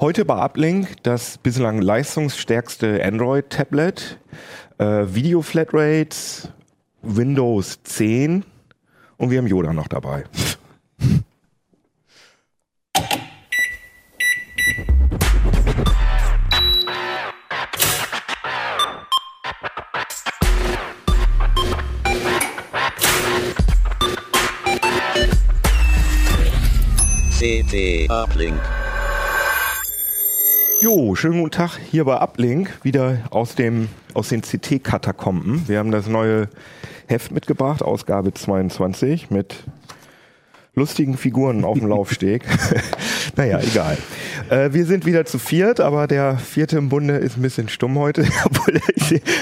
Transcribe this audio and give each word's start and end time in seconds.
Heute 0.00 0.24
bei 0.24 0.44
Uplink 0.44 1.04
das 1.04 1.38
bislang 1.38 1.80
leistungsstärkste 1.80 3.00
Android-Tablet, 3.04 4.18
äh, 4.78 4.84
Video-Flatrates, 5.06 6.48
Windows 7.02 7.80
10 7.84 8.44
und 9.18 9.30
wir 9.30 9.38
haben 9.38 9.46
Yoda 9.46 9.72
noch 9.72 9.86
dabei. 9.86 10.24
CT 27.38 28.10
Uplink. 28.10 28.83
Jo, 30.84 31.14
schönen 31.14 31.40
guten 31.40 31.50
Tag 31.50 31.78
hier 31.90 32.04
bei 32.04 32.20
Uplink, 32.20 32.80
wieder 32.82 33.16
aus, 33.30 33.54
dem, 33.54 33.88
aus 34.12 34.28
den 34.28 34.42
CT-Katakomben. 34.42 35.66
Wir 35.66 35.78
haben 35.78 35.90
das 35.90 36.08
neue 36.08 36.50
Heft 37.06 37.32
mitgebracht, 37.32 37.80
Ausgabe 37.80 38.34
22, 38.34 39.30
mit 39.30 39.64
lustigen 40.74 41.16
Figuren 41.16 41.64
auf 41.64 41.78
dem 41.78 41.88
Laufsteg. 41.88 42.44
naja, 43.36 43.60
egal. 43.60 43.96
Äh, 44.50 44.74
wir 44.74 44.84
sind 44.84 45.06
wieder 45.06 45.24
zu 45.24 45.38
viert, 45.38 45.80
aber 45.80 46.06
der 46.06 46.36
vierte 46.36 46.76
im 46.76 46.90
Bunde 46.90 47.16
ist 47.16 47.38
ein 47.38 47.42
bisschen 47.42 47.70
stumm 47.70 47.98
heute. 47.98 48.26
Obwohl, 48.44 48.78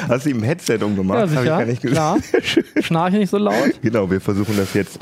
hast 0.09 0.27
du 0.27 0.31
ihm 0.31 0.37
ein 0.37 0.45
Headset 0.45 0.79
umgemacht? 0.85 1.19
Ja, 1.19 1.27
sicher, 1.27 1.39
Hab 1.41 1.45
ich 1.45 1.51
gar 1.51 1.65
nicht 1.65 1.83
klar. 1.83 2.19
Schnarche 2.81 3.17
nicht 3.17 3.31
so 3.31 3.39
laut. 3.39 3.83
Genau, 3.83 4.09
wir 4.09 4.21
versuchen 4.21 4.57
das 4.57 4.75
jetzt 4.75 5.01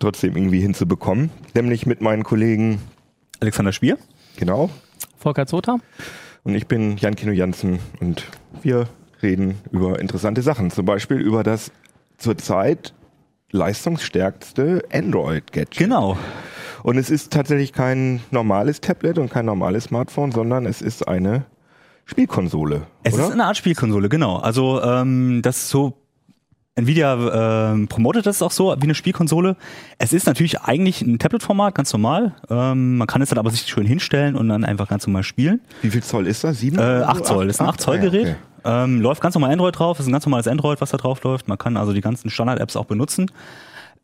trotzdem 0.00 0.34
irgendwie 0.34 0.58
hinzubekommen. 0.58 1.30
Nämlich 1.54 1.86
mit 1.86 2.00
meinen 2.00 2.24
Kollegen, 2.24 2.80
Alexander 3.38 3.70
Spier. 3.70 3.98
genau, 4.36 4.68
Volker 5.18 5.46
Zota. 5.46 5.78
und 6.44 6.54
ich 6.54 6.66
bin 6.66 6.96
Jan 6.96 7.16
Kino 7.16 7.32
Jansen 7.32 7.78
und 8.00 8.24
wir 8.62 8.88
reden 9.22 9.58
über 9.70 9.98
interessante 9.98 10.42
Sachen. 10.42 10.70
Zum 10.70 10.84
Beispiel 10.84 11.18
über 11.18 11.42
das 11.42 11.72
zurzeit 12.18 12.94
leistungsstärkste 13.50 14.84
Android-Gadget. 14.92 15.76
Genau. 15.78 16.18
Und 16.82 16.98
es 16.98 17.10
ist 17.10 17.32
tatsächlich 17.32 17.72
kein 17.72 18.20
normales 18.30 18.80
Tablet 18.80 19.18
und 19.18 19.30
kein 19.30 19.46
normales 19.46 19.84
Smartphone, 19.84 20.32
sondern 20.32 20.66
es 20.66 20.82
ist 20.82 21.08
eine 21.08 21.46
Spielkonsole. 22.04 22.86
Es 23.02 23.14
oder? 23.14 23.24
ist 23.24 23.32
eine 23.32 23.44
Art 23.44 23.56
Spielkonsole, 23.56 24.08
genau. 24.08 24.36
Also 24.36 24.82
ähm, 24.82 25.40
das 25.42 25.56
ist 25.56 25.68
so. 25.70 25.94
Nvidia 26.76 27.72
ähm, 27.72 27.88
promotet 27.88 28.26
das 28.26 28.42
auch 28.42 28.50
so 28.50 28.74
wie 28.78 28.82
eine 28.84 28.94
Spielkonsole. 28.94 29.56
Es 29.98 30.12
ist 30.12 30.26
natürlich 30.26 30.60
eigentlich 30.60 31.00
ein 31.00 31.18
Tablet-Format, 31.18 31.74
ganz 31.74 31.90
normal. 31.92 32.34
Ähm, 32.50 32.98
man 32.98 33.06
kann 33.06 33.22
es 33.22 33.30
dann 33.30 33.38
aber 33.38 33.50
sich 33.50 33.62
schön 33.62 33.86
hinstellen 33.86 34.36
und 34.36 34.48
dann 34.50 34.62
einfach 34.62 34.86
ganz 34.86 35.06
normal 35.06 35.22
spielen. 35.22 35.60
Wie 35.80 35.90
viel 35.90 36.02
Zoll 36.02 36.26
ist 36.26 36.44
das? 36.44 36.58
Sieben? 36.60 36.78
Äh? 36.78 36.82
8 36.82 37.24
Zoll, 37.26 37.46
das 37.46 37.56
ist 37.56 37.60
ein 37.62 37.68
8 37.68 37.80
Zoll 37.80 37.96
Ah, 37.96 38.00
Gerät. 38.00 38.22
okay. 38.26 38.34
Ähm, 38.84 39.00
läuft 39.00 39.22
ganz 39.22 39.34
normal 39.34 39.52
Android 39.52 39.78
drauf, 39.78 39.98
ist 40.00 40.06
ein 40.06 40.12
ganz 40.12 40.26
normales 40.26 40.46
Android, 40.48 40.80
was 40.80 40.90
da 40.90 40.98
drauf 40.98 41.22
läuft. 41.24 41.48
Man 41.48 41.56
kann 41.56 41.76
also 41.78 41.92
die 41.94 42.00
ganzen 42.02 42.28
Standard-Apps 42.30 42.76
auch 42.76 42.84
benutzen. 42.84 43.30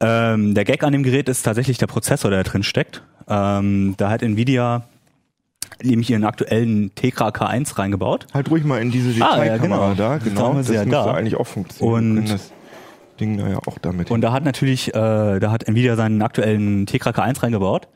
Ähm, 0.00 0.54
der 0.54 0.64
Gag 0.64 0.82
an 0.82 0.92
dem 0.92 1.02
Gerät 1.02 1.28
ist 1.28 1.42
tatsächlich 1.42 1.76
der 1.78 1.88
Prozessor, 1.88 2.30
der 2.30 2.42
da 2.42 2.50
drin 2.50 2.62
steckt. 2.62 3.02
Ähm, 3.28 3.94
da 3.98 4.08
hat 4.08 4.22
Nvidia 4.22 4.84
nämlich 5.82 6.10
ihren 6.10 6.24
aktuellen 6.24 6.94
Tegra 6.94 7.28
K1 7.28 7.76
reingebaut. 7.78 8.26
Halt 8.32 8.50
ruhig 8.50 8.64
mal 8.64 8.80
in 8.80 8.90
diese 8.90 9.10
Ah, 9.24 9.36
ja, 9.36 9.42
Detailkamera 9.56 9.92
genau. 9.92 9.94
da. 9.94 10.18
Genau, 10.18 10.54
das 10.54 10.68
sie 10.68 10.74
ja 10.74 10.84
müsste 10.84 10.90
da. 10.96 11.12
eigentlich 11.14 11.36
auch 11.36 11.46
funktionieren. 11.46 12.18
Und- 12.18 12.40
Ding 13.22 13.38
da 13.38 13.48
ja 13.48 13.58
auch 13.58 13.78
damit 13.80 14.10
Und 14.10 14.20
da 14.20 14.32
hat 14.32 14.44
natürlich, 14.44 14.88
äh, 14.88 14.92
da 15.38 15.50
hat 15.50 15.66
Nvidia 15.68 15.96
seinen 15.96 16.20
aktuellen 16.22 16.86
Tegra 16.86 17.10
K1 17.10 17.42
reingebaut. 17.42 17.88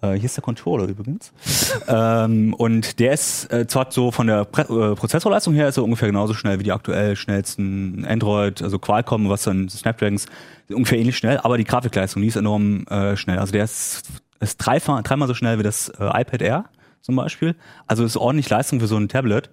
Äh, 0.00 0.14
hier 0.14 0.24
ist 0.24 0.36
der 0.36 0.42
Controller 0.42 0.86
übrigens. 0.86 1.32
ähm, 1.88 2.54
und 2.54 2.98
der 2.98 3.12
ist 3.12 3.52
äh, 3.52 3.66
zwar 3.66 3.90
so 3.90 4.10
von 4.10 4.26
der 4.26 4.44
Pre 4.44 4.62
äh, 4.62 4.94
Prozessorleistung 4.94 5.54
her 5.54 5.68
ist 5.68 5.76
er 5.76 5.84
ungefähr 5.84 6.08
genauso 6.08 6.34
schnell 6.34 6.58
wie 6.58 6.64
die 6.64 6.72
aktuell 6.72 7.16
schnellsten 7.16 8.04
Android, 8.06 8.62
also 8.62 8.78
Qualcomm, 8.78 9.28
was 9.28 9.44
dann 9.44 9.68
Snapdragons 9.68 10.26
ungefähr 10.70 10.98
ähnlich 10.98 11.16
schnell, 11.16 11.38
aber 11.38 11.58
die 11.58 11.64
Grafikleistung, 11.64 12.22
die 12.22 12.28
ist 12.28 12.36
enorm 12.36 12.86
äh, 12.86 13.16
schnell. 13.16 13.38
Also 13.38 13.52
der 13.52 13.64
ist, 13.64 14.02
ist 14.40 14.56
dreimal, 14.58 15.02
dreimal 15.02 15.28
so 15.28 15.34
schnell 15.34 15.58
wie 15.58 15.62
das 15.62 15.90
äh, 15.90 16.20
iPad 16.20 16.42
Air 16.42 16.64
zum 17.02 17.16
Beispiel. 17.16 17.54
Also 17.86 18.04
ist 18.04 18.16
ordentlich 18.16 18.48
Leistung 18.48 18.80
für 18.80 18.86
so 18.86 18.96
ein 18.96 19.08
Tablet. 19.08 19.50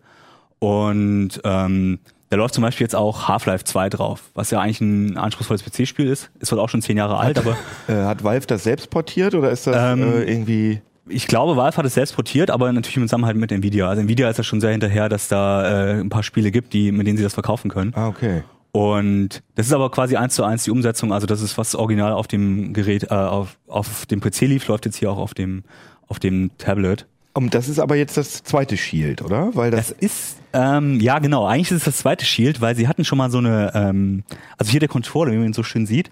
Und 0.60 1.42
ähm, 1.44 2.00
da 2.32 2.38
läuft 2.38 2.54
zum 2.54 2.62
Beispiel 2.64 2.86
jetzt 2.86 2.96
auch 2.96 3.28
Half-Life 3.28 3.66
2 3.66 3.90
drauf, 3.90 4.22
was 4.34 4.52
ja 4.52 4.62
eigentlich 4.62 4.80
ein 4.80 5.18
anspruchsvolles 5.18 5.64
PC-Spiel 5.64 6.08
ist. 6.08 6.32
Ist 6.40 6.50
wohl 6.54 6.60
auch 6.60 6.70
schon 6.70 6.82
zehn 6.82 6.96
Jahre 6.96 7.18
alt, 7.18 7.38
aber 7.38 7.58
Äh, 7.90 8.06
hat 8.06 8.24
Valve 8.24 8.48
das 8.48 8.64
selbst 8.64 8.90
portiert 8.90 9.36
oder 9.36 9.52
ist 9.52 9.68
das 9.68 9.76
Ähm, 9.78 10.02
äh, 10.02 10.24
irgendwie. 10.24 10.82
ich 11.10 11.28
glaube, 11.28 11.58
Valve 11.58 11.76
hat 11.76 11.86
es 11.86 11.94
selbst 11.96 12.16
portiert, 12.16 12.50
aber 12.50 12.72
natürlich 12.72 12.96
im 12.96 13.04
Zusammenhalt 13.04 13.36
mit 13.36 13.52
Nvidia. 13.52 13.90
Also 13.90 14.02
Nvidia 14.02 14.30
ist 14.30 14.38
ja 14.38 14.46
schon 14.46 14.62
sehr 14.62 14.72
hinterher, 14.72 15.10
dass 15.10 15.28
da 15.28 15.90
äh, 15.90 16.00
ein 16.00 16.08
paar 16.10 16.24
Spiele 16.24 16.52
gibt, 16.52 16.72
die, 16.72 16.94
mit 16.94 17.06
denen 17.06 17.18
sie 17.18 17.24
das 17.24 17.34
verkaufen 17.34 17.70
können. 17.70 17.92
Ah, 17.96 18.08
okay. 18.08 18.44
Und 18.72 19.44
das 19.56 19.68
ist 19.68 19.74
aber 19.74 19.92
quasi 19.92 20.16
eins 20.16 20.34
zu 20.34 20.46
eins 20.46 20.64
die 20.64 20.72
Umsetzung. 20.72 21.12
Also 21.12 21.28
das 21.28 21.42
ist 21.42 21.58
was 21.58 21.76
original 21.76 22.14
auf 22.14 22.28
dem 22.28 22.72
Gerät, 22.72 23.04
äh, 23.12 23.14
auf, 23.14 23.58
auf 23.68 24.06
dem 24.06 24.22
PC 24.22 24.44
lief, 24.44 24.66
läuft 24.70 24.86
jetzt 24.86 24.96
hier 24.96 25.12
auch 25.12 25.18
auf 25.18 25.34
dem, 25.34 25.64
auf 26.08 26.20
dem 26.20 26.52
Tablet. 26.58 27.08
Und 27.34 27.54
das 27.54 27.70
ist 27.70 27.80
aber 27.80 27.96
jetzt 27.96 28.18
das 28.18 28.44
zweite 28.44 28.76
Shield, 28.78 29.22
oder? 29.22 29.56
Weil 29.56 29.72
das, 29.72 29.88
Das 29.88 29.98
ist, 30.00 30.38
ähm, 30.54 31.00
ja 31.00 31.20
genau, 31.20 31.46
eigentlich 31.46 31.72
ist 31.72 31.78
es 31.78 31.84
das 31.86 31.98
zweite 31.98 32.26
Shield, 32.26 32.60
weil 32.60 32.76
sie 32.76 32.88
hatten 32.88 33.06
schon 33.06 33.18
mal 33.18 33.32
so 33.32 33.38
eine, 33.38 33.72
ähm, 33.74 34.24
also 34.58 34.72
hier 34.72 34.82
der 34.82 34.90
Controller, 34.90 35.32
wie 35.32 35.38
man 35.38 35.48
ihn 35.48 35.54
so 35.54 35.64
schön 35.64 35.86
sieht, 35.86 36.12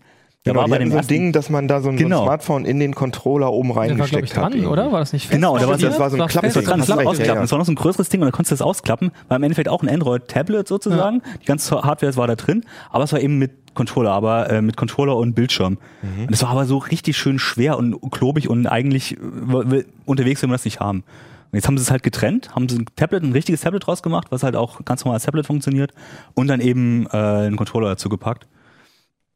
genau, 0.54 0.60
war 0.60 0.66
die 0.66 0.72
bei 0.72 0.78
dem 0.80 0.92
so 0.92 0.98
ein 0.98 1.08
Ding, 1.08 1.32
dass 1.32 1.50
man 1.50 1.68
da 1.68 1.82
so 1.82 1.90
ein, 1.90 1.98
Genau. 1.98 2.18
so 2.18 2.22
ein 2.24 2.28
Smartphone 2.28 2.66
in 2.66 2.80
den 2.80 2.94
Controller 2.96 3.52
oben 3.52 3.70
war, 3.70 3.78
reingesteckt 3.84 4.36
hat. 4.38 4.54
dran, 4.54 4.66
oder? 4.66 4.92
War 4.92 5.00
das 5.00 5.14
nicht 5.14 5.24
fest? 5.28 5.34
Genau, 5.36 5.58
da 5.58 5.68
war 5.68 5.78
das 5.78 6.00
war 6.00 6.10
so 6.10 6.18
ein 6.22 6.28
Klapp- 6.28 6.44
Das 6.44 6.56
war 6.56 6.62
dran, 6.64 6.80
das 6.80 6.90
war 6.90 6.98
ausklappen. 6.98 7.26
ja, 7.26 7.34
ja. 7.36 7.42
Das 7.42 7.52
war 7.52 7.58
noch 7.60 7.66
so 7.66 7.72
ein 7.72 7.76
größeres 7.76 8.10
Ding 8.10 8.22
und 8.22 8.26
da 8.28 8.32
konntest 8.32 8.52
du 8.52 8.56
das 8.56 8.62
ausklappen. 8.62 9.12
War 9.28 9.38
im 9.38 9.44
Endeffekt 9.44 9.70
auch 9.70 9.82
ein 9.84 9.90
Android-Tablet 9.90 10.68
sozusagen. 10.68 11.22
Die 11.42 11.46
ganze 11.46 11.82
Hardware 11.82 12.16
war 12.18 12.28
da 12.28 12.36
drin, 12.36 12.64
aber 12.90 13.04
es 13.04 13.14
war 13.14 13.20
eben 13.20 13.38
mit 13.38 13.52
Controller, 13.76 14.12
aber 14.12 14.50
äh, 14.50 14.62
mit 14.62 14.76
Controller 14.78 15.16
und 15.16 15.34
Bildschirm. 15.36 15.78
Mhm. 16.02 16.26
Und 16.26 16.34
es 16.34 16.42
war 16.42 16.50
aber 16.50 16.66
so 16.66 16.78
richtig 16.80 17.18
schön 17.18 17.40
schwer 17.40 17.78
und 17.78 17.96
klobig 18.12 18.50
und 18.50 18.68
eigentlich 18.68 19.16
äh, 19.18 19.84
unterwegs 20.06 20.42
will 20.42 20.48
man 20.50 20.56
das 20.56 20.66
nicht 20.66 20.80
haben. 20.80 21.04
Und 21.52 21.56
jetzt 21.58 21.68
haben 21.68 21.78
sie 21.78 21.82
es 21.84 21.90
halt 21.90 22.04
getrennt, 22.04 22.54
haben 22.56 22.70
sie 22.70 22.78
ein 22.78 22.86
Tablet, 22.96 23.24
ein 23.24 23.32
richtiges 23.32 23.62
Tablet 23.62 23.88
draus 23.88 24.04
gemacht, 24.04 24.28
was 24.32 24.44
halt 24.44 24.56
auch 24.56 24.86
ganz 24.86 25.04
normal 25.04 25.16
als 25.16 25.24
Tablet 25.24 25.48
funktioniert 25.48 25.94
und 26.36 26.48
dann 26.48 26.62
eben 26.62 27.08
äh, 27.12 27.18
einen 27.18 27.56
Controller 27.58 27.90
dazu 27.90 28.08
gepackt. 28.10 28.48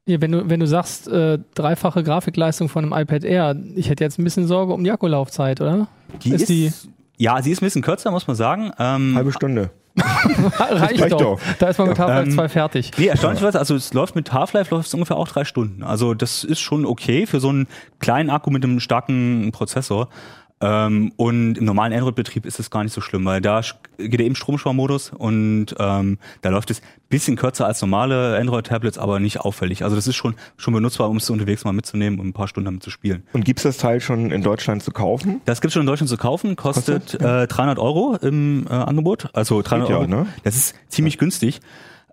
Ja, 0.06 0.20
wenn, 0.20 0.32
du, 0.34 0.50
wenn 0.50 0.60
du 0.60 0.68
sagst, 0.68 1.08
äh, 1.08 1.40
dreifache 1.56 2.04
Grafikleistung 2.04 2.68
von 2.68 2.84
einem 2.84 3.02
iPad 3.04 3.24
Air, 3.24 3.56
ich 3.76 3.90
hätte 3.90 4.04
jetzt 4.04 4.20
ein 4.20 4.24
bisschen 4.26 4.48
Sorge 4.48 4.74
um 4.74 4.84
die 4.84 4.92
Akkulaufzeit, 4.92 5.62
oder? 5.62 5.88
Die 6.24 6.32
Ist 6.32 6.50
die- 6.50 6.72
ja, 7.18 7.42
sie 7.42 7.52
ist 7.52 7.62
ein 7.62 7.66
bisschen 7.66 7.82
kürzer, 7.84 8.12
muss 8.12 8.28
man 8.28 8.36
sagen. 8.36 8.72
Ähm, 8.80 9.14
Halbe 9.16 9.32
Stunde. 9.32 9.70
reicht, 10.60 11.00
reicht 11.00 11.12
doch. 11.14 11.20
doch. 11.20 11.40
Da 11.60 11.68
ist 11.70 11.78
man 11.78 11.88
mit 11.90 12.00
Half-Life 12.00 12.30
Ähm, 12.30 12.36
2 12.36 12.50
fertig. 12.50 12.92
Nee, 12.98 13.06
erstaunlicherweise, 13.06 13.60
also 13.60 13.76
es 13.76 13.94
läuft 13.94 14.16
mit 14.16 14.34
Half-Life 14.34 14.74
läuft 14.74 14.88
es 14.88 14.94
ungefähr 14.94 15.16
auch 15.18 15.28
drei 15.28 15.46
Stunden. 15.46 15.84
Also 15.84 16.16
das 16.16 16.44
ist 16.44 16.60
schon 16.60 16.86
okay 16.86 17.26
für 17.28 17.40
so 17.40 17.50
einen 17.50 17.68
kleinen 18.00 18.30
Akku 18.32 18.50
mit 18.50 18.64
einem 18.64 18.80
starken 18.80 19.52
Prozessor. 19.54 20.10
Ähm, 20.64 21.12
und 21.18 21.58
im 21.58 21.66
normalen 21.66 21.92
Android-Betrieb 21.92 22.46
ist 22.46 22.58
es 22.58 22.70
gar 22.70 22.84
nicht 22.84 22.94
so 22.94 23.02
schlimm, 23.02 23.26
weil 23.26 23.42
da 23.42 23.60
geht 23.98 24.20
er 24.20 24.26
eben 24.26 24.36
Stromsparmodus 24.36 25.10
und 25.10 25.76
ähm, 25.78 26.20
da 26.42 26.50
läuft 26.50 26.72
es 26.72 26.82
bisschen 27.10 27.36
kürzer 27.36 27.66
als 27.66 27.82
normale 27.82 28.38
Android-Tablets, 28.40 28.98
aber 28.98 29.20
nicht 29.20 29.42
auffällig. 29.42 29.84
Also 29.84 29.98
das 29.98 30.08
ist 30.08 30.16
schon 30.16 30.36
schon 30.56 30.74
benutzbar, 30.74 31.10
um 31.10 31.18
es 31.18 31.30
unterwegs 31.30 31.66
mal 31.66 31.74
mitzunehmen 31.74 32.18
und 32.18 32.28
ein 32.28 32.34
paar 32.34 32.48
Stunden 32.48 32.66
damit 32.66 32.82
zu 32.82 32.92
spielen. 32.92 33.24
Und 33.34 33.44
gibt's 33.44 33.64
das 33.64 33.76
Teil 33.76 34.00
schon 34.00 34.32
in 34.32 34.42
Deutschland 34.42 34.84
zu 34.84 34.92
kaufen? 34.92 35.42
Das 35.44 35.60
gibt 35.60 35.74
schon 35.74 35.82
in 35.82 35.88
Deutschland 35.88 36.10
zu 36.10 36.18
kaufen, 36.18 36.56
kostet, 36.56 37.12
Kostet? 37.12 37.22
äh, 37.22 37.48
300 37.48 37.78
Euro 37.78 38.16
im 38.22 38.66
äh, 38.70 38.74
Angebot. 38.74 39.30
Also 39.34 39.62
300 39.62 39.90
ja, 39.90 39.98
Euro. 39.98 40.08
ne? 40.08 40.28
Das 40.44 40.56
ist 40.56 40.76
ziemlich 40.88 41.18
günstig. 41.18 41.60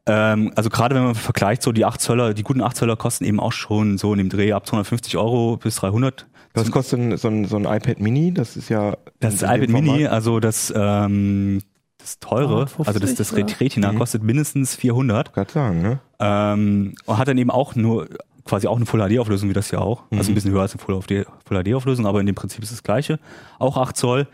Ähm, 0.06 0.50
also 0.56 0.71
gerade 0.71 0.97
wenn 0.97 1.05
man 1.05 1.15
vergleicht, 1.15 1.62
so 1.62 1.71
die 1.71 1.84
8 1.84 2.00
Zöller, 2.00 2.34
die 2.34 2.43
guten 2.43 2.62
8 2.62 2.77
Zöller 2.77 2.97
kosten 2.97 3.25
eben 3.25 3.38
auch 3.38 3.53
schon 3.53 3.97
so 3.97 4.12
in 4.12 4.19
dem 4.19 4.28
Dreh 4.28 4.53
ab 4.53 4.67
250 4.67 5.17
Euro 5.17 5.56
bis 5.56 5.77
300. 5.77 6.27
Was 6.55 6.71
kostet 6.71 6.99
denn 6.99 7.16
so 7.16 7.28
ein, 7.28 7.44
so 7.44 7.56
ein 7.56 7.65
iPad 7.65 8.00
Mini? 8.00 8.33
Das 8.34 8.56
ist 8.56 8.69
ja. 8.69 8.97
Das 9.21 9.37
dem 9.38 9.49
iPad 9.50 9.69
Mini, 9.71 10.06
also 10.06 10.41
das, 10.41 10.72
ähm, 10.77 11.61
das 11.99 12.19
teure, 12.19 12.67
250, 12.67 12.87
also 12.88 12.99
das, 13.00 13.14
das? 13.14 13.61
Retina 13.61 13.93
Mhm. 13.93 13.99
kostet 13.99 14.23
mindestens 14.23 14.75
400. 14.75 15.32
Grad 15.32 15.50
sagen, 15.52 15.82
ne? 15.82 16.00
Ähm, 16.19 16.94
und 17.06 17.19
hat 17.19 17.29
dann 17.29 17.38
eben 17.38 17.50
auch 17.50 17.75
nur 17.76 18.08
quasi 18.44 18.67
auch 18.67 18.76
eine 18.76 18.87
Full 18.87 19.00
HD 19.00 19.19
Auflösung 19.20 19.49
wie 19.49 19.52
das 19.52 19.70
hier 19.70 19.81
auch. 19.81 20.02
Also 20.11 20.25
Mhm. 20.25 20.32
ein 20.32 20.35
bisschen 20.35 20.50
höher 20.52 20.62
als 20.62 20.73
eine 20.73 20.81
Full 20.82 21.00
HD, 21.02 21.26
Full 21.47 21.62
HD 21.62 21.75
Auflösung, 21.75 22.06
aber 22.06 22.19
in 22.20 22.26
dem 22.26 22.35
Prinzip 22.35 22.62
ist 22.64 22.73
das 22.73 22.82
gleiche. 22.82 23.19
Auch 23.58 23.76
8 23.76 23.97
Zoll. 23.97 24.26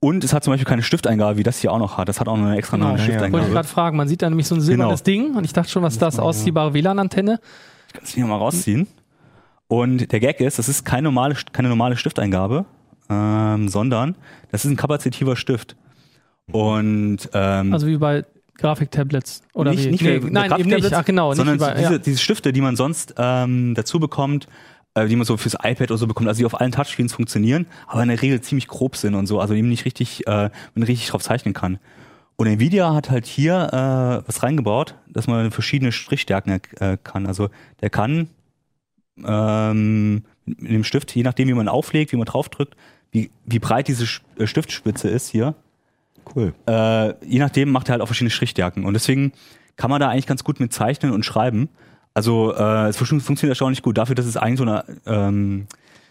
Und 0.00 0.22
es 0.24 0.32
hat 0.32 0.44
zum 0.44 0.52
Beispiel 0.52 0.66
keine 0.66 0.82
Stifteingabe, 0.82 1.38
wie 1.38 1.42
das 1.42 1.58
hier 1.60 1.72
auch 1.72 1.78
noch 1.78 1.98
hat. 1.98 2.08
Das 2.08 2.20
hat 2.20 2.28
auch 2.28 2.36
noch 2.36 2.46
eine 2.46 2.56
extra 2.56 2.76
Genau, 2.76 2.90
neue 2.90 2.98
ja, 2.98 3.04
ja. 3.04 3.08
Wollte 3.08 3.16
ich 3.16 3.22
Stifteingabe. 3.24 3.52
gerade 3.52 3.68
fragen. 3.68 3.96
Man 3.96 4.08
sieht 4.08 4.22
da 4.22 4.28
nämlich 4.28 4.46
so 4.46 4.54
ein 4.54 4.60
silbernes 4.60 5.02
Ding 5.02 5.34
und 5.36 5.44
ich 5.44 5.52
dachte 5.52 5.70
schon, 5.70 5.82
was 5.82 5.94
ist 5.94 6.02
das? 6.02 6.18
Ausziehbare 6.18 6.72
WLAN-Antenne? 6.72 7.40
Ich 7.88 7.92
kann 7.94 8.02
es 8.04 8.10
hier 8.10 8.24
mal 8.26 8.36
rausziehen. 8.36 8.86
Und 9.68 10.10
der 10.10 10.20
Gag 10.20 10.40
ist, 10.40 10.58
das 10.58 10.68
ist 10.68 10.84
keine 10.84 11.02
normale, 11.02 11.36
keine 11.52 11.68
normale 11.68 11.96
Stifteingabe, 11.96 12.64
ähm, 13.10 13.68
sondern 13.68 14.16
das 14.50 14.64
ist 14.64 14.70
ein 14.70 14.76
kapazitiver 14.76 15.36
Stift. 15.36 15.76
Und 16.50 17.28
ähm, 17.34 17.72
Also 17.72 17.86
wie 17.86 17.98
bei 17.98 18.24
Grafiktablets 18.56 19.42
oder 19.52 19.70
nicht, 19.70 19.84
wie? 19.84 19.90
nicht 19.90 20.02
nee, 20.02 20.20
nein, 20.30 20.52
eben 20.58 20.70
nicht. 20.70 20.92
Ach 20.92 21.04
genau, 21.04 21.28
nicht 21.28 21.36
sondern 21.36 21.56
wie 21.56 21.60
bei, 21.60 21.74
diese, 21.74 21.92
ja. 21.92 21.98
diese 21.98 22.18
Stifte, 22.18 22.52
die 22.52 22.60
man 22.60 22.76
sonst 22.76 23.14
ähm, 23.18 23.74
dazu 23.74 24.00
bekommt, 24.00 24.48
äh, 24.94 25.06
die 25.06 25.16
man 25.16 25.26
so 25.26 25.36
fürs 25.36 25.54
iPad 25.54 25.90
oder 25.90 25.98
so 25.98 26.06
bekommt, 26.06 26.28
also 26.28 26.38
die 26.40 26.46
auf 26.46 26.60
allen 26.60 26.72
Touchscreens 26.72 27.12
funktionieren, 27.12 27.66
aber 27.86 28.02
in 28.02 28.08
der 28.08 28.20
Regel 28.20 28.40
ziemlich 28.40 28.66
grob 28.66 28.96
sind 28.96 29.14
und 29.14 29.26
so, 29.26 29.38
also 29.38 29.54
eben 29.54 29.68
nicht 29.68 29.84
richtig, 29.84 30.26
äh, 30.26 30.50
man 30.74 30.82
richtig 30.82 31.08
drauf 31.08 31.22
zeichnen 31.22 31.54
kann. 31.54 31.78
Und 32.36 32.46
Nvidia 32.46 32.94
hat 32.94 33.10
halt 33.10 33.26
hier 33.26 33.68
äh, 33.72 34.26
was 34.26 34.42
reingebaut, 34.42 34.94
dass 35.08 35.26
man 35.26 35.50
verschiedene 35.50 35.92
Strichstärken 35.92 36.60
äh, 36.78 36.96
kann. 37.02 37.26
Also 37.26 37.50
der 37.80 37.90
kann 37.90 38.28
ähm, 39.26 40.22
mit 40.46 40.70
dem 40.70 40.84
Stift, 40.84 41.14
je 41.14 41.22
nachdem 41.22 41.48
wie 41.48 41.54
man 41.54 41.68
auflegt, 41.68 42.12
wie 42.12 42.16
man 42.16 42.26
draufdrückt, 42.26 42.74
wie, 43.10 43.30
wie 43.46 43.58
breit 43.58 43.88
diese 43.88 44.04
äh, 44.38 44.46
Stiftspitze 44.46 45.08
ist 45.08 45.28
hier, 45.28 45.54
Cool. 46.34 46.52
äh, 46.66 47.14
je 47.26 47.38
nachdem 47.38 47.70
macht 47.70 47.88
er 47.88 47.92
halt 47.92 48.02
auch 48.02 48.06
verschiedene 48.06 48.30
Strichstärken. 48.30 48.84
Und 48.84 48.94
deswegen 48.94 49.32
kann 49.76 49.90
man 49.90 50.00
da 50.00 50.08
eigentlich 50.08 50.26
ganz 50.26 50.44
gut 50.44 50.60
mit 50.60 50.72
zeichnen 50.72 51.12
und 51.12 51.24
schreiben. 51.24 51.68
Also 52.14 52.54
äh, 52.54 52.88
es 52.88 52.96
fun- 52.96 53.20
funktioniert 53.20 53.52
erstaunlich 53.52 53.82
gut 53.82 53.96
dafür, 53.96 54.14
dass 54.14 54.26
es 54.26 54.36
eigentlich 54.36 54.58
so 54.58 54.64
eine, 54.64 54.84
ähm, 55.06 55.66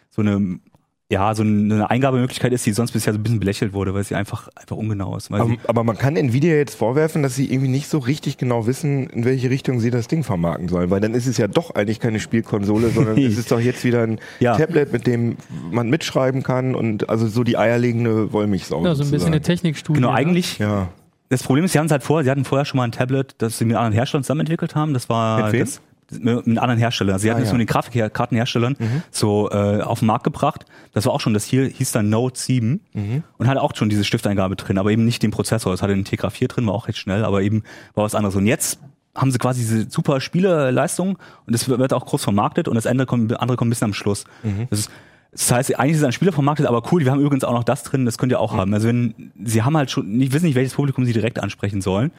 so 0.10 0.21
eine 0.21 0.60
ja, 1.09 1.33
so 1.33 1.42
eine 1.44 1.89
Eingabemöglichkeit 1.89 2.51
ist, 2.51 2.65
die 2.65 2.74
sonst 2.74 2.92
bisher 2.92 3.13
so 3.13 3.19
ein 3.19 3.24
bisschen 3.24 3.39
belächelt 3.39 3.71
wurde, 3.71 3.94
weil 3.94 4.04
sie 4.04 4.15
einfach, 4.15 4.50
einfach 4.56 4.75
ungenau 4.75 5.15
ist. 5.15 5.31
Weil 5.31 5.39
Aber, 5.39 5.56
aber 5.65 5.83
man 5.86 5.98
kann 5.98 6.18
Nvidia 6.18 6.56
jetzt 6.56 6.75
vorwerfen, 6.75 7.24
dass 7.24 7.33
sie 7.36 7.50
irgendwie 7.50 7.69
nicht 7.69 7.88
so 7.88 8.00
richtig 8.00 8.38
genau 8.38 8.68
wissen, 8.68 9.07
in 9.12 9.24
welche 9.24 9.50
Richtung 9.50 9.80
sie 9.80 9.89
das 9.89 10.09
Ding 10.09 10.25
vermarkten 10.25 10.68
sollen. 10.68 10.89
Weil 10.89 11.00
dann 11.00 11.13
ist 11.13 11.25
es 11.25 11.38
ja 11.38 11.48
doch 11.48 11.74
eigentlich 11.75 12.01
keine 12.01 12.19
Spielkonsole, 12.19 12.89
sondern 12.89 13.18
es 13.24 13.38
ist 13.38 13.51
doch 13.51 13.59
jetzt 13.62 13.86
wieder 13.86 14.04
ein 14.04 14.19
Ja. 14.42 14.57
Tablet, 14.57 14.92
mit 14.92 15.07
dem 15.07 15.38
man 15.71 15.89
mitschreiben 15.89 16.44
kann 16.44 16.75
und 16.75 17.07
also 17.10 17.27
so 17.27 17.45
die 17.45 17.57
eierlegende 17.57 18.33
Wollmilchsau. 18.33 18.83
Ja, 18.83 18.94
so 18.94 19.03
ein 19.03 19.12
bisschen 19.12 19.27
eine. 19.27 19.42
Technikstudie. 19.42 20.00
genau, 20.01 20.12
ne? 20.12 20.18
eigentlich, 20.18 20.60
Ja. 20.60 20.89
das 21.30 21.42
Problem 21.42 21.63
ist, 21.63 21.71
sie 21.71 21.80
haben 21.80 21.86
es 21.86 21.92
halt 21.94 22.03
vorher, 22.03 22.25
sie 22.25 22.31
hatten 22.31 22.44
vorher 22.44 22.65
schon 22.65 22.80
mal 22.80 22.83
ein 22.83 22.92
Tablet, 22.92 23.36
das 23.38 23.57
sie 23.57 23.63
mit 23.63 23.77
anderen 23.77 23.94
Herstellern 23.94 24.24
zusammen 24.25 24.42
entwickelt 24.42 24.75
haben. 24.75 24.94
Das 24.94 25.07
war 25.07 25.44
Mit 25.45 25.53
wem? 25.53 25.60
das, 25.62 25.80
mit 26.12 26.48
mit 26.48 26.57
anderen 26.57 26.80
Herstellern. 26.80 27.19
Sie 27.19 27.30
hatten 27.30 27.39
Ah, 27.39 27.44
es 27.44 27.50
ja. 27.50 27.54
Mhm. 27.54 27.59
mit 27.59 27.69
den 27.69 27.74
Grafikkartenherstellern 27.74 28.75
so 29.12 29.50
äh, 29.51 29.81
auf 29.81 30.00
den 30.00 30.07
Markt 30.07 30.24
gebracht. 30.24 30.65
Das 30.94 31.06
war 31.06 31.13
auch 31.13 31.19
schon, 31.19 31.33
das 31.33 31.45
hier 31.45 31.65
hieß 31.65 31.92
dann 31.92 32.09
Note 32.09 32.39
7 32.39 32.80
Mhm. 32.94 33.24
und 33.38 33.48
hatte 33.48 33.62
auch 33.62 33.75
schon 33.75 33.89
diese 33.89 34.04
Stifteingabe 34.04 34.56
drin, 34.56 34.77
aber 34.77 34.92
eben 34.92 35.06
nicht 35.06 35.21
den 35.24 35.31
Prozessor. 35.31 35.74
Es 35.74 35.81
hatte 35.81 35.94
den 35.94 36.06
Tegra 36.06 36.30
4 36.30 36.48
drin, 36.48 36.65
war 36.68 36.74
auch 36.74 36.88
recht 36.88 36.98
schnell, 36.98 37.24
aber 37.25 37.42
eben 37.42 37.63
war 37.94 38.04
was 38.04 38.15
anderes. 38.15 38.36
Und 38.36 38.45
jetzt 38.45 38.80
haben 39.15 39.31
sie 39.31 39.38
quasi 39.39 39.62
diese 39.62 39.89
super 39.89 40.21
Spieleleistung 40.21 41.18
und 41.48 41.54
das 41.54 41.68
wird 41.68 41.92
auch 41.94 42.06
groß 42.06 42.24
vermarktet 42.24 42.68
und 42.68 42.75
das 42.75 42.86
andere 42.86 43.07
kommt, 43.07 43.39
andere 43.39 43.57
kommt 43.57 43.68
ein 43.68 43.71
bisschen 43.71 43.86
am 43.86 43.94
Schluss. 43.94 44.25
Mhm. 44.44 44.68
Das 44.69 44.80
ist 44.80 44.92
das 45.33 45.51
heißt, 45.51 45.77
eigentlich 45.77 45.94
ist 45.94 46.00
es 46.00 46.03
ein 46.06 46.13
Spieler 46.13 46.31
vermarktet, 46.31 46.65
aber 46.68 46.81
cool, 46.92 47.03
wir 47.03 47.12
haben 47.12 47.19
übrigens 47.19 47.44
auch 47.44 47.51
noch 47.53 47.65
das 47.65 47.83
drin, 47.83 48.06
das 48.06 48.18
könnt 48.18 48.31
ihr 48.31 48.39
auch 48.39 48.53
Mhm. 48.53 48.57
haben. 48.57 48.74
Also 48.74 48.88
wenn, 48.88 49.31
sie 49.44 49.62
haben 49.62 49.75
halt 49.75 49.92
schon, 49.92 50.07
nicht, 50.18 50.31
wissen 50.33 50.45
nicht, 50.45 50.56
welches 50.56 50.74
Publikum 50.74 51.03
sie 51.06 51.13
direkt 51.13 51.39
ansprechen 51.39 51.81
sollen. 51.81 52.12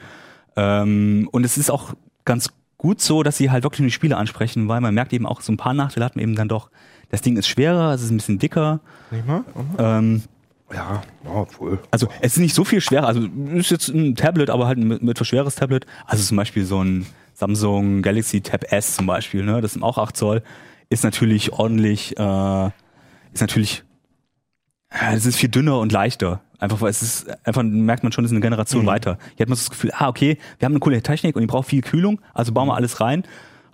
Ähm, 0.55 1.27
und 1.31 1.43
es 1.43 1.57
ist 1.57 1.69
auch 1.71 1.93
ganz 2.25 2.49
gut 2.79 3.01
so, 3.01 3.21
dass 3.21 3.37
sie 3.37 3.51
halt 3.51 3.63
wirklich 3.63 3.81
nur 3.81 3.87
die 3.89 3.93
Spiele 3.93 4.17
ansprechen, 4.17 4.67
weil 4.67 4.81
man 4.81 4.95
merkt 4.95 5.13
eben 5.13 5.27
auch, 5.27 5.41
so 5.41 5.51
ein 5.51 5.57
paar 5.57 5.75
Nachteile 5.75 6.05
hat 6.05 6.15
man 6.15 6.23
eben 6.23 6.35
dann 6.35 6.47
doch. 6.47 6.71
Das 7.11 7.21
Ding 7.21 7.37
ist 7.37 7.47
schwerer, 7.47 7.93
es 7.93 8.01
ist 8.01 8.09
ein 8.09 8.17
bisschen 8.17 8.39
dicker. 8.39 8.79
Nicht 9.11 9.27
mal? 9.27 9.43
Ähm, 9.77 10.23
Ja, 10.73 11.01
oh, 11.25 11.45
wohl. 11.57 11.79
also 11.91 12.07
es 12.21 12.33
ist 12.33 12.39
nicht 12.39 12.55
so 12.55 12.63
viel 12.63 12.79
schwerer, 12.79 13.07
also 13.07 13.27
es 13.53 13.59
ist 13.59 13.71
jetzt 13.71 13.87
ein 13.89 14.15
Tablet, 14.15 14.49
aber 14.49 14.67
halt 14.67 14.77
ein 14.77 14.87
mit, 14.87 15.01
mit 15.01 15.25
schweres 15.25 15.55
Tablet. 15.55 15.85
Also 16.05 16.23
zum 16.23 16.37
Beispiel 16.37 16.63
so 16.63 16.83
ein 16.83 17.05
Samsung 17.33 18.01
Galaxy 18.01 18.41
Tab 18.41 18.71
S 18.71 18.95
zum 18.95 19.07
Beispiel, 19.07 19.43
ne, 19.43 19.61
das 19.61 19.75
ist 19.75 19.81
auch 19.81 19.97
8 19.97 20.15
Zoll, 20.15 20.43
ist 20.89 21.03
natürlich 21.03 21.51
ordentlich, 21.53 22.17
äh, 22.17 22.65
ist 23.33 23.41
natürlich, 23.41 23.83
ja, 23.83 23.88
es 24.89 25.25
ist 25.25 25.37
viel 25.37 25.49
dünner 25.49 25.79
und 25.79 25.91
leichter. 25.91 26.41
Einfach 26.57 26.81
weil 26.81 26.89
es 26.89 27.01
ist, 27.01 27.27
einfach 27.45 27.63
merkt 27.63 28.03
man 28.03 28.11
schon, 28.11 28.25
es 28.25 28.31
ist 28.31 28.35
eine 28.35 28.41
Generation 28.41 28.85
weiter. 28.85 29.17
Hier 29.37 29.45
hat 29.45 29.49
man 29.49 29.55
so 29.55 29.61
das 29.61 29.69
Gefühl, 29.69 29.91
ah, 29.93 30.09
okay, 30.09 30.37
wir 30.57 30.65
haben 30.65 30.73
eine 30.73 30.79
coole 30.79 31.01
Technik 31.01 31.35
und 31.35 31.41
die 31.41 31.47
braucht 31.47 31.69
viel 31.69 31.81
Kühlung, 31.81 32.19
also 32.33 32.51
bauen 32.51 32.67
wir 32.67 32.75
alles 32.75 32.99
rein. 32.99 33.23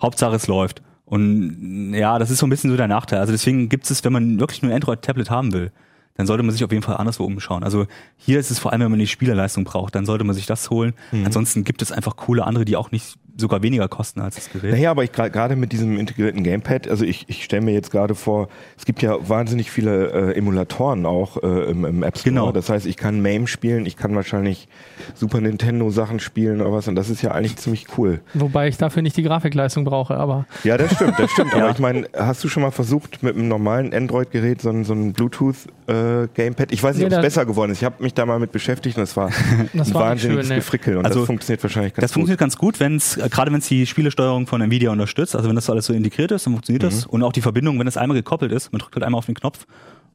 Hauptsache 0.00 0.36
es 0.36 0.46
läuft. 0.46 0.82
Und 1.04 1.94
ja, 1.94 2.18
das 2.18 2.30
ist 2.30 2.38
so 2.38 2.46
ein 2.46 2.50
bisschen 2.50 2.70
so 2.70 2.76
der 2.76 2.88
Nachteil. 2.88 3.20
Also 3.20 3.32
deswegen 3.32 3.68
gibt 3.68 3.90
es, 3.90 4.04
wenn 4.04 4.12
man 4.12 4.38
wirklich 4.38 4.62
nur 4.62 4.70
ein 4.70 4.74
Android-Tablet 4.76 5.30
haben 5.30 5.52
will, 5.52 5.72
dann 6.14 6.26
sollte 6.26 6.42
man 6.42 6.52
sich 6.52 6.64
auf 6.64 6.70
jeden 6.70 6.82
Fall 6.82 6.96
anderswo 6.96 7.24
umschauen. 7.24 7.62
Also 7.62 7.86
hier 8.16 8.38
ist 8.38 8.50
es 8.50 8.58
vor 8.58 8.72
allem, 8.72 8.82
wenn 8.82 8.90
man 8.90 9.00
die 9.00 9.06
Spielerleistung 9.06 9.64
braucht, 9.64 9.94
dann 9.94 10.06
sollte 10.06 10.24
man 10.24 10.34
sich 10.34 10.46
das 10.46 10.70
holen. 10.70 10.94
Ansonsten 11.24 11.64
gibt 11.64 11.82
es 11.82 11.92
einfach 11.92 12.16
coole 12.16 12.44
andere, 12.44 12.64
die 12.64 12.76
auch 12.76 12.90
nicht 12.90 13.18
sogar 13.36 13.62
weniger 13.62 13.88
kosten 13.88 14.20
als 14.20 14.36
das 14.36 14.50
Gerät. 14.50 14.72
Naja, 14.72 14.90
aber 14.90 15.04
ich 15.04 15.12
gerade 15.12 15.56
mit 15.56 15.72
diesem 15.72 15.98
integrierten 15.98 16.42
Gamepad, 16.42 16.88
also 16.88 17.04
ich, 17.04 17.24
ich 17.28 17.44
stelle 17.44 17.62
mir 17.62 17.72
jetzt 17.72 17.90
gerade 17.90 18.14
vor, 18.14 18.48
es 18.78 18.84
gibt 18.84 19.02
ja 19.02 19.16
wahnsinnig 19.28 19.70
viele 19.70 20.32
äh, 20.32 20.38
Emulatoren 20.38 21.04
auch 21.06 21.42
äh, 21.42 21.70
im, 21.70 21.84
im 21.84 22.02
App 22.02 22.16
Store. 22.18 22.30
Genau. 22.34 22.52
Das 22.52 22.68
heißt, 22.70 22.86
ich 22.86 22.96
kann 22.96 23.20
MAME 23.20 23.46
spielen, 23.46 23.84
ich 23.86 23.96
kann 23.96 24.14
wahrscheinlich 24.14 24.68
Super 25.14 25.40
Nintendo 25.40 25.90
Sachen 25.90 26.18
spielen 26.20 26.60
oder 26.60 26.72
was 26.72 26.88
und 26.88 26.94
das 26.94 27.10
ist 27.10 27.22
ja 27.22 27.32
eigentlich 27.32 27.56
ziemlich 27.56 27.86
cool. 27.98 28.20
Wobei 28.34 28.68
ich 28.68 28.76
dafür 28.78 29.02
nicht 29.02 29.16
die 29.16 29.22
Grafikleistung 29.22 29.84
brauche, 29.84 30.16
aber 30.16 30.46
Ja, 30.64 30.76
das 30.78 30.94
stimmt, 30.94 31.18
das 31.18 31.30
stimmt. 31.30 31.54
Aber 31.54 31.70
ich 31.70 31.78
meine, 31.78 32.06
hast 32.16 32.42
du 32.44 32.48
schon 32.48 32.62
mal 32.62 32.70
versucht, 32.70 33.22
mit 33.22 33.34
einem 33.36 33.48
normalen 33.48 33.92
Android-Gerät 33.94 34.60
so 34.62 34.70
ein, 34.70 34.84
so 34.84 34.92
ein 34.94 35.12
Bluetooth-Gamepad? 35.12 36.72
ich 36.72 36.82
weiß 36.82 36.96
nicht, 36.96 37.08
Nee, 37.08 37.14
ob 37.14 37.18
es 37.20 37.26
besser 37.26 37.46
geworden 37.46 37.72
ist. 37.72 37.78
Ich 37.78 37.84
habe 37.84 38.02
mich 38.02 38.14
da 38.14 38.26
mal 38.26 38.38
mit 38.38 38.52
beschäftigt 38.52 38.96
und 38.96 39.02
es 39.04 39.16
war 39.16 39.30
Das 39.72 39.88
ein 39.88 39.94
war 39.94 40.02
wahnsinniges 40.10 40.46
schön, 40.46 40.54
nee. 40.56 40.60
Gefrickel 40.60 40.96
und 40.96 41.06
Also, 41.06 41.20
das 41.20 41.26
funktioniert 41.26 41.62
wahrscheinlich 41.62 41.94
ganz 41.94 42.02
Das 42.02 42.10
gut. 42.10 42.14
funktioniert 42.14 42.40
ganz 42.40 42.56
gut, 42.56 42.80
wenn 42.80 42.96
es, 42.96 43.16
äh, 43.16 43.25
gerade 43.28 43.50
wenn 43.52 43.58
es 43.60 43.68
die 43.68 43.86
Spielesteuerung 43.86 44.46
von 44.46 44.60
Nvidia 44.60 44.90
unterstützt, 44.90 45.34
also 45.36 45.48
wenn 45.48 45.56
das 45.56 45.68
alles 45.70 45.86
so 45.86 45.92
integriert 45.92 46.30
ist, 46.32 46.46
dann 46.46 46.52
funktioniert 46.54 46.82
Mhm. 46.82 46.86
das. 46.88 47.06
Und 47.06 47.22
auch 47.22 47.32
die 47.32 47.40
Verbindung, 47.42 47.78
wenn 47.78 47.86
es 47.86 47.96
einmal 47.96 48.16
gekoppelt 48.16 48.52
ist, 48.52 48.72
man 48.72 48.80
drückt 48.80 48.94
halt 48.94 49.04
einmal 49.04 49.18
auf 49.18 49.26
den 49.26 49.34
Knopf 49.34 49.66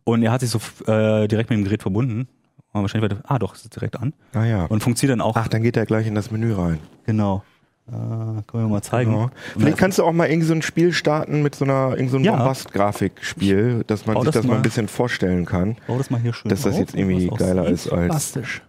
und 0.04 0.24
er 0.24 0.32
hat 0.32 0.42
sich 0.42 0.50
so 0.50 0.60
äh, 0.92 1.28
direkt 1.28 1.50
mit 1.50 1.58
dem 1.60 1.64
Gerät 1.64 1.82
verbunden. 1.82 2.28
Und 2.74 2.82
wahrscheinlich 2.84 3.12
weiter, 3.12 3.22
ah 3.28 3.38
doch, 3.38 3.54
es 3.56 3.64
ist 3.64 3.76
direkt 3.76 4.00
an. 4.00 4.14
Ah 4.34 4.46
ja. 4.46 4.64
Und 4.66 4.82
funktioniert 4.82 5.20
dann 5.20 5.22
auch. 5.26 5.36
Ach, 5.36 5.50
dann 5.50 5.62
geht 5.62 5.76
er 5.76 5.86
gleich 5.86 6.08
in 6.08 6.16
das 6.16 6.32
Menü 6.32 6.54
rein. 6.54 6.80
Genau. 7.06 7.44
Äh, 7.88 7.92
können 7.92 8.44
wir 8.54 8.68
mal 8.70 8.82
zeigen. 8.82 9.14
Ja. 9.14 9.30
Vielleicht 9.58 9.78
kannst 9.78 9.98
du 10.00 10.06
auch 10.06 10.14
mal 10.14 10.30
irgendwie 10.30 10.48
so 10.48 10.54
ein 10.54 10.62
Spiel 10.62 10.94
starten 10.94 11.42
mit 11.42 11.56
so 11.56 11.66
einer 11.66 11.92
irgend 11.98 12.12
so 12.12 12.16
einem 12.18 12.24
Ja. 12.26 12.38
Bombast-Grafikspiel, 12.38 13.84
dass 13.88 14.06
man 14.06 14.16
sich 14.18 14.26
das 14.26 14.36
das 14.36 14.46
mal 14.46 14.56
ein 14.58 14.62
bisschen 14.62 14.88
vorstellen 14.88 15.46
kann, 15.46 15.76
Bau 15.88 15.98
das 15.98 16.10
mal 16.10 16.22
hier 16.22 16.34
schön 16.34 16.50
dass 16.50 16.62
das 16.62 16.78
jetzt 16.78 16.96
irgendwie 16.96 17.28
geiler 17.28 17.68
ist 17.68 17.92
als. 17.92 18.06
plastisch. 18.08 18.62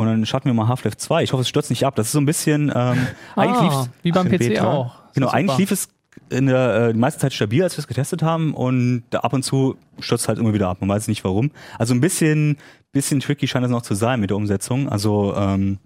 Und 0.00 0.06
dann 0.06 0.24
starten 0.24 0.46
wir 0.48 0.54
mal 0.54 0.66
Half-Life 0.68 0.96
2. 0.96 1.22
Ich 1.24 1.32
hoffe, 1.32 1.42
es 1.42 1.48
stürzt 1.48 1.68
nicht 1.70 1.84
ab. 1.84 1.94
Das 1.94 2.06
ist 2.06 2.12
so 2.12 2.20
ein 2.20 2.26
bisschen, 2.26 2.72
ähm, 2.74 3.06
eigentlich 3.36 3.56
Ah, 3.58 3.62
lief's, 3.82 3.90
wie 4.02 4.12
beim 4.12 4.26
Ach, 4.26 4.30
PC 4.30 4.38
Beta? 4.38 4.70
auch. 4.72 4.94
Genau, 5.14 5.28
eigentlich 5.28 5.58
lief 5.58 5.70
es 5.72 5.88
in 6.30 6.46
der 6.46 6.88
äh, 6.88 6.92
die 6.92 6.98
meiste 6.98 7.20
Zeit 7.20 7.32
stabil, 7.32 7.62
als 7.62 7.74
wir 7.76 7.80
es 7.80 7.86
getestet 7.86 8.22
haben 8.22 8.54
und 8.54 9.02
ab 9.12 9.32
und 9.32 9.42
zu 9.42 9.76
stürzt 9.98 10.26
halt 10.28 10.38
immer 10.38 10.54
wieder 10.54 10.68
ab. 10.68 10.78
Man 10.80 10.88
weiß 10.88 11.06
nicht 11.08 11.22
warum. 11.24 11.50
Also 11.78 11.92
ein 11.92 12.00
bisschen, 12.00 12.56
bisschen 12.92 13.20
tricky 13.20 13.46
scheint 13.46 13.64
es 13.64 13.70
noch 13.70 13.82
zu 13.82 13.94
sein 13.94 14.20
mit 14.20 14.30
der 14.30 14.36
Umsetzung. 14.38 14.88
Also 14.88 15.34
ähm, 15.36 15.78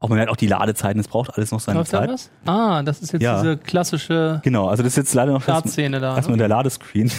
auch 0.00 0.08
man 0.08 0.16
merkt 0.18 0.30
auch 0.30 0.36
die 0.36 0.46
Ladezeiten, 0.46 1.00
es 1.00 1.08
braucht 1.08 1.34
alles 1.36 1.50
noch 1.50 1.60
seine 1.60 1.78
Läuft 1.80 1.90
Zeit. 1.90 2.08
was? 2.10 2.30
Ah, 2.46 2.82
das 2.82 3.00
ist 3.00 3.12
jetzt 3.12 3.22
Ja. 3.22 3.40
diese 3.40 3.56
klassische 3.56 4.40
Genau, 4.44 4.68
also 4.68 4.82
das 4.82 4.92
ist 4.92 4.96
jetzt 4.96 5.14
leider 5.14 5.32
noch 5.32 5.42
Startszene 5.42 5.98
da. 6.00 6.16
erstmal 6.16 6.36
Ne? 6.36 6.42
der 6.42 6.48
Ladescreen. 6.48 7.10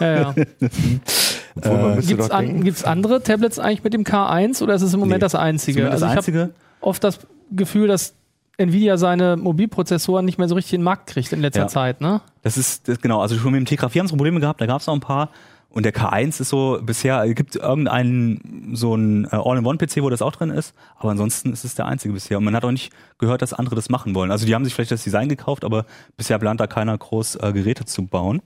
Ja, 0.00 0.14
ja. 0.32 0.34
Müsste 1.54 2.14
Gibt's, 2.14 2.28
doch 2.28 2.36
an, 2.36 2.74
andere 2.84 3.22
Tablets 3.22 3.58
eigentlich 3.58 3.84
mit 3.84 3.94
dem 3.94 4.04
K1 4.04 4.62
oder 4.62 4.74
ist 4.74 4.82
es 4.82 4.92
im 4.94 5.00
Moment 5.00 5.18
Nee. 5.18 5.24
das 5.24 5.34
einzige? 5.34 5.90
Also 5.90 5.92
das 5.92 6.00
ich 6.00 6.08
habe 6.08 6.18
einzige. 6.18 6.50
oft 6.80 7.04
das 7.04 7.18
Gefühl, 7.52 7.86
dass 7.88 8.14
Nvidia 8.56 8.96
seine 8.96 9.36
Mobilprozessoren 9.36 10.24
nicht 10.24 10.38
mehr 10.38 10.48
so 10.48 10.54
richtig 10.54 10.74
in 10.74 10.80
den 10.80 10.84
Markt 10.84 11.08
kriegt 11.08 11.32
in 11.32 11.40
letzter 11.40 11.62
Ja. 11.62 11.68
Zeit, 11.68 12.00
ne? 12.00 12.20
Das 12.42 12.56
ist, 12.56 12.88
das, 12.88 13.00
genau, 13.00 13.20
also 13.20 13.36
schon 13.36 13.52
mit 13.52 13.60
dem 13.60 13.66
Tegra 13.66 13.88
4 13.88 14.00
haben 14.00 14.06
sie 14.08 14.12
Probleme 14.16 14.40
gehabt, 14.40 14.60
da 14.60 14.66
gab 14.66 14.80
es 14.80 14.86
noch 14.86 14.94
ein 14.94 15.00
paar. 15.00 15.30
Und 15.70 15.82
der 15.84 15.92
K1 15.92 16.40
ist 16.40 16.50
so, 16.50 16.78
bisher 16.82 17.26
gibt 17.34 17.56
irgendeinen, 17.56 18.70
so 18.74 18.94
ein 18.94 19.24
äh, 19.24 19.30
All-in-One-PC, 19.32 20.02
wo 20.02 20.10
das 20.10 20.22
auch 20.22 20.30
drin 20.30 20.50
ist, 20.50 20.72
aber 20.96 21.10
ansonsten 21.10 21.52
ist 21.52 21.64
es 21.64 21.74
der 21.74 21.86
einzige 21.86 22.14
bisher. 22.14 22.38
Und 22.38 22.44
man 22.44 22.54
hat 22.54 22.64
auch 22.64 22.70
nicht 22.70 22.92
gehört, 23.18 23.42
dass 23.42 23.52
andere 23.52 23.74
das 23.74 23.88
machen 23.90 24.14
wollen. 24.14 24.30
Also 24.30 24.46
die 24.46 24.54
haben 24.54 24.64
sich 24.64 24.72
vielleicht 24.72 24.92
das 24.92 25.02
Design 25.02 25.28
gekauft, 25.28 25.64
aber 25.64 25.84
bisher 26.16 26.38
plant 26.38 26.60
da 26.60 26.68
keiner 26.68 26.96
groß 26.96 27.36
äh, 27.42 27.52
Geräte 27.52 27.84
zu 27.86 28.06
bauen. 28.06 28.40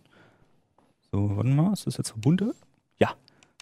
So, 1.13 1.37
warte 1.37 1.51
mal, 1.51 1.73
ist 1.75 1.87
das 1.87 1.99
jetzt 1.99 2.11
verbunden? 2.11 2.53
Ja, 2.99 3.11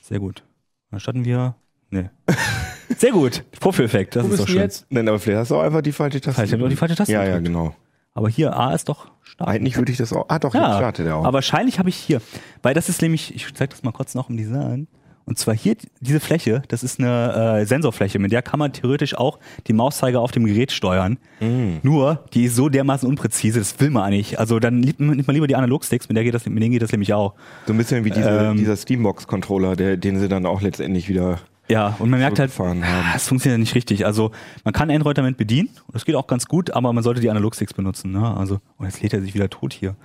sehr 0.03 0.19
gut. 0.21 0.43
Dann 0.91 1.01
starten 1.01 1.25
wir, 1.25 1.55
nee. 1.91 2.09
sehr 2.97 3.13
gut, 3.13 3.45
Vorführeffekt, 3.61 4.17
das 4.17 4.27
ist 4.29 4.41
doch 4.41 4.49
schön. 4.49 4.59
jetzt? 4.59 4.87
Nein, 4.91 5.09
aber 5.09 5.19
vielleicht 5.19 5.41
hast 5.41 5.51
du 5.51 5.57
auch 5.57 5.63
einfach 5.63 5.83
die 5.83 5.93
falsche 5.93 6.21
Taste. 6.21 6.35
Vielleicht 6.35 6.53
hab 6.53 6.59
ich 6.61 6.65
auch 6.65 6.71
die 6.71 6.77
falsche 6.77 6.95
Taste 6.97 7.13
Ja, 7.13 7.21
ja, 7.21 7.39
gedrückt. 7.39 7.47
genau. 7.47 7.75
Aber 8.15 8.29
hier, 8.31 8.57
A 8.57 8.73
ist 8.73 8.89
doch 8.89 9.09
stark. 9.23 9.49
Eigentlich 9.51 9.77
würde 9.77 9.93
ich 9.93 9.99
das 9.99 10.13
auch. 10.13 10.25
Ah, 10.29 10.39
doch, 10.39 10.55
jetzt 10.55 10.63
startet 10.63 11.07
er 11.07 11.17
auch. 11.17 11.25
Aber 11.25 11.35
wahrscheinlich 11.35 11.79
habe 11.79 11.91
ich 11.91 11.97
hier, 11.97 12.23
weil 12.63 12.73
das 12.73 12.89
ist 12.89 13.03
nämlich, 13.03 13.35
ich 13.35 13.53
zeige 13.53 13.71
das 13.71 13.83
mal 13.83 13.93
kurz 13.93 14.15
noch 14.15 14.31
im 14.31 14.39
Design. 14.39 14.89
Und 15.27 15.39
zwar 15.41 15.57
hier 15.57 15.75
diese 16.01 16.21
Fläche, 16.21 16.63
das 16.69 16.85
ist 16.85 17.01
eine 17.01 17.59
äh, 17.61 17.67
Sensorfläche, 17.67 18.21
mit 18.21 18.31
der 18.31 18.43
kann 18.43 18.61
man 18.61 18.73
theoretisch 18.73 19.17
auch 19.17 19.41
die 19.67 19.73
Mauszeiger 19.73 20.21
auf 20.21 20.31
dem 20.31 20.45
Gerät 20.47 20.71
steuern. 20.71 21.19
Mm. 21.41 21.79
Nur, 21.83 22.25
die 22.33 22.45
ist 22.45 22.55
so 22.55 22.69
dermaßen 22.69 23.09
unpräzise, 23.09 23.59
das 23.59 23.81
will 23.81 23.91
man 23.91 24.11
nicht. 24.11 24.39
Also 24.39 24.61
dann 24.61 24.79
nimmt 24.79 25.27
man 25.27 25.35
lieber 25.35 25.49
die 25.49 25.57
Analogsticks, 25.57 26.09
mit 26.09 26.17
der 26.17 26.23
geht 26.23 26.33
das, 26.35 26.47
mit 26.47 26.63
denen 26.63 26.71
geht 26.71 26.83
das 26.83 26.93
nämlich 26.93 27.13
auch. 27.13 27.35
so 27.67 27.73
ein 27.73 27.77
bisschen 27.77 28.05
wie 28.05 28.11
diese, 28.11 28.29
Ähm, 28.31 28.57
dieser 28.57 28.77
Steambox-Controller, 28.77 29.75
der, 29.75 29.97
den 29.97 30.21
sie 30.21 30.29
dann 30.29 30.47
auch 30.47 30.63
letztendlich 30.63 31.09
wieder. 31.09 31.41
Ja, 31.69 31.97
und 31.99 32.09
man 32.11 32.21
merkt 32.21 32.39
halt, 32.39 32.53
ah, 32.61 33.13
es 33.17 33.27
funktioniert 33.27 33.59
nicht 33.59 33.75
richtig. 33.75 34.07
Also 34.07 34.31
man 34.63 34.73
kann 34.73 34.93
Android 34.93 35.19
damit 35.19 35.37
bedienen, 35.37 35.71
das 35.93 36.05
geht 36.05 36.15
auch 36.15 36.29
ganz 36.29 36.47
gut, 36.47 36.71
aber 36.71 36.93
man 36.93 37.03
sollte 37.03 37.21
die 37.21 37.31
Analogsticks 37.31 37.75
benutzen. 37.75 38.13
Ne? 38.13 38.37
Also, 38.37 38.61
und 38.79 38.87
jetzt 38.87 39.03
lädt 39.03 39.13
er 39.13 39.21
sich 39.21 39.35
wieder 39.35 39.51
tot 39.51 39.73
hier. 39.73 39.97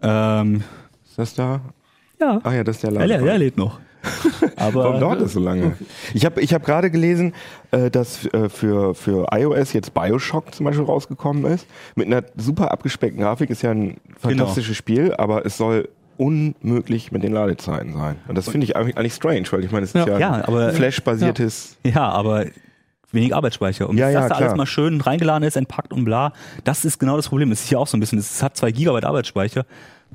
Ähm, 0.00 0.62
Ist 1.04 1.18
das 1.18 1.34
da? 1.34 1.60
ja, 2.18 2.40
Ah 2.42 2.54
ja, 2.54 2.64
das 2.64 2.76
ist 2.76 2.84
der 2.84 2.92
er, 2.92 3.06
Laden. 3.06 3.28
er 3.28 3.38
lädt 3.38 3.58
noch. 3.58 3.78
Aber 4.56 4.84
Warum 4.84 5.00
dauert 5.00 5.20
das 5.20 5.32
so 5.32 5.40
lange? 5.40 5.76
Ich 6.14 6.24
habe 6.24 6.40
ich 6.40 6.52
hab 6.54 6.64
gerade 6.64 6.90
gelesen, 6.90 7.34
äh, 7.70 7.90
dass 7.90 8.26
äh, 8.26 8.48
für, 8.48 8.94
für 8.94 9.26
iOS 9.32 9.72
jetzt 9.72 9.94
Bioshock 9.94 10.54
zum 10.54 10.64
Beispiel 10.64 10.84
rausgekommen 10.84 11.44
ist. 11.46 11.66
Mit 11.94 12.06
einer 12.06 12.24
super 12.36 12.72
abgespeckten 12.72 13.22
Grafik. 13.22 13.50
Ist 13.50 13.62
ja 13.62 13.70
ein 13.70 13.98
fantastisches 14.18 14.76
Spiel, 14.76 15.14
aber 15.14 15.46
es 15.46 15.56
soll 15.56 15.88
unmöglich 16.16 17.10
mit 17.12 17.22
den 17.22 17.32
Ladezeiten 17.32 17.94
sein. 17.94 18.16
Und 18.28 18.36
das 18.36 18.48
finde 18.48 18.64
ich 18.64 18.76
eigentlich, 18.76 18.96
eigentlich 18.96 19.14
strange, 19.14 19.44
weil 19.50 19.64
ich 19.64 19.70
meine, 19.72 19.84
es 19.84 19.94
ist 19.94 20.06
Ja. 20.06 20.18
ja, 20.18 20.44
Ja, 20.48 20.72
Flash-basiertes. 20.72 21.78
Ja, 21.84 22.08
aber 22.10 22.46
wenig 23.12 23.34
Arbeitsspeicher. 23.34 23.88
Und 23.88 23.96
Ja, 23.98 24.06
dass 24.06 24.14
ja, 24.14 24.20
da 24.22 24.26
klar. 24.28 24.40
alles 24.40 24.56
mal 24.56 24.66
schön 24.66 25.00
reingeladen 25.00 25.46
ist, 25.46 25.56
entpackt 25.56 25.92
und 25.92 26.04
bla, 26.04 26.32
das 26.64 26.84
ist 26.84 26.98
genau 26.98 27.16
das 27.16 27.28
Problem. 27.28 27.50
Es 27.52 27.62
ist 27.62 27.68
hier 27.68 27.78
auch 27.78 27.86
so 27.86 27.96
ein 27.96 28.00
bisschen, 28.00 28.18
es 28.18 28.42
hat 28.42 28.56
zwei 28.56 28.72
Gigabyte 28.72 29.04
Arbeitsspeicher. 29.04 29.64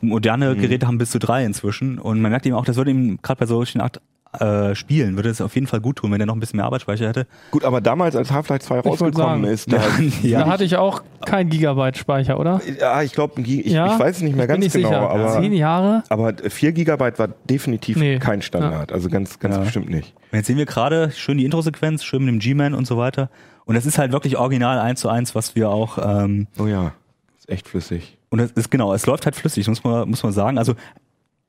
Moderne 0.02 0.54
Mhm. 0.56 0.62
Geräte 0.62 0.88
haben 0.88 0.98
bis 0.98 1.12
zu 1.12 1.20
drei 1.20 1.44
inzwischen. 1.46 2.00
Und 2.00 2.22
man 2.22 2.32
merkt 2.32 2.46
eben 2.46 2.56
auch, 2.56 2.66
das 2.66 2.76
würde 2.78 2.92
ihm 2.92 3.20
gerade 3.22 3.40
bei 3.40 3.46
solchen 3.46 3.82
Art 3.82 4.02
äh, 4.40 4.76
Spielen, 4.76 5.16
würde 5.16 5.30
es 5.30 5.40
auf 5.40 5.56
jeden 5.56 5.68
Fall 5.68 5.80
gut 5.80 5.96
tun, 5.96 6.12
wenn 6.12 6.20
er 6.20 6.26
noch 6.28 6.36
ein 6.36 6.40
bisschen 6.42 6.58
mehr 6.58 6.66
Arbeitsspeicher 6.66 7.08
hätte. 7.08 7.26
Gut, 7.50 7.64
aber 7.64 7.80
damals, 7.80 8.14
als 8.16 8.30
Half-Life 8.30 8.66
2 8.66 8.76
wollte 8.76 8.90
rausgekommen 8.90 9.46
ist, 9.46 9.72
da, 9.72 9.82
Ja. 10.22 10.42
Da 10.44 10.48
hatte 10.50 10.66
ich 10.66 10.76
auch 10.76 11.02
kein 11.26 11.50
Gigabyte 11.50 11.98
Speicher, 11.98 12.38
oder? 12.38 12.62
ja, 12.80 13.02
ich 13.02 13.14
glaube, 13.14 13.42
ich, 13.42 13.66
Ja? 13.68 13.94
ich 13.94 14.00
weiß 14.00 14.18
es 14.18 14.22
nicht 14.22 14.36
mehr 14.36 14.44
Ich 14.44 14.52
bin 14.52 14.62
ganz 14.62 14.76
nicht 14.76 14.76
genau, 14.76 14.90
sicher. 14.90 15.10
aber, 15.10 15.42
Zehn 15.42 15.54
Jahre? 15.54 16.04
aber 16.10 16.34
4 16.48 16.72
Gigabyte 16.74 17.18
war 17.20 17.30
definitiv 17.50 17.98
Nee. 17.98 18.20
kein 18.20 18.42
Standard. 18.42 18.92
Also 18.92 19.10
ganz, 19.10 19.40
ganz 19.40 19.56
Ja. 19.56 19.62
bestimmt 19.62 19.90
nicht. 19.90 20.14
Und 20.32 20.38
jetzt 20.38 20.48
sehen 20.48 20.58
wir 20.58 20.66
gerade 20.66 21.12
schön 21.16 21.38
die 21.38 21.46
Intro-Sequenz, 21.46 22.04
schön 22.04 22.26
mit 22.26 22.34
dem 22.34 22.40
G-Man 22.40 22.74
und 22.74 22.86
so 22.86 22.98
weiter. 22.98 23.30
Und 23.66 23.76
das 23.76 23.86
ist 23.86 23.98
halt 23.98 24.12
wirklich 24.12 24.38
original 24.38 24.78
eins 24.78 25.00
zu 25.00 25.10
eins, 25.10 25.36
was 25.36 25.56
wir 25.56 25.70
auch 25.70 25.98
ähm, 26.06 26.48
Oh 26.60 26.68
ja, 26.68 26.92
ist 27.40 27.50
echt 27.50 27.68
flüssig. 27.68 28.17
Und 28.30 28.40
es 28.40 28.52
ist 28.52 28.72
genau, 28.72 28.94
es 28.94 29.06
läuft 29.06 29.26
halt 29.26 29.36
flüssig, 29.36 29.68
muss 29.68 29.84
man, 29.84 30.10
muss 30.10 30.24
man 30.24 30.34
sagen. 30.34 30.58
Also 30.58 30.76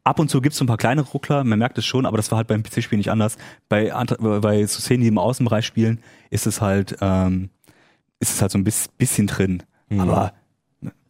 ab 0.04 0.18
und 0.18 0.30
zu 0.30 0.40
gibt 0.40 0.52
es 0.52 0.58
so 0.58 0.64
ein 0.64 0.68
paar 0.68 0.76
kleine 0.76 1.02
Ruckler, 1.02 1.44
man 1.44 1.58
merkt 1.58 1.78
es 1.78 1.84
schon, 1.84 2.06
aber 2.06 2.16
das 2.16 2.30
war 2.30 2.38
halt 2.38 2.48
beim 2.48 2.62
PC-Spiel 2.62 2.98
nicht 2.98 3.10
anders. 3.10 3.36
Bei, 3.68 3.92
bei 4.18 4.64
so 4.66 4.80
Szenen, 4.80 5.02
die 5.02 5.08
im 5.08 5.18
Außenbereich 5.18 5.66
spielen, 5.66 6.00
ist 6.30 6.46
es 6.46 6.60
halt, 6.60 6.96
ähm, 7.00 7.50
ist 8.20 8.32
es 8.32 8.42
halt 8.42 8.52
so 8.52 8.58
ein 8.58 8.64
bis, 8.64 8.88
bisschen 8.88 9.26
drin. 9.26 9.62
Aber 9.90 10.32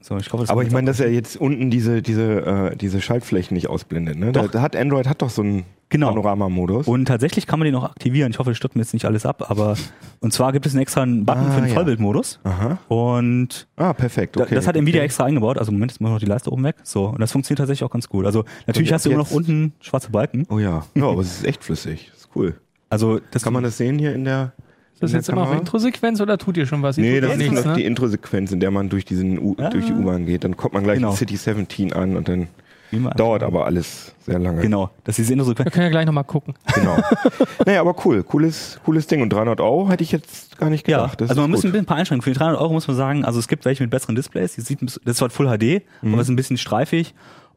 so, 0.01 0.17
ich 0.17 0.33
Mhm. 0.33 0.45
Aber 0.49 0.63
ich 0.63 0.71
meine, 0.71 0.87
dass 0.87 1.01
er 1.01 1.11
jetzt 1.11 1.37
unten 1.37 1.71
diese, 1.71 2.03
diese, 2.03 2.71
äh, 2.73 2.77
diese 2.77 3.01
Schaltflächen 3.01 3.55
nicht 3.55 3.69
ausblendet. 3.69 4.17
Ne? 4.17 4.33
Da, 4.33 4.47
da 4.47 4.63
hat 4.63 4.77
Android 4.77 5.07
hat 5.07 5.23
doch 5.23 5.31
so 5.31 5.43
einen 5.43 5.65
Genau. 5.91 6.09
Panoramamodus. 6.09 6.87
Und 6.87 7.07
tatsächlich 7.07 7.47
kann 7.47 7.59
man 7.59 7.67
den 7.67 7.75
auch 7.75 7.85
aktivieren. 7.85 8.31
Ich 8.31 8.39
hoffe, 8.39 8.51
das 8.51 8.59
stürzt 8.59 8.77
mir 8.77 8.83
jetzt 8.83 8.93
nicht 8.93 9.07
alles 9.07 9.25
ab, 9.25 9.51
aber 9.51 9.75
und 10.21 10.33
zwar 10.35 10.53
gibt 10.53 10.67
es 10.67 10.75
einen 10.75 10.83
extra 10.83 11.01
Button 11.07 11.27
Ah, 11.47 11.51
für 11.53 11.61
den 11.63 11.69
ja. 11.69 11.75
Vollbildmodus. 11.75 12.41
Aha. 12.45 12.79
Und 12.89 13.67
Ah, 13.77 13.93
perfekt. 13.95 14.37
Okay. 14.37 14.55
das 14.55 14.67
hat 14.67 14.77
Nvidia 14.77 15.01
okay. 15.01 15.07
extra 15.07 15.25
eingebaut. 15.25 15.57
Also 15.59 15.71
im 15.71 15.77
Moment 15.77 15.93
ist 15.93 16.01
immer 16.01 16.11
noch 16.11 16.19
die 16.19 16.27
Leiste 16.27 16.53
oben 16.53 16.65
weg. 16.65 16.77
So, 16.83 17.07
und 17.07 17.21
das 17.21 17.33
funktioniert 17.33 17.59
tatsächlich 17.59 17.85
auch 17.85 17.91
ganz 17.93 18.09
gut. 18.09 18.27
Also 18.27 18.45
natürlich 18.67 18.91
Und 18.91 18.95
hast 18.97 19.07
du 19.07 19.11
immer 19.11 19.19
noch 19.19 19.29
jetzt- 19.31 19.37
unten 19.37 19.73
schwarze 19.81 20.11
Balken. 20.11 20.47
Oh 20.51 20.59
ja. 20.59 20.85
Ja, 20.95 21.05
aber 21.09 21.21
es 21.23 21.39
ist 21.39 21.47
echt 21.47 21.65
flüssig. 21.65 22.09
Das 22.13 22.21
ist 22.21 22.29
cool. 22.35 22.55
Also 22.91 23.21
das 23.31 23.43
Kann 23.43 23.53
man 23.55 23.63
das 23.63 23.77
sehen 23.79 23.99
hier 23.99 24.15
in 24.15 24.25
der. 24.25 24.53
Ist 24.95 25.03
das 25.03 25.11
in 25.11 25.13
der 25.15 25.21
jetzt 25.21 25.29
immer 25.31 25.41
auf 25.43 25.47
Kamera? 25.49 25.61
Introsequenz 25.61 26.21
oder 26.21 26.37
tut 26.39 26.57
ihr 26.57 26.67
schon 26.67 26.83
was? 26.83 26.97
Nee, 26.99 27.21
das 27.21 27.33
ist 27.33 27.39
nichts, 27.39 27.55
noch 27.55 27.65
ne? 27.67 27.75
die 27.75 27.85
Introsequenz, 27.85 28.51
in 28.53 28.61
der 28.61 28.71
man 28.71 28.89
durch, 28.89 29.05
diesen 29.05 29.39
U 29.39 29.55
Ah. 29.59 29.71
durch 29.71 29.87
die 29.87 29.93
U-Bahn 29.93 30.27
geht. 30.27 30.45
Dann 30.45 30.57
kommt 30.57 30.75
man 30.75 30.83
gleich 30.85 30.97
Genau. 30.97 31.11
in 31.13 31.17
City 31.17 31.37
17 31.37 31.93
an 31.93 32.17
und 32.17 32.29
dann 32.29 32.49
dauert 33.17 33.43
aber 33.43 33.65
alles 33.67 34.15
sehr 34.25 34.39
lange. 34.39 34.61
Genau, 34.63 34.91
das 35.05 35.15
ist 35.19 35.25
diese 35.25 35.33
Introsequenz. 35.35 35.67
Wir 35.67 35.71
können 35.73 35.85
ja 35.85 35.91
gleich 35.91 36.07
nochmal 36.07 36.25
gucken. 36.25 36.55
Genau. 36.75 36.97
naja, 37.67 37.81
aber 37.81 37.95
cool. 38.05 38.23
Cooles, 38.23 38.81
cooles 38.85 39.07
Ding. 39.07 39.23
Und 39.23 39.31
300 39.33 39.61
Euro 39.61 39.89
hätte 39.91 40.03
ich 40.05 40.13
jetzt 40.13 40.59
gar 40.59 40.71
nicht 40.71 40.87
Ja, 40.89 40.99
gedacht. 41.03 41.21
Das 41.21 41.31
also 41.31 41.43
man 41.43 41.51
muss 41.51 41.61
ein 41.61 41.63
gut. 41.63 41.73
bisschen 41.73 41.83
ein 41.83 41.87
paar 41.87 41.97
Einschränkungen. 41.99 42.23
Für 42.23 42.31
die 42.33 42.39
300 42.39 42.61
Euro 42.61 42.73
muss 42.73 42.87
man 42.89 42.97
sagen, 42.97 43.25
also 43.25 43.39
es 43.39 43.49
gibt 43.49 43.65
welche 43.65 43.83
mit 43.83 43.91
besseren 43.91 44.15
Displays. 44.15 44.55
Die 44.55 44.61
sieht, 44.61 44.81
das 44.83 44.97
ist 45.05 45.17
zwar 45.19 45.31
Full 45.31 45.47
HD, 45.47 45.83
Mhm. 46.03 46.13
aber 46.13 46.23
es 46.23 46.29
ist 46.29 46.33
ein 46.33 46.37
bisschen 46.37 46.57
streifig. 46.59 47.15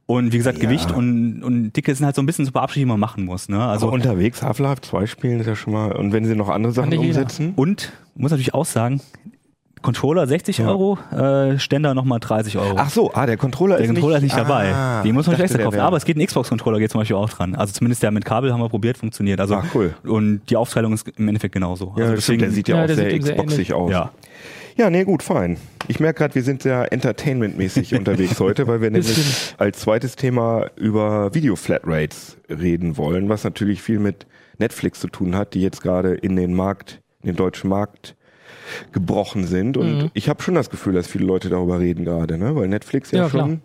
Und 0.07 0.33
wie 0.33 0.37
gesagt, 0.37 0.57
Ja. 0.57 0.63
Gewicht 0.65 0.91
und, 0.91 1.41
und 1.43 1.71
Dicke 1.73 1.95
sind 1.95 2.05
halt 2.05 2.15
so 2.15 2.21
ein 2.21 2.25
bisschen 2.25 2.43
so 2.45 2.51
Beabschiedungen, 2.51 2.87
die 2.89 2.91
man 2.91 2.99
machen 2.99 3.23
muss. 3.23 3.47
Ne? 3.47 3.57
Also 3.57 3.85
Also 3.87 3.91
unterwegs 3.91 4.41
Half-Life 4.41 4.81
2 4.81 5.05
spielen 5.05 5.39
ist 5.39 5.45
ja 5.47 5.55
schon 5.55 5.71
mal. 5.71 5.93
Und 5.95 6.11
wenn 6.11 6.25
sie 6.25 6.35
noch 6.35 6.49
andere 6.49 6.73
Sachen 6.73 6.89
nicht 6.89 7.01
jeder. 7.01 7.19
umsetzen. 7.21 7.53
und 7.55 7.93
muss 8.15 8.31
natürlich 8.31 8.53
auch 8.53 8.65
sagen, 8.65 8.99
Controller 9.81 10.27
60 10.27 10.59
Ja. 10.59 10.67
Euro, 10.67 10.97
äh, 11.11 11.57
Ständer 11.59 11.93
nochmal 11.93 12.19
30 12.19 12.57
Euro. 12.57 12.75
Ach 12.77 12.89
so, 12.89 13.11
ah, 13.13 13.25
der 13.25 13.37
Controller 13.37 13.77
der 13.77 13.85
ist 13.85 13.91
Controller 13.93 14.17
ist 14.17 14.23
nicht, 14.23 14.35
nicht 14.35 14.47
dabei. 14.47 14.73
Ah, 14.73 15.01
Den 15.03 15.15
muss 15.15 15.25
man 15.27 15.33
nicht 15.35 15.41
extra 15.43 15.57
der 15.57 15.65
kaufen. 15.65 15.79
Aber 15.79 15.97
es 15.97 16.05
geht 16.05 16.17
ein 16.17 16.25
Xbox-Controller 16.25 16.79
geht 16.79 16.91
zum 16.91 17.01
Beispiel 17.01 17.15
auch 17.17 17.29
dran. 17.29 17.55
Also 17.55 17.73
zumindest 17.73 18.03
der 18.03 18.11
mit 18.11 18.23
Kabel 18.25 18.53
haben 18.53 18.61
wir 18.61 18.69
probiert, 18.69 18.97
funktioniert. 18.97 19.39
Also 19.39 19.55
Ah, 19.55 19.63
cool. 19.73 19.93
und 20.03 20.41
die 20.49 20.55
Aufteilung 20.55 20.93
ist 20.93 21.07
im 21.17 21.27
Endeffekt 21.27 21.53
genauso. 21.53 21.93
Ja, 21.97 22.03
also 22.03 22.15
das 22.15 22.23
stimmt, 22.23 22.41
der 22.41 22.51
sieht 22.51 22.67
ja, 22.67 22.75
Ja, 22.77 22.83
auch 22.83 22.87
der 22.87 22.95
sehr 22.95 23.17
Xboxig 23.19 23.73
aus. 23.73 23.91
ja. 23.91 24.11
Ja, 24.77 24.89
nee, 24.89 25.03
gut, 25.03 25.21
fein. 25.21 25.57
Ich 25.89 25.99
merke 25.99 26.19
gerade, 26.19 26.33
wir 26.35 26.43
sind 26.43 26.63
sehr 26.63 26.93
entertainmentmäßig 26.93 27.93
unterwegs 27.99 28.39
heute, 28.39 28.67
weil 28.67 28.81
wir 28.81 28.89
nämlich 28.89 29.53
als 29.57 29.79
zweites 29.81 30.15
Thema 30.15 30.67
über 30.77 31.33
Video-Flatrates 31.33 32.37
reden 32.49 32.95
wollen, 32.97 33.27
was 33.29 33.43
natürlich 33.43 33.81
viel 33.81 33.99
mit 33.99 34.25
Netflix 34.59 35.01
zu 35.01 35.07
tun 35.09 35.35
hat, 35.35 35.53
die 35.55 35.61
jetzt 35.61 35.81
gerade 35.81 36.13
in 36.13 36.35
den 36.37 36.53
Markt, 36.53 37.01
in 37.21 37.27
den 37.27 37.35
deutschen 37.35 37.69
Markt 37.69 38.15
gebrochen 38.91 39.45
sind. 39.45 39.77
Und 39.77 39.97
Mhm. 39.97 40.11
ich 40.13 40.29
habe 40.29 40.41
schon 40.41 40.55
das 40.55 40.69
Gefühl, 40.69 40.93
dass 40.93 41.07
viele 41.07 41.25
Leute 41.25 41.49
darüber 41.49 41.79
reden 41.79 42.05
gerade, 42.05 42.37
ne? 42.37 42.55
weil 42.55 42.67
Netflix 42.67 43.11
ja, 43.11 43.23
Ja, 43.23 43.29
klar. 43.29 43.43
schon. 43.47 43.61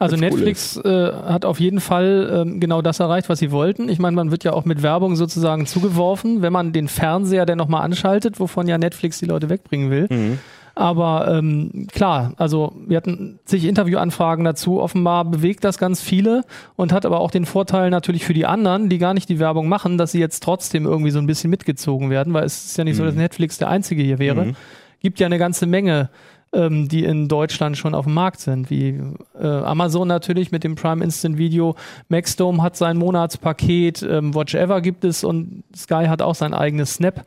Also 0.00 0.16
Ganz 0.16 0.32
cool 0.32 0.38
Netflix 0.40 0.76
äh, 0.78 1.12
hat 1.12 1.44
auf 1.44 1.60
jeden 1.60 1.80
Fall 1.80 2.42
ähm, 2.46 2.58
genau 2.58 2.82
das 2.82 2.98
erreicht, 2.98 3.28
was 3.28 3.38
sie 3.38 3.52
wollten. 3.52 3.88
Ich 3.88 4.00
meine, 4.00 4.16
man 4.16 4.32
wird 4.32 4.42
ja 4.42 4.52
auch 4.52 4.64
mit 4.64 4.82
Werbung 4.82 5.14
sozusagen 5.14 5.66
zugeworfen, 5.66 6.42
wenn 6.42 6.52
man 6.52 6.72
den 6.72 6.88
Fernseher 6.88 7.46
dann 7.46 7.58
nochmal 7.58 7.82
anschaltet, 7.82 8.40
wovon 8.40 8.66
ja 8.66 8.76
Netflix 8.76 9.18
die 9.20 9.26
Leute 9.26 9.48
wegbringen 9.48 9.90
will. 9.90 10.06
Mhm. 10.10 10.38
Aber 10.78 11.26
ähm, 11.36 11.88
klar, 11.90 12.34
also 12.36 12.72
wir 12.86 12.98
hatten 12.98 13.40
zig 13.44 13.64
Interviewanfragen 13.64 14.44
dazu. 14.44 14.80
Offenbar 14.80 15.24
bewegt 15.24 15.64
das 15.64 15.76
ganz 15.76 16.00
viele 16.00 16.44
und 16.76 16.92
hat 16.92 17.04
aber 17.04 17.18
auch 17.18 17.32
den 17.32 17.46
Vorteil 17.46 17.90
natürlich 17.90 18.24
für 18.24 18.32
die 18.32 18.46
anderen, 18.46 18.88
die 18.88 18.98
gar 18.98 19.12
nicht 19.12 19.28
die 19.28 19.40
Werbung 19.40 19.68
machen, 19.68 19.98
dass 19.98 20.12
sie 20.12 20.20
jetzt 20.20 20.40
trotzdem 20.40 20.86
irgendwie 20.86 21.10
so 21.10 21.18
ein 21.18 21.26
bisschen 21.26 21.50
mitgezogen 21.50 22.10
werden, 22.10 22.32
weil 22.32 22.44
es 22.44 22.66
ist 22.66 22.78
ja 22.78 22.84
nicht 22.84 22.94
so, 22.94 23.04
dass 23.04 23.16
Netflix 23.16 23.58
der 23.58 23.70
einzige 23.70 24.04
hier 24.04 24.20
wäre. 24.20 24.44
Mhm. 24.44 24.56
Gibt 25.00 25.18
ja 25.18 25.26
eine 25.26 25.38
ganze 25.38 25.66
Menge, 25.66 26.10
ähm, 26.52 26.86
die 26.86 27.02
in 27.02 27.26
Deutschland 27.26 27.76
schon 27.76 27.92
auf 27.92 28.04
dem 28.04 28.14
Markt 28.14 28.38
sind, 28.38 28.70
wie 28.70 29.00
äh, 29.36 29.44
Amazon 29.48 30.06
natürlich 30.06 30.52
mit 30.52 30.62
dem 30.62 30.76
Prime 30.76 31.02
Instant 31.02 31.38
Video. 31.38 31.74
Maxdome 32.08 32.62
hat 32.62 32.76
sein 32.76 32.98
Monatspaket, 32.98 34.06
ähm, 34.08 34.32
Watch 34.32 34.54
Ever 34.54 34.80
gibt 34.80 35.04
es 35.04 35.24
und 35.24 35.64
Sky 35.74 36.04
hat 36.06 36.22
auch 36.22 36.36
sein 36.36 36.54
eigenes 36.54 36.94
Snap 36.94 37.24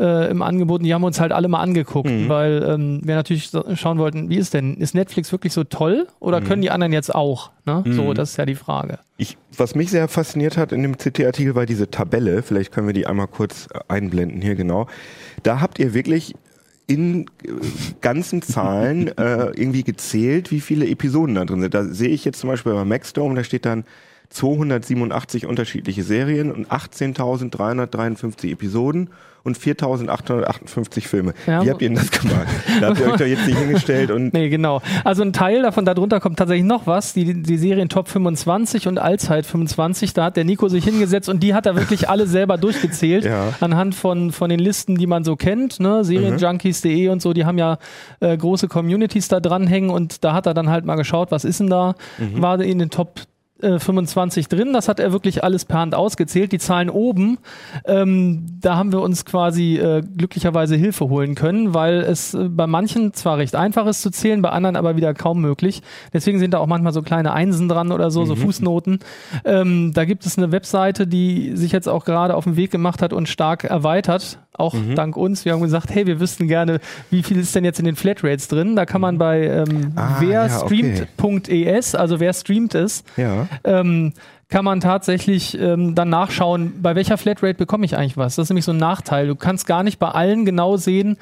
äh, 0.00 0.30
im 0.30 0.42
Angebot. 0.42 0.80
Und 0.80 0.84
die 0.86 0.94
haben 0.94 1.04
uns 1.04 1.20
halt 1.20 1.32
alle 1.32 1.48
mal 1.48 1.60
angeguckt, 1.60 2.08
Mhm. 2.10 2.28
weil 2.28 2.62
ähm, 2.68 3.00
wir 3.04 3.14
natürlich 3.14 3.50
so- 3.50 3.64
schauen 3.76 3.98
wollten, 3.98 4.28
wie 4.30 4.36
ist 4.36 4.54
denn, 4.54 4.76
ist 4.76 4.94
Netflix 4.94 5.30
wirklich 5.32 5.52
so 5.52 5.64
toll 5.64 6.06
oder 6.20 6.40
Mhm. 6.40 6.44
können 6.44 6.62
die 6.62 6.70
anderen 6.70 6.92
jetzt 6.92 7.14
auch? 7.14 7.50
Ne? 7.66 7.84
So, 7.86 8.04
Mhm. 8.04 8.14
das 8.14 8.30
ist 8.30 8.36
ja 8.38 8.46
die 8.46 8.54
Frage. 8.54 8.98
Ich, 9.18 9.36
was 9.56 9.74
mich 9.74 9.90
sehr 9.90 10.08
fasziniert 10.08 10.56
hat 10.56 10.72
in 10.72 10.82
dem 10.82 10.96
CT-Artikel 10.96 11.54
war 11.54 11.66
diese 11.66 11.90
Tabelle. 11.90 12.42
Vielleicht 12.42 12.72
können 12.72 12.86
wir 12.86 12.94
die 12.94 13.06
einmal 13.06 13.28
kurz 13.28 13.68
äh, 13.72 13.78
einblenden 13.88 14.40
hier 14.42 14.54
genau. 14.54 14.86
Da 15.42 15.60
habt 15.60 15.78
ihr 15.78 15.94
wirklich 15.94 16.34
in 16.88 17.26
äh, 17.44 17.50
ganzen 18.00 18.42
Zahlen 18.42 19.06
äh, 19.18 19.46
irgendwie 19.54 19.84
gezählt, 19.84 20.50
wie 20.50 20.60
viele 20.60 20.88
Episoden 20.88 21.36
da 21.36 21.44
drin 21.44 21.60
sind. 21.60 21.74
Da 21.74 21.84
sehe 21.84 22.08
ich 22.08 22.24
jetzt 22.24 22.40
zum 22.40 22.50
Beispiel 22.50 22.72
bei 22.72 22.84
Maxdome, 22.84 23.34
da 23.36 23.44
steht 23.44 23.66
dann 23.66 23.84
287 24.32 25.46
unterschiedliche 25.46 26.02
Serien 26.02 26.50
und 26.50 26.68
18.353 26.70 28.52
Episoden 28.52 29.10
und 29.44 29.58
4.858 29.58 31.00
Filme. 31.06 31.34
Ja. 31.48 31.64
Wie 31.64 31.70
habt 31.70 31.82
ihr 31.82 31.88
denn 31.88 31.96
das 31.96 32.10
gemacht? 32.12 32.46
Da 32.80 32.88
habt 32.90 33.00
ihr 33.00 33.06
euch 33.06 33.16
doch 33.16 33.26
jetzt 33.26 33.44
nicht 33.46 33.58
hingestellt 33.58 34.10
und 34.12 34.32
Nee, 34.34 34.48
genau. 34.48 34.80
Also 35.04 35.22
ein 35.22 35.32
Teil 35.32 35.62
davon, 35.62 35.84
darunter 35.84 36.20
kommt 36.20 36.38
tatsächlich 36.38 36.64
noch 36.64 36.86
was, 36.86 37.12
die, 37.12 37.42
die 37.42 37.58
Serien 37.58 37.88
Top 37.88 38.08
25 38.08 38.86
und 38.86 38.98
Allzeit 38.98 39.44
25, 39.44 40.14
da 40.14 40.26
hat 40.26 40.36
der 40.36 40.44
Nico 40.44 40.68
sich 40.68 40.84
hingesetzt 40.84 41.28
und 41.28 41.42
die 41.42 41.54
hat 41.54 41.66
er 41.66 41.74
wirklich 41.74 42.08
alle 42.08 42.26
selber 42.28 42.56
durchgezählt, 42.56 43.24
Ja. 43.32 43.48
anhand 43.60 43.94
von, 43.96 44.30
von 44.30 44.48
den 44.48 44.60
Listen, 44.60 44.96
die 44.96 45.06
man 45.08 45.24
so 45.24 45.34
kennt, 45.36 45.80
ne? 45.80 46.04
Serienjunkies.de 46.04 47.08
und 47.08 47.20
so, 47.20 47.32
die 47.32 47.44
haben 47.44 47.58
ja 47.58 47.78
äh, 48.20 48.36
große 48.36 48.68
Communities 48.68 49.26
da 49.28 49.40
dranhängen 49.40 49.90
und 49.90 50.22
da 50.24 50.34
hat 50.34 50.46
er 50.46 50.54
dann 50.54 50.68
halt 50.70 50.84
mal 50.84 50.96
geschaut, 50.96 51.30
was 51.32 51.44
ist 51.44 51.58
denn 51.60 51.68
da, 51.68 51.94
war 52.36 52.60
in 52.60 52.78
den 52.78 52.90
Top 52.90 53.20
äh, 53.62 53.78
25 53.78 54.48
drin. 54.48 54.72
Das 54.72 54.88
hat 54.88 55.00
er 55.00 55.12
wirklich 55.12 55.44
alles 55.44 55.64
per 55.64 55.78
Hand 55.78 55.94
ausgezählt. 55.94 56.52
Die 56.52 56.58
Zahlen 56.58 56.90
oben, 56.90 57.38
ähm, 57.84 58.46
da 58.60 58.76
haben 58.76 58.92
wir 58.92 59.00
uns 59.00 59.24
quasi 59.24 59.76
äh, 59.76 60.02
glücklicherweise 60.02 60.76
Hilfe 60.76 61.08
holen 61.08 61.34
können, 61.34 61.74
weil 61.74 62.00
es 62.00 62.34
äh, 62.34 62.48
bei 62.48 62.66
manchen 62.66 63.12
zwar 63.14 63.38
recht 63.38 63.54
einfach 63.54 63.86
ist 63.86 64.02
zu 64.02 64.10
zählen, 64.10 64.42
bei 64.42 64.50
anderen 64.50 64.76
aber 64.76 64.96
wieder 64.96 65.14
kaum 65.14 65.40
möglich. 65.40 65.82
Deswegen 66.12 66.38
sind 66.38 66.54
da 66.54 66.58
auch 66.58 66.66
manchmal 66.66 66.92
so 66.92 67.02
kleine 67.02 67.32
Einsen 67.32 67.68
dran 67.68 67.92
oder 67.92 68.10
so, 68.10 68.24
so 68.24 68.36
Fußnoten. 68.36 68.98
Ähm, 69.44 69.92
da 69.94 70.04
gibt 70.04 70.26
es 70.26 70.36
eine 70.38 70.52
Webseite, 70.52 71.06
die 71.06 71.56
sich 71.56 71.72
jetzt 71.72 71.88
auch 71.88 72.04
gerade 72.04 72.34
auf 72.34 72.44
den 72.44 72.56
Weg 72.56 72.70
gemacht 72.70 73.02
hat 73.02 73.12
und 73.12 73.28
stark 73.28 73.64
erweitert. 73.64 74.38
Auch 74.54 74.74
dank 74.94 75.16
uns. 75.16 75.44
Wir 75.44 75.52
haben 75.52 75.62
gesagt, 75.62 75.90
hey, 75.94 76.06
wir 76.06 76.20
wüssten 76.20 76.46
gerne, 76.46 76.80
wie 77.10 77.22
viel 77.22 77.38
ist 77.38 77.54
denn 77.54 77.64
jetzt 77.64 77.78
in 77.78 77.86
den 77.86 77.96
Flatrates 77.96 78.48
drin. 78.48 78.76
Da 78.76 78.84
kann 78.84 79.00
man 79.00 79.16
bei 79.16 79.46
ähm, 79.46 79.92
Ah, 79.96 80.16
wer 80.20 80.28
ja, 80.28 80.44
okay. 80.44 80.50
also 81.94 82.20
wer 82.20 82.32
streamt 82.34 82.74
es, 82.74 83.02
ja. 83.16 83.48
ähm, 83.64 84.12
kann 84.50 84.64
man 84.66 84.80
tatsächlich 84.80 85.58
ähm, 85.58 85.94
dann 85.94 86.10
nachschauen, 86.10 86.82
bei 86.82 86.94
welcher 86.94 87.16
Flatrate 87.16 87.54
bekomme 87.54 87.86
ich 87.86 87.96
eigentlich 87.96 88.18
was. 88.18 88.36
Das 88.36 88.44
ist 88.44 88.50
nämlich 88.50 88.66
so 88.66 88.72
ein 88.72 88.76
Nachteil. 88.76 89.26
Du 89.26 89.36
kannst 89.36 89.66
gar 89.66 89.82
nicht 89.82 89.98
bei 89.98 90.08
allen 90.08 90.44
genau 90.44 90.76
sehen, 90.76 91.16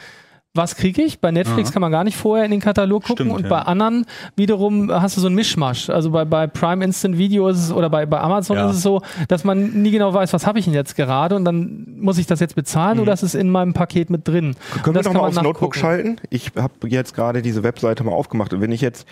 was 0.54 0.75
kriege 0.75 1.02
ich. 1.02 1.21
Bei 1.21 1.30
Netflix 1.30 1.71
kann 1.71 1.80
man 1.80 1.92
gar 1.92 2.02
nicht 2.02 2.16
vorher 2.16 2.45
in 2.45 2.50
den 2.50 2.61
Katalog 2.61 3.04
gucken 3.04 3.26
Stimmt, 3.26 3.37
und 3.38 3.42
ja. 3.45 3.49
bei 3.49 3.62
anderen 3.62 4.04
wiederum 4.35 4.90
hast 4.90 5.16
du 5.16 5.21
so 5.21 5.28
ein 5.28 5.35
Mischmasch. 5.35 5.90
Also 5.90 6.11
bei, 6.11 6.25
bei 6.25 6.49
Prime 6.49 6.85
Instant 6.85 7.19
Video 7.19 7.49
ist 7.49 7.59
es 7.59 7.73
oder 7.73 7.88
bei, 7.88 8.04
bei 8.04 8.21
Amazon 8.21 8.57
Ja. 8.57 8.69
ist 8.69 8.76
es 8.76 8.83
so, 8.83 9.00
dass 9.28 9.45
man 9.45 9.83
nie 9.83 9.92
genau 9.92 10.12
weiß, 10.12 10.33
was 10.33 10.47
habe 10.47 10.59
ich 10.59 10.64
denn 10.64 10.75
jetzt 10.75 10.97
gerade 10.97 11.37
und 11.37 11.45
dann 11.45 11.87
muss 12.00 12.19
ich 12.19 12.26
das 12.26 12.40
jetzt 12.40 12.57
bezahlen 12.57 12.99
oder 12.99 13.12
ist 13.12 13.23
es 13.23 13.35
in 13.37 13.49
meinem 13.49 13.75
Paket 13.75 14.11
mit 14.11 14.26
drin. 14.26 14.57
Können 14.83 14.87
wir 14.87 14.92
Das 14.95 15.04
doch 15.04 15.12
kann 15.12 15.21
mal 15.21 15.28
man 15.28 15.37
aufs 15.38 15.42
Notebook 15.45 15.76
schalten? 15.76 16.16
Ich 16.30 16.50
habe 16.57 16.88
jetzt 16.88 17.14
gerade 17.14 17.42
diese 17.42 17.62
Webseite 17.62 18.02
mal 18.02 18.12
aufgemacht 18.12 18.52
und 18.52 18.61
wenn 18.61 18.73
ich 18.73 18.80
jetzt 18.80 19.07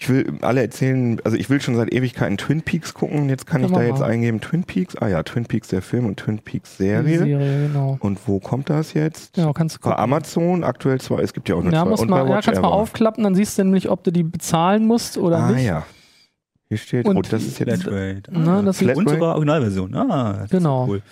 Ich 0.00 0.08
will 0.08 0.38
alle 0.42 0.60
erzählen, 0.62 1.20
also 1.24 1.36
ich 1.36 1.50
will 1.50 1.60
schon 1.60 1.74
seit 1.74 1.92
Ewigkeiten 1.92 2.36
Twin 2.38 2.62
Peaks 2.62 2.94
gucken. 2.94 3.28
Jetzt 3.28 3.46
kann 3.46 3.62
Können 3.62 3.72
ich 3.72 3.78
da 3.80 3.84
jetzt 3.84 3.98
mal. 4.00 4.10
eingeben 4.10 4.40
Twin 4.40 4.62
Peaks. 4.62 4.94
Ah 4.96 5.08
ja, 5.08 5.24
Twin 5.24 5.44
Peaks 5.44 5.68
der 5.68 5.82
Film 5.82 6.06
und 6.06 6.18
Twin 6.20 6.38
Peaks 6.38 6.76
Serie. 6.76 7.18
Serie, 7.18 7.66
genau. 7.66 7.96
Und 8.00 8.20
wo 8.28 8.38
kommt 8.38 8.70
das 8.70 8.94
jetzt? 8.94 9.34
Genau, 9.34 9.52
kannst 9.52 9.74
du 9.76 9.80
Bei 9.80 9.90
gucken. 9.90 10.02
Amazon 10.04 10.62
aktuell 10.62 11.00
zwei. 11.00 11.20
Es 11.22 11.32
gibt 11.32 11.48
ja 11.48 11.56
auch 11.56 11.62
nur 11.64 11.72
Ja, 11.72 11.82
zwei. 11.82 11.90
muss 11.90 12.00
und 12.00 12.10
mal, 12.10 12.22
bei 12.22 12.30
ja, 12.30 12.40
kannst 12.40 12.60
mal 12.62 12.68
Ever. 12.68 12.76
aufklappen, 12.76 13.24
dann 13.24 13.34
siehst 13.34 13.58
du 13.58 13.64
nämlich, 13.64 13.88
ob 13.90 14.04
du 14.04 14.12
die 14.12 14.22
bezahlen 14.22 14.86
musst 14.86 15.18
oder 15.18 15.38
Ah 15.38 15.50
nicht. 15.50 15.64
ja. 15.66 15.84
Hier 16.68 16.76
steht, 16.78 17.06
Und 17.06 17.16
oh, 17.16 17.22
das 17.22 17.42
ist 17.44 17.58
jetzt. 17.58 17.82
Flatrate. 17.84 18.22
Na, 18.30 18.60
das 18.60 18.76
sieht, 18.78 18.88
Flat- 18.88 18.98
Und 18.98 19.08
sogar 19.08 19.30
Originalversion. 19.36 19.94
Ah, 19.96 20.32
das 20.34 20.44
ist 20.44 20.50
Genau. 20.50 20.86
Cool. 20.86 21.02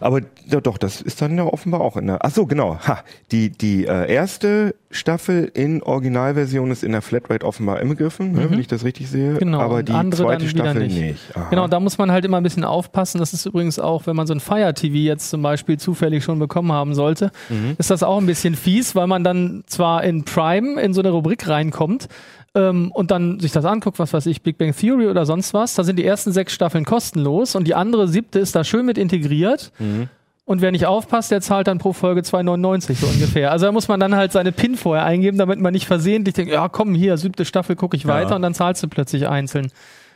Aber 0.00 0.20
ja, 0.46 0.60
doch, 0.62 0.78
das 0.78 1.02
ist 1.02 1.20
dann 1.20 1.36
ja 1.36 1.44
offenbar 1.44 1.82
auch 1.82 1.98
in 1.98 2.06
der. 2.06 2.18
Ach 2.24 2.30
so, 2.30 2.46
genau. 2.46 2.78
Ha, 2.80 3.04
die 3.30 3.50
die 3.50 3.84
äh, 3.86 4.10
erste 4.10 4.74
Staffel 4.92 5.50
in 5.54 5.82
Originalversion 5.82 6.70
ist 6.70 6.84
in 6.84 6.92
der 6.92 7.02
Flatrate 7.02 7.44
offenbar 7.46 7.80
inbegriffen, 7.80 8.32
ne, 8.32 8.50
wenn 8.50 8.58
ich 8.58 8.66
das 8.68 8.84
richtig 8.84 9.08
sehe. 9.08 9.32
Mhm. 9.32 9.38
Genau, 9.38 9.60
Aber 9.60 9.82
die 9.82 9.92
andere 9.92 10.22
zweite 10.22 10.48
Staffel 10.48 10.82
nicht. 10.82 11.00
nicht. 11.00 11.20
Genau, 11.50 11.66
da 11.66 11.80
muss 11.80 11.98
man 11.98 12.12
halt 12.12 12.24
immer 12.24 12.36
ein 12.36 12.42
bisschen 12.42 12.64
aufpassen. 12.64 13.18
Das 13.18 13.32
ist 13.32 13.46
übrigens 13.46 13.78
auch, 13.78 14.06
wenn 14.06 14.14
man 14.16 14.26
so 14.26 14.34
ein 14.34 14.40
Fire 14.40 14.72
TV 14.74 14.94
jetzt 14.96 15.30
zum 15.30 15.42
Beispiel 15.42 15.78
zufällig 15.78 16.22
schon 16.24 16.38
bekommen 16.38 16.72
haben 16.72 16.94
sollte, 16.94 17.30
Mhm. 17.48 17.74
ist 17.78 17.90
das 17.90 18.02
auch 18.02 18.18
ein 18.18 18.26
bisschen 18.26 18.54
fies, 18.54 18.94
weil 18.94 19.06
man 19.06 19.24
dann 19.24 19.64
zwar 19.66 20.04
in 20.04 20.24
Prime 20.24 20.80
in 20.80 20.92
so 20.94 21.00
eine 21.00 21.10
Rubrik 21.10 21.48
reinkommt 21.48 22.08
ähm, 22.54 22.92
und 22.92 23.10
dann 23.10 23.40
sich 23.40 23.52
das 23.52 23.64
anguckt, 23.64 23.98
was 23.98 24.12
weiß 24.12 24.26
ich, 24.26 24.42
Big 24.42 24.58
Bang 24.58 24.76
Theory 24.76 25.06
oder 25.08 25.24
sonst 25.24 25.54
was. 25.54 25.74
Da 25.74 25.84
sind 25.84 25.98
die 25.98 26.04
ersten 26.04 26.32
sechs 26.32 26.52
Staffeln 26.52 26.84
kostenlos 26.84 27.54
und 27.56 27.66
die 27.66 27.74
andere 27.74 28.08
siebte 28.08 28.38
ist 28.38 28.54
da 28.54 28.62
schön 28.64 28.84
mit 28.86 28.98
integriert. 28.98 29.72
Mhm. 29.78 30.08
Und 30.44 30.60
wer 30.60 30.72
nicht 30.72 30.86
aufpasst, 30.86 31.30
der 31.30 31.40
zahlt 31.40 31.68
dann 31.68 31.78
pro 31.78 31.92
Folge 31.92 32.22
2,99 32.22 32.94
so 32.96 33.06
ungefähr. 33.06 33.52
Also 33.52 33.66
da 33.66 33.72
muss 33.72 33.86
man 33.88 34.00
dann 34.00 34.16
halt 34.16 34.32
seine 34.32 34.50
PIN 34.50 34.76
vorher 34.76 35.04
eingeben, 35.04 35.38
damit 35.38 35.60
man 35.60 35.72
nicht 35.72 35.86
versehentlich 35.86 36.34
denkt, 36.34 36.52
ja 36.52 36.68
komm, 36.68 36.94
hier, 36.94 37.16
siebte 37.16 37.44
Staffel 37.44 37.76
gucke 37.76 37.96
ich 37.96 38.06
weiter 38.06 38.34
und 38.36 38.42
dann 38.42 38.52
zahlst 38.54 38.82
du 38.82 38.88
plötzlich 38.88 39.28
einzeln. 39.28 39.70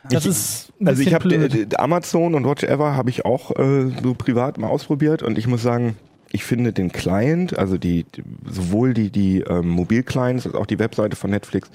Das 0.09 0.25
Ich- 0.25 0.31
ist 0.31 0.73
ein 0.81 0.87
Also 0.89 1.01
ich 1.01 1.13
habe. 1.13 1.67
Amazon 1.77 2.35
und 2.35 2.45
Watch 2.45 2.63
Ever 2.63 2.95
habe 2.95 3.09
ich 3.09 3.25
auch 3.25 3.51
äh, 3.57 3.89
so 4.03 4.13
privat 4.13 4.57
mal 4.57 4.67
ausprobiert 4.67 5.23
und 5.23 5.37
ich 5.37 5.47
muss 5.47 5.61
sagen, 5.63 5.95
ich 6.29 6.43
finde 6.43 6.73
den 6.73 6.91
Client, 6.91 7.57
also 7.57 7.77
die, 7.77 8.03
die 8.15 8.23
sowohl 8.49 8.93
die 8.93 9.09
die 9.09 9.39
ähm, 9.41 9.69
Mobilclients 9.69 10.45
als 10.45 10.55
auch 10.55 10.65
die 10.65 10.77
Webseite 10.79 11.15
von 11.15 11.29
Netflix 11.29 11.69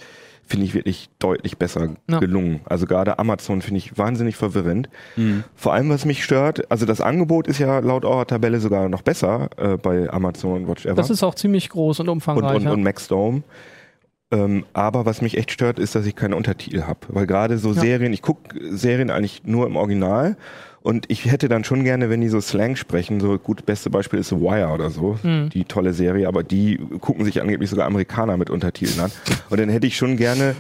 finde 0.53 0.67
ich 0.67 0.75
wirklich 0.75 1.09
deutlich 1.19 1.57
besser 1.59 1.89
Ja. 2.09 2.21
gelungen. 2.21 2.61
Also 2.67 2.87
gerade 2.87 3.19
Amazon 3.19 3.63
finde 3.63 3.79
ich 3.79 3.99
wahnsinnig 3.99 4.37
verwirrend. 4.37 4.89
Mhm. 5.17 5.43
Vor 5.57 5.73
allem 5.73 5.89
was 5.91 6.05
mich 6.05 6.23
stört, 6.23 6.71
also 6.71 6.87
das 6.87 7.01
Angebot 7.01 7.49
ist 7.49 7.59
ja 7.59 7.81
laut 7.81 8.05
eurer 8.05 8.27
Tabelle 8.27 8.61
sogar 8.61 8.89
noch 8.89 9.03
besser 9.03 9.49
äh, 9.57 9.77
bei 9.79 10.09
Amazon 10.13 10.63
und 10.63 10.69
Watch 10.69 10.85
Ever 10.87 10.95
Das 10.95 11.11
ist 11.11 11.23
auch 11.23 11.35
ziemlich 11.35 11.71
groß 11.71 12.01
und 12.01 12.09
und, 12.09 12.17
umfangreich. 12.19 12.57
und, 12.57 12.63
ja. 12.65 12.71
und 12.73 12.83
Maxdome. 12.83 13.43
Ähm, 14.31 14.65
aber 14.73 15.05
was 15.07 15.21
mich 15.23 15.37
echt 15.37 15.51
stört, 15.51 15.79
ist, 15.79 15.95
dass 15.95 16.07
ich 16.07 16.15
keine 16.15 16.37
Untertitel 16.37 16.83
habe. 16.83 17.01
Weil 17.09 17.27
gerade 17.27 17.59
so 17.59 17.73
Serien, 17.73 18.13
ich 18.13 18.23
gucke 18.23 18.59
Serien 18.77 19.11
eigentlich 19.11 19.43
nur 19.45 19.67
im 19.67 19.77
Original 19.77 20.37
und 20.83 21.07
ich 21.09 21.27
hätte 21.31 21.49
dann 21.49 21.65
schon 21.65 21.85
gerne, 21.85 22.11
wenn 22.11 22.21
die 22.21 22.29
so 22.29 22.41
Slang 22.41 22.77
sprechen, 22.77 23.21
so 23.21 23.39
gut, 23.39 23.65
beste 23.67 23.89
Beispiel 23.91 24.19
ist 24.21 24.29
The 24.31 24.37
Wire 24.41 24.69
oder 24.69 24.91
so, 24.91 25.19
Mhm. 25.23 25.51
die 25.51 25.65
tolle 25.65 25.93
Serie, 25.93 26.29
aber 26.29 26.43
die 26.43 26.79
gucken 27.01 27.25
sich 27.25 27.41
angeblich 27.41 27.71
sogar 27.71 27.87
Amerikaner 27.87 28.37
mit 28.37 28.51
Untertiteln 28.51 29.01
an. 29.01 29.13
Und 29.51 29.61
dann 29.61 29.69
hätte 29.69 29.87
ich 29.87 29.97
schon 29.97 30.17
gerne 30.17 30.55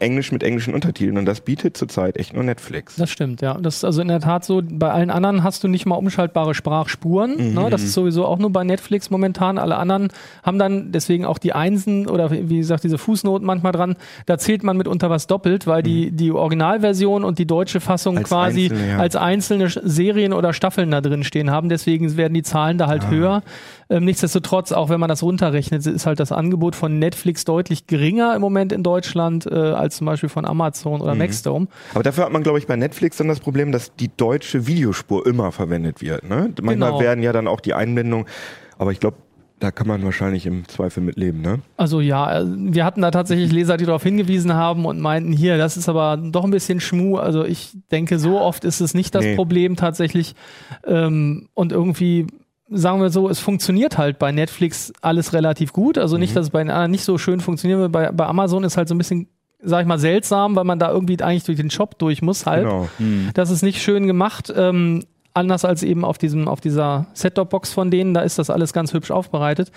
Englisch 0.00 0.32
mit 0.32 0.42
englischen 0.42 0.74
Untertiteln 0.74 1.18
und 1.18 1.24
das 1.24 1.40
bietet 1.40 1.76
zurzeit 1.76 2.16
echt 2.16 2.34
nur 2.34 2.42
Netflix. 2.42 2.96
Das 2.96 3.10
stimmt, 3.10 3.40
ja. 3.40 3.54
Das 3.54 3.76
ist 3.76 3.84
also 3.84 4.02
in 4.02 4.08
der 4.08 4.20
Tat 4.20 4.44
so. 4.44 4.62
Bei 4.62 4.90
allen 4.90 5.10
anderen 5.10 5.42
hast 5.42 5.64
du 5.64 5.68
nicht 5.68 5.86
mal 5.86 5.96
umschaltbare 5.96 6.54
Sprachspuren. 6.54 7.54
Ne? 7.54 7.68
Das 7.70 7.82
ist 7.82 7.94
sowieso 7.94 8.26
auch 8.26 8.38
nur 8.38 8.50
bei 8.50 8.64
Netflix 8.64 9.10
momentan. 9.10 9.58
Alle 9.58 9.76
anderen 9.76 10.08
haben 10.42 10.58
dann 10.58 10.92
deswegen 10.92 11.24
auch 11.24 11.38
die 11.38 11.52
Einsen 11.52 12.06
oder 12.08 12.30
wie 12.30 12.58
gesagt 12.58 12.84
diese 12.84 12.98
Fußnoten 12.98 13.46
manchmal 13.46 13.72
dran. 13.72 13.96
Da 14.26 14.38
zählt 14.38 14.62
man 14.62 14.76
mitunter 14.76 15.10
was 15.10 15.26
doppelt, 15.26 15.66
weil 15.66 15.82
die, 15.82 16.10
die 16.10 16.32
Originalversion 16.32 17.24
und 17.24 17.38
die 17.38 17.46
deutsche 17.46 17.80
Fassung 17.80 18.18
Als 18.18 18.28
quasi 18.28 18.64
einzelne, 18.64 18.88
ja. 18.88 18.98
als 18.98 19.16
einzelne 19.16 19.68
Serien 19.68 20.32
oder 20.32 20.52
Staffeln 20.52 20.90
da 20.90 21.00
drin 21.00 21.24
stehen 21.24 21.50
haben. 21.50 21.68
Deswegen 21.68 22.16
werden 22.16 22.34
die 22.34 22.42
Zahlen 22.42 22.78
da 22.78 22.86
halt 22.86 23.08
höher. 23.08 23.42
Ähm, 23.90 24.04
nichtsdestotrotz, 24.04 24.72
auch 24.72 24.90
wenn 24.90 25.00
man 25.00 25.08
das 25.08 25.22
runterrechnet, 25.22 25.86
ist 25.86 26.04
halt 26.04 26.20
das 26.20 26.30
Angebot 26.30 26.76
von 26.76 26.98
Netflix 26.98 27.44
deutlich 27.44 27.86
geringer 27.86 28.34
im 28.34 28.40
Moment 28.42 28.72
in 28.72 28.82
Deutschland 28.82 29.46
äh, 29.46 29.77
als 29.78 29.96
zum 29.96 30.06
Beispiel 30.06 30.28
von 30.28 30.44
Amazon 30.44 31.00
oder 31.00 31.14
Maxdome. 31.14 31.68
Aber 31.94 32.02
dafür 32.02 32.24
hat 32.24 32.32
man, 32.32 32.42
glaube 32.42 32.58
ich, 32.58 32.66
bei 32.66 32.76
Netflix 32.76 33.16
dann 33.16 33.28
das 33.28 33.40
Problem, 33.40 33.72
dass 33.72 33.94
die 33.96 34.10
deutsche 34.16 34.66
Videospur 34.66 35.26
immer 35.26 35.52
verwendet 35.52 36.02
wird. 36.02 36.24
Ne? 36.28 36.52
Manchmal 36.60 36.90
Genau. 36.90 37.00
werden 37.00 37.22
ja 37.22 37.32
dann 37.32 37.48
auch 37.48 37.60
die 37.60 37.74
Einblendungen, 37.74 38.26
aber 38.78 38.92
ich 38.92 39.00
glaube, 39.00 39.16
da 39.60 39.72
kann 39.72 39.88
man 39.88 40.04
wahrscheinlich 40.04 40.46
im 40.46 40.68
Zweifel 40.68 41.02
mit 41.02 41.16
leben, 41.16 41.40
ne? 41.40 41.58
Also 41.76 42.00
ja, 42.00 42.42
äh, 42.42 42.44
wir 42.46 42.84
hatten 42.84 43.02
da 43.02 43.10
tatsächlich 43.10 43.50
Leser, 43.50 43.76
die 43.76 43.86
darauf 43.86 44.04
hingewiesen 44.04 44.54
haben 44.54 44.84
und 44.86 45.00
meinten, 45.00 45.32
hier, 45.32 45.58
das 45.58 45.76
ist 45.76 45.88
aber 45.88 46.16
doch 46.16 46.44
ein 46.44 46.52
bisschen 46.52 46.78
Schmu. 46.78 47.16
Also 47.16 47.44
ich 47.44 47.76
denke, 47.90 48.20
so 48.20 48.40
oft 48.40 48.64
ist 48.64 48.80
es 48.80 48.94
nicht 48.94 49.16
das 49.16 49.24
Nee. 49.24 49.34
Problem 49.34 49.74
tatsächlich. 49.74 50.36
Ähm, 50.86 51.48
und 51.54 51.72
irgendwie, 51.72 52.28
sagen 52.70 53.00
wir 53.00 53.10
so, 53.10 53.28
es 53.28 53.40
funktioniert 53.40 53.98
halt 53.98 54.20
bei 54.20 54.30
Netflix 54.30 54.92
alles 55.00 55.32
relativ 55.32 55.72
gut. 55.72 55.98
Also 55.98 56.16
Mhm. 56.16 56.20
nicht, 56.20 56.36
dass 56.36 56.46
es 56.46 56.50
bei 56.50 56.60
den 56.62 56.70
anderen 56.70 56.92
nicht 56.92 57.04
so 57.04 57.18
schön 57.18 57.40
funktioniert. 57.40 57.90
Bei, 57.90 58.12
bei 58.12 58.26
Amazon 58.26 58.62
ist 58.62 58.76
halt 58.76 58.86
so 58.88 58.94
ein 58.94 58.98
bisschen, 58.98 59.26
sag 59.62 59.82
ich 59.82 59.86
mal, 59.86 59.98
seltsam, 59.98 60.56
weil 60.56 60.64
man 60.64 60.78
da 60.78 60.90
irgendwie 60.90 61.20
eigentlich 61.22 61.44
durch 61.44 61.58
den 61.58 61.70
Shop 61.70 61.98
durch 61.98 62.22
muss 62.22 62.46
halt. 62.46 62.64
Genau. 62.64 62.88
Das 63.34 63.50
ist 63.50 63.62
nicht 63.62 63.82
schön 63.82 64.06
gemacht. 64.06 64.52
Ähm, 64.54 65.04
anders 65.34 65.64
als 65.64 65.82
eben 65.82 66.04
auf 66.04 66.18
diesem, 66.18 66.48
auf 66.48 66.60
dieser 66.60 67.06
Set-Top-Box 67.14 67.72
von 67.72 67.90
denen, 67.90 68.12
da 68.12 68.20
ist 68.20 68.38
das 68.38 68.50
alles 68.50 68.72
ganz 68.72 68.92
hübsch 68.92 69.10
aufbereitet. 69.10 69.70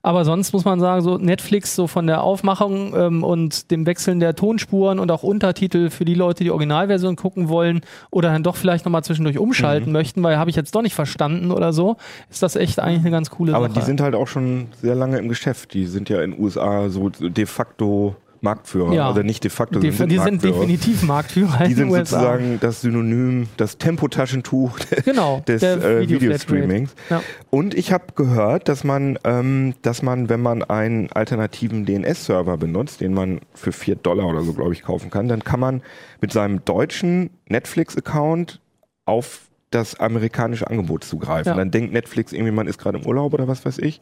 Aber 0.00 0.24
sonst 0.24 0.52
muss 0.52 0.64
man 0.64 0.78
sagen, 0.78 1.02
so 1.02 1.18
Netflix, 1.18 1.74
so 1.74 1.88
von 1.88 2.06
der 2.06 2.22
Aufmachung 2.22 2.94
ähm, 2.96 3.24
und 3.24 3.72
dem 3.72 3.84
Wechseln 3.84 4.20
der 4.20 4.36
Tonspuren 4.36 5.00
und 5.00 5.10
auch 5.10 5.24
Untertitel 5.24 5.90
für 5.90 6.04
die 6.04 6.14
Leute, 6.14 6.44
die 6.44 6.52
Originalversion 6.52 7.16
gucken 7.16 7.48
wollen 7.48 7.80
oder 8.10 8.30
dann 8.30 8.44
doch 8.44 8.54
vielleicht 8.54 8.84
nochmal 8.84 9.02
zwischendurch 9.02 9.38
umschalten 9.38 9.92
möchten, 9.92 10.22
weil 10.22 10.38
habe 10.38 10.50
ich 10.50 10.56
jetzt 10.56 10.74
doch 10.74 10.82
nicht 10.82 10.94
verstanden 10.94 11.50
oder 11.50 11.72
so, 11.72 11.96
ist 12.30 12.44
das 12.44 12.54
echt 12.54 12.78
eigentlich 12.78 13.00
eine 13.00 13.10
ganz 13.10 13.30
coole 13.30 13.54
Aber 13.54 13.68
Sache. 13.68 13.80
die 13.80 13.86
sind 13.86 14.00
halt 14.00 14.14
auch 14.14 14.28
schon 14.28 14.68
sehr 14.80 14.94
lange 14.94 15.18
im 15.18 15.28
Geschäft. 15.28 15.74
Die 15.74 15.86
sind 15.86 16.08
ja 16.08 16.22
in 16.22 16.30
den 16.30 16.40
USA 16.40 16.88
so 16.88 17.08
de 17.08 17.46
facto 17.46 18.14
Marktführer. 18.40 18.92
Ja. 18.92 19.10
Oder 19.10 19.22
nicht 19.22 19.44
de 19.44 19.50
facto, 19.50 19.80
die, 19.80 19.90
sind 19.90 20.10
die 20.10 20.16
sind 20.16 20.42
Marktführer. 20.42 20.54
definitiv 20.54 21.02
Marktführer 21.02 21.64
Die 21.64 21.70
in 21.72 21.76
sind 21.76 21.92
sozusagen 21.92 22.58
das 22.60 22.80
Synonym, 22.80 23.48
das 23.56 23.78
Tempotaschentuch 23.78 24.78
genau, 25.04 25.42
des 25.46 25.62
äh, 25.62 26.00
Video 26.00 26.20
Videostreamings. 26.20 26.94
Ja. 27.10 27.22
Und 27.50 27.74
ich 27.74 27.92
habe 27.92 28.04
gehört, 28.14 28.68
dass 28.68 28.84
man, 28.84 29.18
ähm, 29.24 29.74
dass 29.82 30.02
man, 30.02 30.28
wenn 30.28 30.40
man 30.40 30.62
einen 30.62 31.10
alternativen 31.12 31.84
DNS-Server 31.84 32.56
benutzt, 32.56 33.00
den 33.00 33.14
man 33.14 33.40
für 33.54 33.72
4 33.72 33.96
Dollar 33.96 34.26
oder 34.26 34.42
so, 34.42 34.52
glaube 34.52 34.72
ich, 34.72 34.82
kaufen 34.82 35.10
kann, 35.10 35.28
dann 35.28 35.44
kann 35.44 35.60
man 35.60 35.82
mit 36.20 36.32
seinem 36.32 36.64
deutschen 36.64 37.30
Netflix-Account 37.48 38.60
auf 39.04 39.48
das 39.70 39.98
amerikanische 40.00 40.68
Angebot 40.68 41.04
zugreifen. 41.04 41.50
Ja. 41.50 41.56
Dann 41.56 41.70
denkt 41.70 41.92
Netflix 41.92 42.32
irgendwie, 42.32 42.52
man 42.52 42.66
ist 42.66 42.78
gerade 42.78 42.98
im 42.98 43.06
Urlaub 43.06 43.34
oder 43.34 43.48
was 43.48 43.64
weiß 43.66 43.78
ich. 43.78 44.00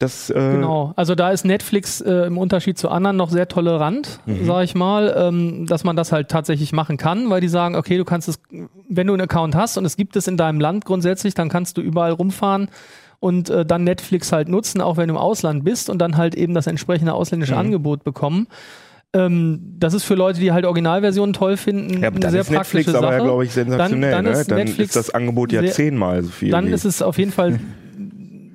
Das, 0.00 0.30
äh, 0.30 0.34
Genau, 0.34 0.92
also 0.94 1.16
da 1.16 1.30
ist 1.30 1.44
Netflix 1.44 2.00
äh, 2.00 2.26
im 2.26 2.38
Unterschied 2.38 2.78
zu 2.78 2.88
anderen 2.88 3.16
noch 3.16 3.30
sehr 3.30 3.48
tolerant, 3.48 4.20
Mhm. 4.26 4.44
sage 4.44 4.64
ich 4.64 4.74
mal, 4.76 5.12
ähm, 5.18 5.66
dass 5.66 5.82
man 5.82 5.96
das 5.96 6.12
halt 6.12 6.28
tatsächlich 6.28 6.72
machen 6.72 6.96
kann, 6.98 7.30
weil 7.30 7.40
die 7.40 7.48
sagen, 7.48 7.74
okay, 7.74 7.96
du 7.98 8.04
kannst 8.04 8.28
es, 8.28 8.38
wenn 8.88 9.08
du 9.08 9.14
einen 9.14 9.22
Account 9.22 9.56
hast 9.56 9.76
und 9.76 9.84
es 9.84 9.96
gibt 9.96 10.14
es 10.14 10.28
in 10.28 10.36
deinem 10.36 10.60
Land 10.60 10.84
grundsätzlich, 10.84 11.34
dann 11.34 11.48
kannst 11.48 11.76
du 11.78 11.80
überall 11.80 12.12
rumfahren 12.12 12.68
und 13.18 13.50
äh, 13.50 13.66
dann 13.66 13.82
Netflix 13.82 14.30
halt 14.30 14.48
nutzen, 14.48 14.80
auch 14.80 14.96
wenn 14.98 15.08
du 15.08 15.14
im 15.14 15.18
Ausland 15.20 15.64
bist 15.64 15.90
und 15.90 15.98
dann 15.98 16.16
halt 16.16 16.36
eben 16.36 16.54
das 16.54 16.68
entsprechende 16.68 17.12
ausländische 17.14 17.54
Mhm. 17.54 17.58
Angebot 17.60 18.04
bekommen. 18.04 18.46
Ähm, 19.14 19.74
das 19.78 19.94
ist 19.94 20.04
für 20.04 20.14
Leute, 20.14 20.38
die 20.38 20.52
halt 20.52 20.64
Originalversionen 20.64 21.32
toll 21.32 21.56
finden, 21.56 22.02
ja, 22.02 22.10
eine 22.10 22.20
dann 22.20 22.30
sehr 22.30 22.42
ist 22.42 22.50
Netflix 22.50 22.84
praktische 22.86 22.98
aber 22.98 23.06
Sache. 23.08 23.18
ja, 23.18 23.24
glaube 23.24 23.44
ich, 23.44 23.52
sensationell. 23.52 24.10
Dann- 24.12 24.24
dann 24.26 24.32
ne? 24.34 24.40
ist 24.40 24.50
dann 24.50 24.58
Netflix 24.58 24.90
ist 24.90 24.96
das 24.96 25.10
Angebot 25.14 25.50
ja 25.50 25.62
sehr- 25.62 25.72
zehnmal 25.72 26.22
so 26.22 26.30
viel. 26.30 26.50
Dann 26.50 26.68
ist 26.68 26.84
es 26.84 27.02
auf 27.02 27.18
jeden 27.18 27.32
Fall 27.32 27.58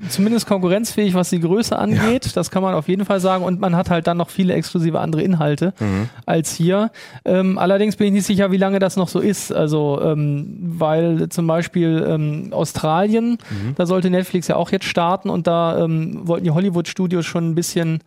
zumindest 0.10 0.48
konkurrenzfähig, 0.48 1.13
was 1.13 1.30
die 1.30 1.39
Größe 1.39 1.78
angeht. 1.78 2.36
Das 2.36 2.52
kann 2.52 2.62
man 2.63 2.74
auf 2.76 2.88
jeden 2.88 3.06
Fall 3.06 3.20
sagen. 3.20 3.44
Und 3.44 3.60
man 3.60 3.76
hat 3.76 3.89
halt 3.89 4.08
dann 4.08 4.18
noch 4.18 4.30
viele 4.30 4.54
exklusive 4.54 5.00
andere 5.00 5.22
Inhalte 5.22 5.74
Mhm. 5.80 6.10
als 6.26 6.54
hier. 6.54 6.92
Ähm, 7.26 7.58
allerdings 7.58 7.96
bin 7.96 8.08
ich 8.08 8.13
nicht 8.13 8.26
sicher, 8.26 8.52
wie 8.52 8.58
lange 8.58 8.80
das 8.80 8.96
noch 8.98 9.08
so 9.08 9.20
ist. 9.20 9.52
Also, 9.54 10.02
ähm, 10.04 10.58
weil 10.62 11.30
zum 11.30 11.48
Beispiel 11.48 12.06
ähm, 12.08 12.48
Australien, 12.52 13.38
Mhm. 13.50 13.76
da 13.76 13.86
sollte 13.86 14.10
Netflix 14.10 14.48
ja 14.48 14.56
auch 14.56 14.72
jetzt 14.72 14.86
starten 14.86 15.30
und 15.30 15.48
da 15.48 15.84
ähm, 15.84 16.22
wollten 16.28 16.44
die 16.46 16.52
Hollywood-Studios 16.52 17.26
schon 17.26 17.50
ein 17.52 17.56
bisschen 17.56 18.00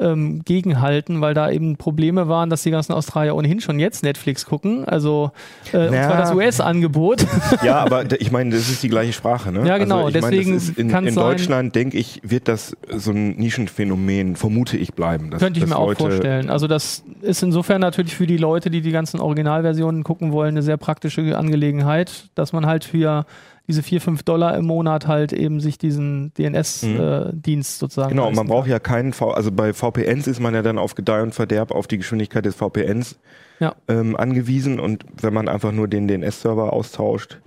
ähm, 0.00 0.42
gegenhalten, 0.44 1.20
weil 1.20 1.34
da 1.34 1.50
eben 1.50 1.76
Probleme 1.76 2.26
waren, 2.28 2.48
dass 2.50 2.62
die 2.62 2.70
ganzen 2.70 2.92
Australier 2.92 3.34
ohnehin 3.36 3.60
schon 3.60 3.78
jetzt 3.78 4.02
Netflix 4.02 4.46
gucken. 4.46 4.84
Also, 4.86 5.30
äh, 5.72 5.88
und 5.88 5.92
zwar 5.94 6.16
das 6.16 6.32
US-Angebot. 6.34 7.26
Ja, 7.62 7.78
aber 7.78 8.04
ich 8.20 8.30
meine, 8.30 8.50
das 8.50 8.68
ist 8.70 8.82
die 8.82 8.88
gleiche 8.88 9.12
Sprache, 9.12 9.52
ne? 9.52 9.66
Ja, 9.66 9.76
genau, 9.76 10.06
Also 10.06 10.16
ich 10.16 10.22
meine, 10.22 10.36
deswegen 10.36 10.56
ist 10.56 10.78
in, 10.78 10.88
in 10.90 11.14
Deutschland, 11.14 11.74
denke 11.74 11.98
ich, 11.98 12.20
wird 12.24 12.48
das 12.48 12.76
so 12.96 13.10
ein 13.10 13.36
Nischenphänomen, 13.36 14.36
vermute 14.36 14.76
ich, 14.76 14.94
bleiben. 14.94 15.30
Dass, 15.30 15.40
Könnte 15.40 15.60
ich 15.60 15.66
mir 15.66 15.76
auch 15.76 15.88
Leute- 15.88 16.00
vorstellen. 16.00 16.48
Also 16.48 16.66
das 16.66 17.04
ist 17.20 17.42
insofern 17.42 17.80
natürlich 17.80 18.14
für 18.14 18.26
die 18.26 18.36
Leute, 18.38 18.70
die 18.70 18.80
die 18.80 18.92
ganzen 18.92 19.20
Originalversionen 19.20 20.04
gucken 20.04 20.32
wollen, 20.32 20.50
eine 20.54 20.62
sehr 20.62 20.76
praktische 20.78 21.36
Angelegenheit, 21.36 22.30
dass 22.34 22.52
man 22.52 22.66
halt 22.66 22.84
für 22.84 23.26
diese 23.70 23.84
4, 23.84 24.00
5 24.00 24.22
Dollar 24.24 24.56
im 24.56 24.66
Monat 24.66 25.06
halt 25.06 25.32
eben 25.32 25.60
sich 25.60 25.78
diesen 25.78 26.34
DNS-Dienst 26.34 27.78
sozusagen. 27.78 28.10
Genau, 28.10 28.30
man 28.32 28.48
braucht 28.48 28.66
ja 28.66 28.80
keinen 28.80 29.12
V, 29.12 29.30
also 29.30 29.52
bei 29.52 29.72
VPNs 29.72 30.26
ist 30.26 30.40
man 30.40 30.54
ja 30.54 30.62
dann 30.62 30.76
auf 30.76 30.96
Gedeih 30.96 31.22
und 31.22 31.34
Verderb 31.34 31.70
auf 31.70 31.86
die 31.86 31.98
Geschwindigkeit 31.98 32.44
des 32.44 32.56
VPNs 32.56 33.16
Ja. 33.60 33.76
ähm, 33.86 34.16
angewiesen 34.16 34.80
und 34.80 35.04
wenn 35.22 35.32
man 35.32 35.48
einfach 35.48 35.70
nur 35.70 35.86
den 35.86 36.08
DNS-Server 36.08 36.72
austauscht. 36.72 37.38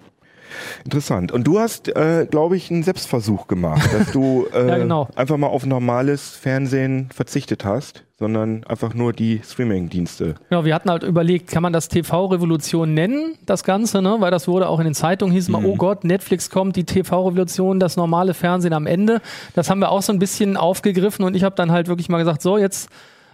Interessant. 0.86 1.32
Und 1.32 1.46
du 1.46 1.60
hast, 1.60 1.88
äh, 1.96 2.28
glaube 2.30 2.58
ich, 2.58 2.70
einen 2.72 2.84
Selbstversuch 2.84 3.48
gemacht, 3.48 3.90
dass 3.94 4.12
du 4.12 4.46
äh, 4.54 4.68
Ja, 4.68 4.78
genau. 4.78 5.08
einfach 5.16 5.38
mal 5.38 5.48
auf 5.48 5.66
normales 5.66 6.30
Fernsehen 6.36 7.10
verzichtet 7.14 7.66
hast, 7.66 8.04
sondern 8.20 8.64
einfach 8.66 8.94
nur 8.94 9.14
die 9.14 9.42
Streaming-Dienste. 9.44 10.36
Genau, 10.50 10.66
wir 10.66 10.74
hatten 10.76 10.90
halt 10.90 11.04
überlegt, 11.04 11.50
kann 11.50 11.64
man 11.64 11.74
das 11.74 11.88
TV-Revolution 11.90 12.94
nennen, 12.94 13.38
das 13.46 13.64
Ganze, 13.64 14.02
ne? 14.02 14.18
Weil 14.20 14.32
das 14.32 14.48
wurde 14.48 14.68
auch 14.70 14.80
in 14.80 14.86
den 14.86 14.94
Zeitungen, 14.94 15.34
hieß 15.34 15.48
Mhm. 15.50 15.52
mal, 15.54 15.66
oh 15.66 15.76
Gott, 15.76 16.04
Netflix 16.04 16.50
kommt, 16.50 16.76
die 16.76 16.84
TV-Revolution, 16.86 17.80
das 17.80 17.98
normale 17.98 18.34
Fernsehen 18.34 18.74
am 18.74 18.86
Ende. 18.88 19.22
Das 19.56 19.70
haben 19.70 19.80
wir 19.80 19.92
auch 19.92 20.02
so 20.02 20.14
ein 20.14 20.20
bisschen 20.20 20.58
aufgegriffen 20.58 21.26
und 21.26 21.36
ich 21.36 21.44
habe 21.44 21.56
dann 21.56 21.72
halt 21.72 21.88
wirklich 21.88 22.10
mal 22.10 22.18
gesagt, 22.20 22.42
so 22.42 22.58
jetzt 22.58 22.90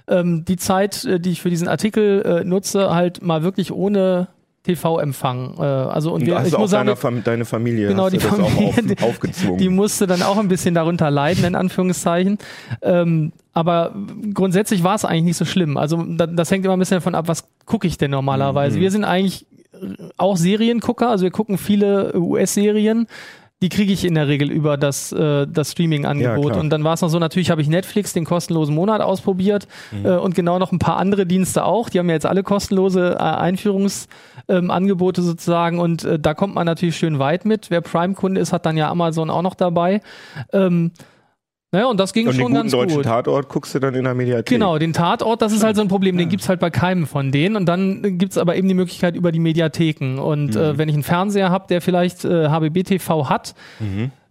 ähm, 0.07 0.43
die 0.45 0.57
Zeit, 0.57 1.05
äh, 1.05 1.19
die 1.19 1.31
ich 1.31 1.41
für 1.41 1.51
diesen 1.51 1.67
Artikel 1.67 2.21
äh, 2.23 2.43
nutze, 2.43 2.93
halt 2.93 3.21
mal 3.21 3.43
wirklich 3.43 3.71
ohne 3.71 4.27
TV-Empfang. 4.63 5.55
Äh, 5.57 5.61
also 5.61 6.13
und 6.13 6.25
wir, 6.25 6.39
hast 6.39 6.47
ich 6.47 6.57
muss 6.57 6.71
sagen, 6.71 6.95
Fam 6.95 7.23
deine 7.23 7.45
Familie, 7.45 7.87
Genau, 7.89 8.09
die 8.09 8.19
Familie, 8.19 8.95
auf, 9.01 9.09
aufgezwungen. 9.09 9.57
die 9.57 9.69
musste 9.69 10.07
dann 10.07 10.21
auch 10.21 10.37
ein 10.37 10.47
bisschen 10.47 10.75
darunter 10.75 11.09
leiden, 11.09 11.43
in 11.45 11.55
Anführungszeichen. 11.55 12.37
Ähm, 12.81 13.31
aber 13.53 13.93
grundsätzlich 14.33 14.83
war 14.83 14.95
es 14.95 15.05
eigentlich 15.05 15.23
nicht 15.23 15.37
so 15.37 15.45
schlimm. 15.45 15.77
Also 15.77 16.03
da, 16.03 16.27
das 16.27 16.51
hängt 16.51 16.65
immer 16.65 16.75
ein 16.75 16.79
bisschen 16.79 16.97
davon 16.97 17.15
ab, 17.15 17.27
was 17.27 17.45
gucke 17.65 17.87
ich 17.87 17.97
denn 17.97 18.11
normalerweise. 18.11 18.77
Mhm. 18.77 18.81
Wir 18.81 18.91
sind 18.91 19.03
eigentlich 19.05 19.45
auch 20.17 20.37
Seriengucker, 20.37 21.09
also 21.09 21.23
wir 21.23 21.31
gucken 21.31 21.57
viele 21.57 22.13
US-Serien. 22.15 23.07
Die 23.61 23.67
kriege 23.69 23.91
ich 23.91 24.05
in 24.05 24.15
der 24.15 24.29
Regel 24.29 24.49
über 24.49 24.77
das, 24.77 25.11
äh, 25.11 25.45
das 25.45 25.67
Ja, 25.69 25.71
Streaming-Angebot. 25.73 26.51
klar. 26.51 26.59
und 26.61 26.69
dann 26.69 26.83
war 26.85 26.93
es 26.93 27.01
noch 27.01 27.09
so, 27.09 27.19
natürlich 27.19 27.51
habe 27.51 27.61
ich 27.61 27.67
Netflix, 27.67 28.13
den 28.13 28.23
kostenlosen 28.23 28.73
Monat 28.73 29.01
ausprobiert 29.01 29.67
Mhm. 29.91 30.05
äh, 30.05 30.15
und 30.17 30.33
genau 30.33 30.59
noch 30.59 30.71
ein 30.71 30.79
paar 30.79 30.95
andere 30.97 31.25
Dienste 31.25 31.65
auch. 31.65 31.89
Die 31.89 31.99
haben 31.99 32.07
ja 32.07 32.15
jetzt 32.15 32.25
alle 32.25 32.41
kostenlose 32.43 33.15
äh, 33.19 33.21
Einführungsangebote 34.47 35.21
sozusagen 35.21 35.79
und 35.79 36.03
äh, 36.05 36.19
da 36.19 36.33
kommt 36.33 36.55
man 36.55 36.65
natürlich 36.65 36.95
schön 36.97 37.19
weit 37.19 37.45
mit. 37.45 37.69
Wer 37.69 37.81
Prime-Kunde 37.81 38.39
ist, 38.39 38.53
hat 38.53 38.65
dann 38.65 38.77
ja 38.77 38.89
Amazon 38.89 39.29
auch 39.29 39.41
noch 39.41 39.55
dabei. 39.55 40.01
Ähm, 40.53 40.91
naja, 41.71 41.85
und 41.85 41.99
das 41.99 42.13
ging 42.13 42.25
und 42.27 42.33
den 42.33 42.41
schon 42.41 42.51
guten 42.51 42.61
ganz 42.63 42.71
deutschen 42.71 42.95
gut. 42.97 43.05
Tatort 43.05 43.49
guckst 43.49 43.75
du 43.75 43.79
dann 43.79 43.93
in 43.93 44.03
der 44.03 44.13
Mediathek. 44.15 44.47
Genau, 44.47 44.77
den 44.79 44.91
Tatort, 44.93 45.41
das 45.41 45.53
ist 45.53 45.63
halt 45.63 45.75
so 45.75 45.81
ein 45.83 45.87
Problem, 45.87 46.17
den 46.17 46.27
gibt's 46.29 46.49
halt 46.49 46.59
bei 46.59 46.69
keinem 46.69 47.05
von 47.05 47.31
denen. 47.31 47.55
Und 47.55 47.65
dann 47.67 48.17
gibt's 48.17 48.37
aber 48.37 48.55
eben 48.55 48.67
die 48.67 48.73
Möglichkeit 48.73 49.15
über 49.15 49.31
die 49.31 49.39
Mediatheken. 49.39 50.17
Und 50.19 50.55
Mhm. 50.55 50.61
äh, 50.61 50.77
wenn 50.77 50.89
ich 50.89 50.95
einen 50.95 51.03
Fernseher 51.03 51.49
habe, 51.51 51.65
der 51.69 51.81
vielleicht 51.81 52.25
äh, 52.25 52.47
HBB-TV 52.49 53.29
hat, 53.29 53.53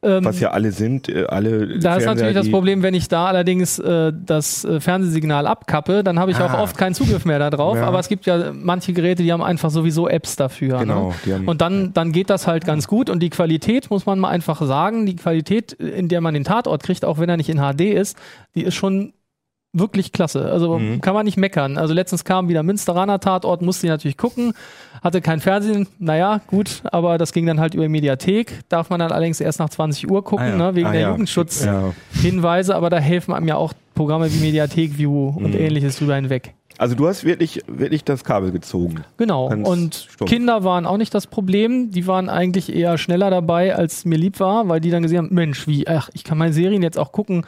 ähm, 0.03 0.25
Was 0.25 0.39
ja 0.41 0.51
alle 0.53 0.71
sind, 0.73 1.09
äh, 1.09 1.25
alle 1.29 1.59
da 1.79 1.97
ist 1.97 2.05
Fernseher, 2.05 2.07
natürlich 2.07 2.35
das 2.37 2.51
Problem, 2.51 2.83
wenn 2.83 2.95
ich 2.95 3.09
da 3.09 3.27
allerdings 3.27 3.79
äh, 3.81 4.13
das 4.25 4.65
äh, 4.65 4.79
Fernsehsignal 4.81 5.47
abkappe, 5.47 6.05
dann 6.05 6.19
habe 6.21 6.31
ich 6.31 6.37
auch 6.39 6.51
Ah. 6.51 6.63
oft 6.63 6.79
keinen 6.79 6.95
Zugriff 6.95 7.25
mehr 7.25 7.39
darauf. 7.39 7.77
Ja. 7.77 7.85
Aber 7.85 7.99
es 7.99 8.09
gibt 8.09 8.27
ja 8.27 8.53
manche 8.53 8.93
Geräte, 8.93 9.23
die 9.25 9.33
haben 9.33 9.43
einfach 9.43 9.71
sowieso 9.71 10.09
Apps 10.09 10.37
dafür. 10.37 10.79
Genau, 10.79 11.13
Ne? 11.27 11.35
haben- 11.35 11.49
Und 11.49 11.61
dann, 11.61 11.93
dann 11.95 12.13
geht 12.13 12.31
das 12.31 12.47
halt 12.47 12.65
ganz 12.65 12.87
gut. 12.87 13.11
Und 13.11 13.21
die 13.21 13.31
Qualität, 13.31 13.91
muss 13.91 14.07
man 14.07 14.19
mal 14.21 14.29
einfach 14.31 14.63
sagen, 14.63 15.05
die 15.07 15.17
Qualität, 15.17 15.73
in 15.73 16.09
der 16.09 16.21
man 16.21 16.35
den 16.35 16.45
Tatort 16.45 16.83
kriegt, 16.85 17.05
auch 17.05 17.19
wenn 17.19 17.29
er 17.29 17.37
nicht 17.37 17.49
in 17.49 17.59
HD 17.59 17.93
ist, 17.93 18.17
die 18.55 18.63
ist 18.63 18.75
schon 18.75 19.13
wirklich 19.73 20.13
klasse. 20.13 20.51
Also 20.51 20.79
Mhm. 20.79 21.01
kann 21.01 21.15
man 21.15 21.27
nicht 21.27 21.37
meckern. 21.37 21.77
Also 21.77 21.93
letztens 21.95 22.25
kam 22.25 22.49
wieder 22.49 22.63
Münsteraner 22.63 23.21
Tatort, 23.21 23.61
musste 23.63 23.87
ich 23.87 23.91
natürlich 23.91 24.17
gucken, 24.17 24.55
hatte 25.03 25.21
kein 25.21 25.41
Fernsehen, 25.41 25.87
naja, 25.99 26.41
gut, 26.47 26.81
aber 26.91 27.19
das 27.19 27.33
ging 27.33 27.45
dann 27.47 27.61
halt 27.61 27.75
über 27.75 27.85
die 27.85 27.89
Mediathek. 27.91 28.61
Darf 28.71 28.89
man 28.91 28.99
dann 29.01 29.13
allerdings 29.13 29.41
erst 29.41 29.59
nach 29.59 29.69
20 29.69 30.11
Uhr 30.11 30.25
gucken, 30.25 30.47
Ah 30.47 30.51
ja. 30.51 30.57
ne, 30.57 30.75
wegen 30.75 30.87
Ah, 30.89 30.93
der 30.93 31.01
ja. 31.03 31.11
Jugendschutzhinweise, 31.11 32.73
Ja. 32.73 32.77
aber 32.77 32.91
da 32.91 32.99
helfen 32.99 33.35
einem 33.35 33.47
ja 33.49 33.57
auch 33.57 33.73
Programme 33.95 34.33
wie 34.33 34.39
Mediathek 34.41 34.97
View 34.99 35.29
und 35.37 35.55
Mhm. 35.55 35.61
ähnliches 35.61 35.99
drüber 35.99 36.15
hinweg. 36.17 36.55
Also 36.79 36.95
du 36.95 37.09
hast 37.09 37.25
wirklich, 37.25 37.61
wirklich 37.67 38.05
das 38.05 38.23
Kabel 38.23 38.53
gezogen. 38.53 39.03
Genau. 39.17 39.49
Ganz 39.49 39.69
und 39.69 39.95
stumpf. 40.13 40.31
Kinder 40.31 40.63
waren 40.63 40.87
auch 40.87 40.97
nicht 40.97 41.13
das 41.13 41.27
Problem. 41.27 41.91
Die 41.91 42.07
waren 42.07 42.29
eigentlich 42.29 42.73
eher 42.73 42.97
schneller 42.99 43.31
dabei, 43.31 43.75
als 43.75 44.05
mir 44.05 44.17
lieb 44.17 44.39
war, 44.39 44.69
weil 44.69 44.81
die 44.81 44.91
dann 44.91 45.03
gesehen 45.03 45.19
haben, 45.19 45.35
Mensch, 45.35 45.67
wie, 45.67 45.89
ach, 45.89 46.09
ich 46.15 46.23
kann 46.23 46.39
meine 46.39 46.53
Serien 46.53 46.83
jetzt 46.83 46.97
auch 46.97 47.11
gucken, 47.11 47.45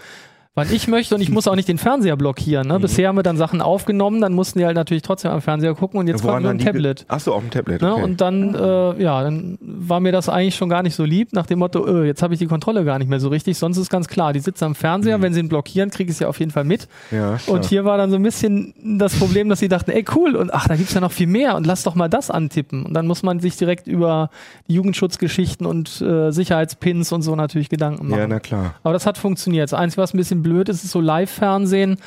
wann 0.66 0.74
ich 0.74 0.88
möchte 0.88 1.14
und 1.14 1.20
ich 1.20 1.30
muss 1.30 1.48
auch 1.48 1.56
nicht 1.56 1.68
den 1.68 1.78
Fernseher 1.78 2.16
blockieren. 2.16 2.66
Mhm. 2.68 2.72
Ne? 2.74 2.80
Bisher 2.80 3.08
haben 3.08 3.16
wir 3.16 3.22
dann 3.22 3.36
Sachen 3.36 3.60
aufgenommen, 3.62 4.20
dann 4.20 4.32
mussten 4.32 4.58
die 4.58 4.66
halt 4.66 4.76
natürlich 4.76 5.02
trotzdem 5.02 5.30
am 5.30 5.40
Fernseher 5.42 5.74
gucken 5.74 5.98
und 6.00 6.06
jetzt 6.08 6.22
konnten 6.22 6.44
wir 6.44 6.50
ein 6.50 6.58
Tablet. 6.58 7.04
Ach 7.08 7.20
so, 7.20 7.34
auf 7.34 7.42
dem 7.42 7.50
Tablet. 7.50 7.82
Ne? 7.82 7.92
Okay. 7.94 8.02
Und 8.02 8.20
dann, 8.20 8.54
äh, 8.54 9.02
ja, 9.02 9.22
dann 9.22 9.58
war 9.60 10.00
mir 10.00 10.12
das 10.12 10.28
eigentlich 10.28 10.54
schon 10.56 10.68
gar 10.68 10.82
nicht 10.82 10.94
so 10.94 11.04
lieb, 11.04 11.32
nach 11.32 11.46
dem 11.46 11.58
Motto, 11.60 11.86
äh, 11.86 12.06
jetzt 12.06 12.22
habe 12.22 12.34
ich 12.34 12.38
die 12.40 12.46
Kontrolle 12.46 12.84
gar 12.84 12.98
nicht 12.98 13.08
mehr 13.08 13.20
so 13.20 13.28
richtig. 13.28 13.58
Sonst 13.58 13.76
ist 13.78 13.90
ganz 13.90 14.08
klar, 14.08 14.32
die 14.32 14.40
sitzen 14.40 14.64
am 14.64 14.74
Fernseher, 14.74 15.18
Mhm. 15.18 15.22
wenn 15.22 15.34
sie 15.34 15.40
ihn 15.40 15.48
blockieren, 15.48 15.90
kriege 15.90 16.10
ich 16.10 16.16
es 16.16 16.20
ja 16.20 16.28
auf 16.28 16.38
jeden 16.38 16.50
Fall 16.50 16.64
mit. 16.64 16.88
ja, 17.10 17.38
Und 17.46 17.64
hier 17.64 17.84
war 17.84 17.96
dann 17.98 18.10
so 18.10 18.16
ein 18.16 18.22
bisschen 18.22 18.74
das 18.98 19.14
Problem, 19.18 19.48
dass 19.48 19.58
sie 19.60 19.68
dachten, 19.68 19.90
ey 19.90 20.04
cool, 20.14 20.36
und 20.36 20.52
ach, 20.52 20.68
da 20.68 20.76
gibt's 20.76 20.94
ja 20.94 21.00
noch 21.00 21.12
viel 21.12 21.26
mehr 21.26 21.56
und 21.56 21.66
lass 21.66 21.82
doch 21.82 21.94
mal 21.94 22.08
das 22.08 22.30
antippen. 22.30 22.84
Und 22.84 22.94
dann 22.94 23.06
muss 23.06 23.22
man 23.22 23.40
sich 23.40 23.56
direkt 23.56 23.86
über 23.86 24.30
die 24.68 24.74
Jugendschutzgeschichten 24.74 25.66
und 25.66 26.00
äh, 26.00 26.30
Sicherheitspins 26.30 27.12
und 27.12 27.22
so 27.22 27.34
natürlich 27.36 27.68
Gedanken 27.68 28.08
machen. 28.08 28.20
ja, 28.20 28.26
na 28.26 28.40
klar. 28.40 28.74
Aber 28.82 28.92
das 28.92 29.06
hat 29.06 29.16
funktioniert. 29.18 29.70
Das 29.72 29.78
Einzige, 29.78 30.02
was 30.02 30.14
ein 30.14 30.18
bisschen 30.18 30.42
blöd 30.42 30.49
ist, 30.58 30.84
ist 30.84 30.90
so 30.90 31.00
Live-Fernsehen. 31.00 31.98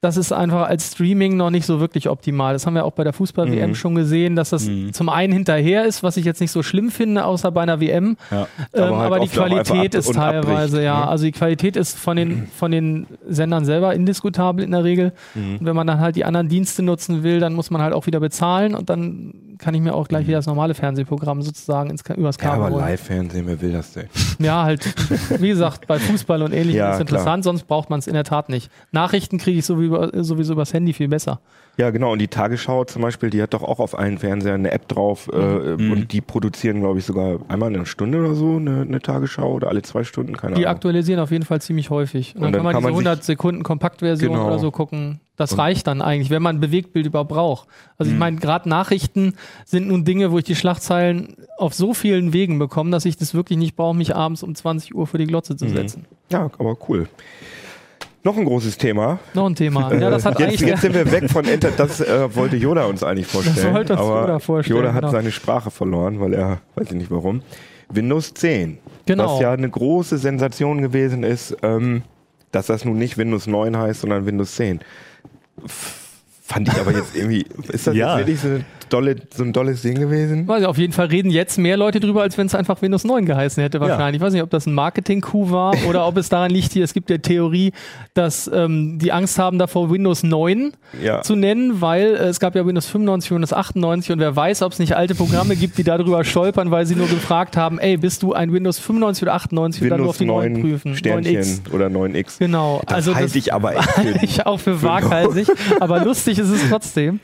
Das 0.00 0.16
ist 0.16 0.30
einfach 0.32 0.68
als 0.68 0.92
Streaming 0.92 1.36
noch 1.36 1.50
nicht 1.50 1.66
so 1.66 1.80
wirklich 1.80 2.08
optimal. 2.08 2.52
Das 2.52 2.66
haben 2.66 2.74
wir 2.74 2.84
auch 2.84 2.92
bei 2.92 3.02
der 3.02 3.12
Fußball-WM 3.12 3.70
Mhm. 3.70 3.74
schon 3.74 3.96
gesehen, 3.96 4.36
dass 4.36 4.50
das 4.50 4.66
Mhm. 4.68 4.92
zum 4.92 5.08
einen 5.08 5.32
hinterher 5.32 5.84
ist, 5.86 6.04
was 6.04 6.16
ich 6.16 6.24
jetzt 6.24 6.40
nicht 6.40 6.52
so 6.52 6.62
schlimm 6.62 6.92
finde, 6.92 7.24
außer 7.24 7.50
bei 7.50 7.62
einer 7.62 7.80
WM. 7.80 8.16
Ja. 8.30 8.46
Ähm, 8.74 8.82
Aber 8.84 8.96
aber, 8.98 9.02
halt 9.18 9.22
die 9.24 9.26
oft 9.26 9.38
auch 9.40 9.46
Qualität 9.48 9.94
ist 9.96 10.12
teilweise, 10.14 10.76
abbricht, 10.76 10.84
ja. 10.84 11.00
ne? 11.00 11.08
Also 11.08 11.24
die 11.24 11.32
Qualität 11.32 11.76
ist 11.76 11.98
von 11.98 12.16
den, 12.16 12.46
von 12.56 12.70
den 12.70 13.06
Sendern 13.28 13.64
selber 13.64 13.92
indiskutabel 13.92 14.64
in 14.64 14.70
der 14.70 14.84
Regel. 14.84 15.12
Mhm. 15.34 15.56
Und 15.58 15.66
wenn 15.66 15.74
man 15.74 15.88
dann 15.88 15.98
halt 15.98 16.14
die 16.14 16.24
anderen 16.24 16.48
Dienste 16.48 16.84
nutzen 16.84 17.24
will, 17.24 17.40
dann 17.40 17.54
muss 17.54 17.70
man 17.70 17.82
halt 17.82 17.92
auch 17.92 18.06
wieder 18.06 18.20
bezahlen 18.20 18.76
und 18.76 18.88
dann 18.88 19.34
kann 19.58 19.74
ich 19.74 19.80
mir 19.80 19.92
auch 19.96 20.06
gleich 20.06 20.28
wieder 20.28 20.36
das 20.38 20.46
normale 20.46 20.74
Fernsehprogramm 20.74 21.42
sozusagen 21.42 21.90
ins, 21.90 22.04
übers 22.16 22.38
Mhm. 22.38 22.44
Ja, 22.44 22.50
Kabel 22.52 22.66
aber. 22.66 22.78
Live-Fernsehen, 22.78 23.44
wer 23.48 23.60
will 23.60 23.72
das 23.72 23.94
denn? 23.94 24.06
Ja, 24.38 24.62
halt, 24.62 24.84
wie 25.40 25.48
gesagt, 25.48 25.88
bei 25.88 25.98
Fußball 25.98 26.42
und 26.42 26.52
ähnlichem 26.54 26.78
Ja, 26.78 26.92
ist 26.94 27.00
interessant, 27.00 27.42
sonst 27.42 27.66
braucht 27.66 27.90
man 27.90 27.98
es 27.98 28.06
in 28.06 28.14
der 28.14 28.22
Tat 28.22 28.48
nicht. 28.48 28.70
Nachrichten 28.92 29.38
kriege 29.38 29.58
ich 29.58 29.66
sowieso, 29.66 29.87
sowieso 30.22 30.52
übers 30.54 30.72
Handy 30.72 30.92
viel 30.92 31.08
besser. 31.08 31.40
Ja, 31.76 31.90
genau. 31.90 32.12
Und 32.12 32.18
die 32.18 32.28
Tagesschau 32.28 32.84
zum 32.84 33.02
Beispiel, 33.02 33.30
die 33.30 33.40
hat 33.40 33.54
doch 33.54 33.62
auch 33.62 33.78
auf 33.78 33.96
allen 33.98 34.18
Fernsehern 34.18 34.60
eine 34.60 34.72
App 34.72 34.88
drauf. 34.88 35.28
Äh, 35.32 35.36
Mhm. 35.78 35.92
Und 35.92 36.12
die 36.12 36.20
produzieren, 36.20 36.80
glaube 36.80 36.98
ich, 36.98 37.04
sogar 37.04 37.38
einmal 37.48 37.68
in 37.70 37.76
einer 37.76 37.86
Stunde 37.86 38.18
oder 38.18 38.34
so 38.34 38.56
eine, 38.56 38.80
eine 38.82 39.00
Tagesschau 39.00 39.52
oder 39.54 39.68
alle 39.68 39.82
zwei 39.82 40.02
Stunden, 40.04 40.36
keine 40.36 40.54
Die 40.56 40.66
Ahnung. 40.66 40.74
aktualisieren 40.76 41.20
auf 41.20 41.30
jeden 41.30 41.44
Fall 41.44 41.60
ziemlich 41.60 41.90
häufig. 41.90 42.34
Und 42.34 42.40
dann, 42.42 42.46
Und 42.48 42.52
dann 42.54 42.58
kann 42.58 42.64
man 42.64 42.72
kann 42.72 42.80
diese 42.82 42.92
man 42.92 42.98
sich- 42.98 43.06
100 43.06 43.24
Sekunden 43.24 43.62
Kompaktversion 43.62 44.32
Genau. 44.32 44.46
oder 44.46 44.58
so 44.58 44.70
gucken. 44.72 45.20
Das 45.36 45.52
Und- 45.52 45.60
reicht 45.60 45.86
dann 45.86 46.02
eigentlich, 46.02 46.30
wenn 46.30 46.42
man 46.42 46.56
ein 46.56 46.60
Bewegtbild 46.60 47.06
überhaupt 47.06 47.28
braucht. 47.30 47.68
Also 47.96 48.10
Mhm. 48.10 48.16
ich 48.16 48.18
meine, 48.18 48.36
gerade 48.38 48.68
Nachrichten 48.68 49.34
sind 49.64 49.86
nun 49.86 50.04
Dinge, 50.04 50.32
wo 50.32 50.38
ich 50.38 50.44
die 50.44 50.56
Schlagzeilen 50.56 51.36
auf 51.58 51.74
so 51.74 51.94
vielen 51.94 52.32
Wegen 52.32 52.58
bekomme, 52.58 52.90
dass 52.90 53.04
ich 53.04 53.16
das 53.16 53.34
wirklich 53.34 53.56
nicht 53.58 53.76
brauche, 53.76 53.96
mich 53.96 54.16
abends 54.16 54.42
um 54.42 54.52
20 54.56 54.96
Uhr 54.96 55.06
vor 55.06 55.18
die 55.18 55.26
Glotze 55.26 55.54
zu 55.56 55.66
Mhm. 55.66 55.74
setzen. 55.76 56.04
Ja, 56.30 56.50
aber 56.58 56.76
cool. 56.88 57.06
Noch 58.28 58.36
ein 58.36 58.44
großes 58.44 58.76
Thema. 58.76 59.20
Noch 59.32 59.46
ein 59.46 59.54
Thema. 59.54 59.90
Ja, 59.90 60.10
das 60.10 60.26
hat 60.26 60.38
jetzt, 60.38 60.48
eigentlich 60.48 60.60
jetzt 60.60 60.82
sind 60.82 60.92
wir 60.92 61.10
weg 61.10 61.30
von 61.30 61.46
Enter. 61.46 61.70
Das 61.70 61.98
äh, 62.02 62.34
wollte 62.36 62.56
Yoda 62.56 62.84
uns 62.84 63.02
eigentlich 63.02 63.26
vorstellen. 63.26 63.72
wollte 63.72 63.94
uns 63.94 64.02
aber 64.02 64.20
Yoda 64.20 64.38
vorstellen, 64.38 64.76
Yoda 64.80 64.92
hat 64.92 65.00
genau. 65.00 65.12
seine 65.12 65.32
Sprache 65.32 65.70
verloren, 65.70 66.20
weil 66.20 66.34
er, 66.34 66.58
weiß 66.74 66.88
ich 66.88 66.96
nicht 66.96 67.10
warum. 67.10 67.40
Windows 67.88 68.34
10. 68.34 68.76
Genau. 69.06 69.32
Was 69.32 69.40
ja 69.40 69.52
eine 69.52 69.70
große 69.70 70.18
Sensation 70.18 70.82
gewesen 70.82 71.22
ist, 71.22 71.56
ähm, 71.62 72.02
dass 72.52 72.66
das 72.66 72.84
nun 72.84 72.98
nicht 72.98 73.16
Windows 73.16 73.46
9 73.46 73.74
heißt, 73.78 74.02
sondern 74.02 74.26
Windows 74.26 74.56
10. 74.56 74.80
F 75.64 75.94
fand 76.44 76.68
ich 76.68 76.78
aber 76.78 76.92
jetzt 76.92 77.16
irgendwie, 77.16 77.46
ist 77.72 77.86
das 77.86 77.96
Ja. 77.96 78.18
jetzt 78.18 78.26
wirklich 78.26 78.40
so, 78.40 78.48
eine 78.48 78.64
dolle, 78.88 79.16
so 79.34 79.42
ein 79.44 79.52
dolles 79.52 79.82
Ding 79.82 79.98
gewesen? 79.98 80.46
Weiß 80.48 80.60
ich, 80.62 80.66
auf 80.66 80.78
jeden 80.78 80.92
Fall 80.92 81.06
reden 81.06 81.30
jetzt 81.30 81.58
mehr 81.58 81.76
Leute 81.76 82.00
drüber, 82.00 82.22
als 82.22 82.36
wenn 82.38 82.46
es 82.46 82.54
einfach 82.54 82.80
Windows 82.82 83.04
9 83.04 83.24
geheißen 83.26 83.62
hätte 83.62 83.80
wahrscheinlich. 83.80 84.20
Ich 84.20 84.26
weiß 84.26 84.32
nicht, 84.32 84.42
ob 84.42 84.50
das 84.50 84.66
ein 84.66 84.74
Marketing-Coup 84.74 85.50
war 85.50 85.74
oder 85.88 86.06
ob 86.06 86.16
es 86.16 86.28
daran 86.28 86.50
liegt, 86.50 86.72
hier, 86.72 86.84
es 86.84 86.92
gibt 86.94 87.10
ja 87.10 87.18
Theorie, 87.18 87.72
dass 88.14 88.50
ähm, 88.52 88.98
die 88.98 89.12
Angst 89.12 89.38
haben 89.38 89.58
davor, 89.58 89.90
Windows 89.90 90.22
9 90.22 90.72
Ja. 91.02 91.22
zu 91.22 91.36
nennen, 91.36 91.80
weil 91.80 92.14
äh, 92.14 92.28
es 92.28 92.40
gab 92.40 92.54
ja 92.54 92.66
Windows 92.66 92.86
95, 92.86 93.30
Windows 93.30 93.52
98 93.52 94.12
und 94.12 94.18
wer 94.18 94.34
weiß, 94.34 94.62
ob 94.62 94.72
es 94.72 94.78
nicht 94.78 94.96
alte 94.96 95.14
Programme 95.14 95.56
gibt, 95.56 95.78
die 95.78 95.84
darüber 95.84 96.24
stolpern, 96.24 96.70
weil 96.70 96.86
sie 96.86 96.94
nur 96.96 97.08
gefragt 97.08 97.56
haben, 97.56 97.78
ey, 97.78 97.96
bist 97.96 98.22
du 98.22 98.32
ein 98.32 98.52
Windows 98.52 98.78
95 98.78 99.22
oder 99.22 99.34
98 99.34 99.82
und 99.82 99.88
dann 99.90 100.00
nur 100.00 100.10
auf 100.10 100.20
Windows 100.20 100.42
die 100.42 100.48
9 100.48 100.52
9 100.52 100.62
prüfen. 100.62 100.96
Sternchen 100.96 101.36
9X. 101.36 101.72
oder 101.72 101.86
9X. 101.86 102.38
Genau. 102.38 102.82
Das 102.86 102.94
also 102.96 103.14
halte 103.14 103.38
ich 103.38 103.52
aber 103.52 103.76
echt 103.76 103.90
für 103.90 104.24
ich 104.24 104.46
auch 104.46 104.60
für 104.60 104.82
waghalsig, 104.82 105.48
aber 105.80 106.04
lustig 106.04 106.38
ist 106.38 106.50
es 106.50 106.68
trotzdem. 106.68 107.20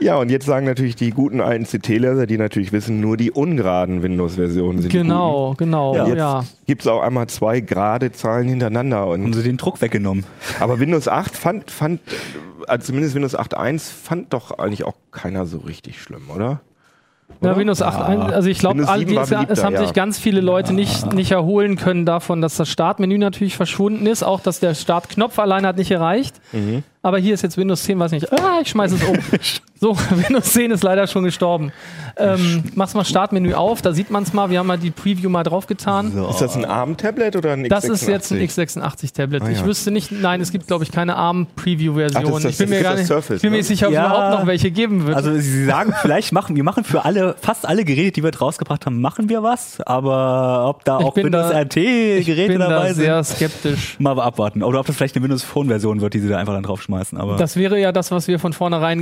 Ja, 0.00 0.16
und 0.16 0.30
jetzt 0.30 0.46
sagen 0.46 0.66
natürlich 0.66 0.96
die 0.96 1.07
guten 1.10 1.40
alten 1.40 1.64
CT-Leser, 1.64 2.26
die 2.26 2.38
natürlich 2.38 2.72
wissen, 2.72 3.00
nur 3.00 3.16
die 3.16 3.30
ungeraden 3.30 4.02
Windows-Versionen 4.02 4.80
sind 4.82 4.92
Genau, 4.92 5.54
genau, 5.56 5.94
die 5.94 6.00
guten. 6.00 6.16
ja. 6.18 6.40
Jetzt 6.40 6.66
gibt's 6.66 6.86
auch 6.86 7.00
einmal 7.02 7.26
zwei 7.28 7.60
gerade 7.60 8.12
Zahlen 8.12 8.48
hintereinander. 8.48 8.98
Haben 8.98 9.24
Und, 9.24 9.32
sie 9.34 9.42
den 9.42 9.56
Druck 9.56 9.80
weggenommen. 9.80 10.24
aber 10.60 10.80
Windows 10.80 11.08
8 11.08 11.36
fand, 11.36 11.70
fand 11.70 12.00
also 12.66 12.86
zumindest 12.86 13.14
Windows 13.14 13.36
8.1 13.38 13.90
fand 13.90 14.32
doch 14.32 14.58
eigentlich 14.58 14.84
auch 14.84 14.94
keiner 15.10 15.46
so 15.46 15.58
richtig 15.58 16.00
schlimm, 16.02 16.28
oder? 16.34 16.60
Ja, 17.42 17.50
oder? 17.50 17.58
Windows 17.60 17.82
8, 17.82 18.00
ein- 18.08 18.20
also 18.22 18.48
ich 18.48 18.58
glaube, 18.58 18.78
Windows 18.80 18.98
7 18.98 19.14
war 19.16 19.22
es, 19.50 19.58
es 19.58 19.64
haben 19.64 19.74
ja. 19.74 19.80
sich 19.82 19.92
ganz 19.92 20.18
viele 20.18 20.40
Leute 20.40 20.72
nicht, 20.72 21.12
nicht 21.12 21.30
erholen 21.30 21.76
können 21.76 22.06
davon, 22.06 22.40
dass 22.40 22.56
das 22.56 22.68
Startmenü 22.70 23.18
natürlich 23.18 23.54
verschwunden 23.54 24.06
ist, 24.06 24.22
auch 24.22 24.40
dass 24.40 24.60
der 24.60 24.74
Startknopf 24.74 25.38
alleine 25.38 25.68
hat 25.68 25.76
nicht 25.76 25.90
gereicht. 25.90 26.36
Mhm. 26.52 26.82
Aber 27.02 27.18
hier 27.18 27.34
ist 27.34 27.42
jetzt 27.42 27.56
Windows 27.58 27.82
10, 27.84 27.98
weiß 27.98 28.12
nicht. 28.12 28.32
Ah, 28.32 28.60
ich 28.62 28.68
schmeiße 28.70 28.96
es 28.96 29.04
um. 29.04 29.16
so, 29.80 29.96
Windows 30.10 30.52
10 30.52 30.70
ist 30.72 30.82
leider 30.82 31.06
schon 31.06 31.24
gestorben. 31.24 31.72
Ähm, 32.16 32.64
mach's 32.74 32.94
mal 32.94 33.04
Startmenü 33.04 33.54
auf, 33.54 33.80
da 33.80 33.92
sieht 33.92 34.10
man 34.10 34.24
es 34.24 34.32
mal. 34.32 34.50
Wir 34.50 34.58
haben 34.58 34.66
mal 34.66 34.78
die 34.78 34.90
Preview 34.90 35.28
mal 35.30 35.44
draufgetan. 35.44 36.12
Ist 36.30 36.40
das 36.40 36.56
ein 36.56 36.64
ARM-Tablet 36.64 37.36
oder 37.36 37.52
ein 37.52 37.64
x86? 37.64 37.68
Das 37.68 37.84
ist 37.84 38.08
jetzt 38.08 38.32
ein 38.32 38.38
x86-Tablet. 38.40 39.42
Ah, 39.44 39.48
Ich 39.50 39.58
ja. 39.60 39.64
wüsste 39.66 39.90
nicht, 39.92 40.10
nein, 40.10 40.40
es 40.40 40.50
gibt, 40.50 40.66
glaube 40.66 40.82
ich, 40.84 40.90
keine 40.90 41.14
ARM-Preview-Version. 41.16 42.46
Ich 42.46 42.58
bin 42.58 42.70
mir 42.70 42.82
gar 42.82 42.92
das 42.92 43.00
nicht, 43.00 43.08
Surface, 43.08 43.36
ich 43.36 43.42
bin 43.42 43.52
mir 43.52 43.58
ne? 43.58 43.62
sicher, 43.62 43.86
ob 43.86 43.92
es 43.92 43.96
Ja. 43.96 44.06
überhaupt 44.06 44.40
noch 44.40 44.46
welche 44.46 44.70
geben 44.70 45.06
wird. 45.06 45.16
Also 45.16 45.32
Sie 45.38 45.64
sagen, 45.64 45.94
vielleicht 46.02 46.32
machen 46.32 46.56
wir 46.56 46.64
machen 46.64 46.82
für 46.84 47.04
alle, 47.04 47.36
fast 47.40 47.66
alle 47.66 47.84
Geräte, 47.84 48.12
die 48.12 48.24
wir 48.24 48.34
rausgebracht 48.36 48.86
haben, 48.86 49.00
machen 49.00 49.28
wir 49.28 49.42
was, 49.42 49.80
aber 49.82 50.68
ob 50.68 50.84
da 50.84 50.98
Ich 51.00 51.06
auch 51.06 51.14
bin 51.14 51.26
Windows 51.26 51.50
da- 51.50 51.62
ich 51.62 52.26
dabei 52.58 52.92
sehr 52.94 53.22
sind, 53.22 53.36
skeptisch. 53.36 53.96
mal 54.00 54.18
abwarten. 54.20 54.62
Oder 54.62 54.80
ob 54.80 54.86
das 54.86 54.96
vielleicht 54.96 55.14
eine 55.16 55.22
Windows 55.22 55.42
Phone 55.42 55.68
Version 55.68 56.00
wird, 56.00 56.14
die 56.14 56.20
sie 56.20 56.28
da 56.28 56.38
einfach 56.38 56.54
dann 56.54 56.62
draufschmeißen. 56.62 57.18
Aber 57.18 57.36
Das 57.36 57.56
wäre 57.56 57.78
ja 57.78 57.92
das, 57.92 58.10
was 58.10 58.28
wir 58.28 58.38
von 58.38 58.52
vornherein 58.52 58.98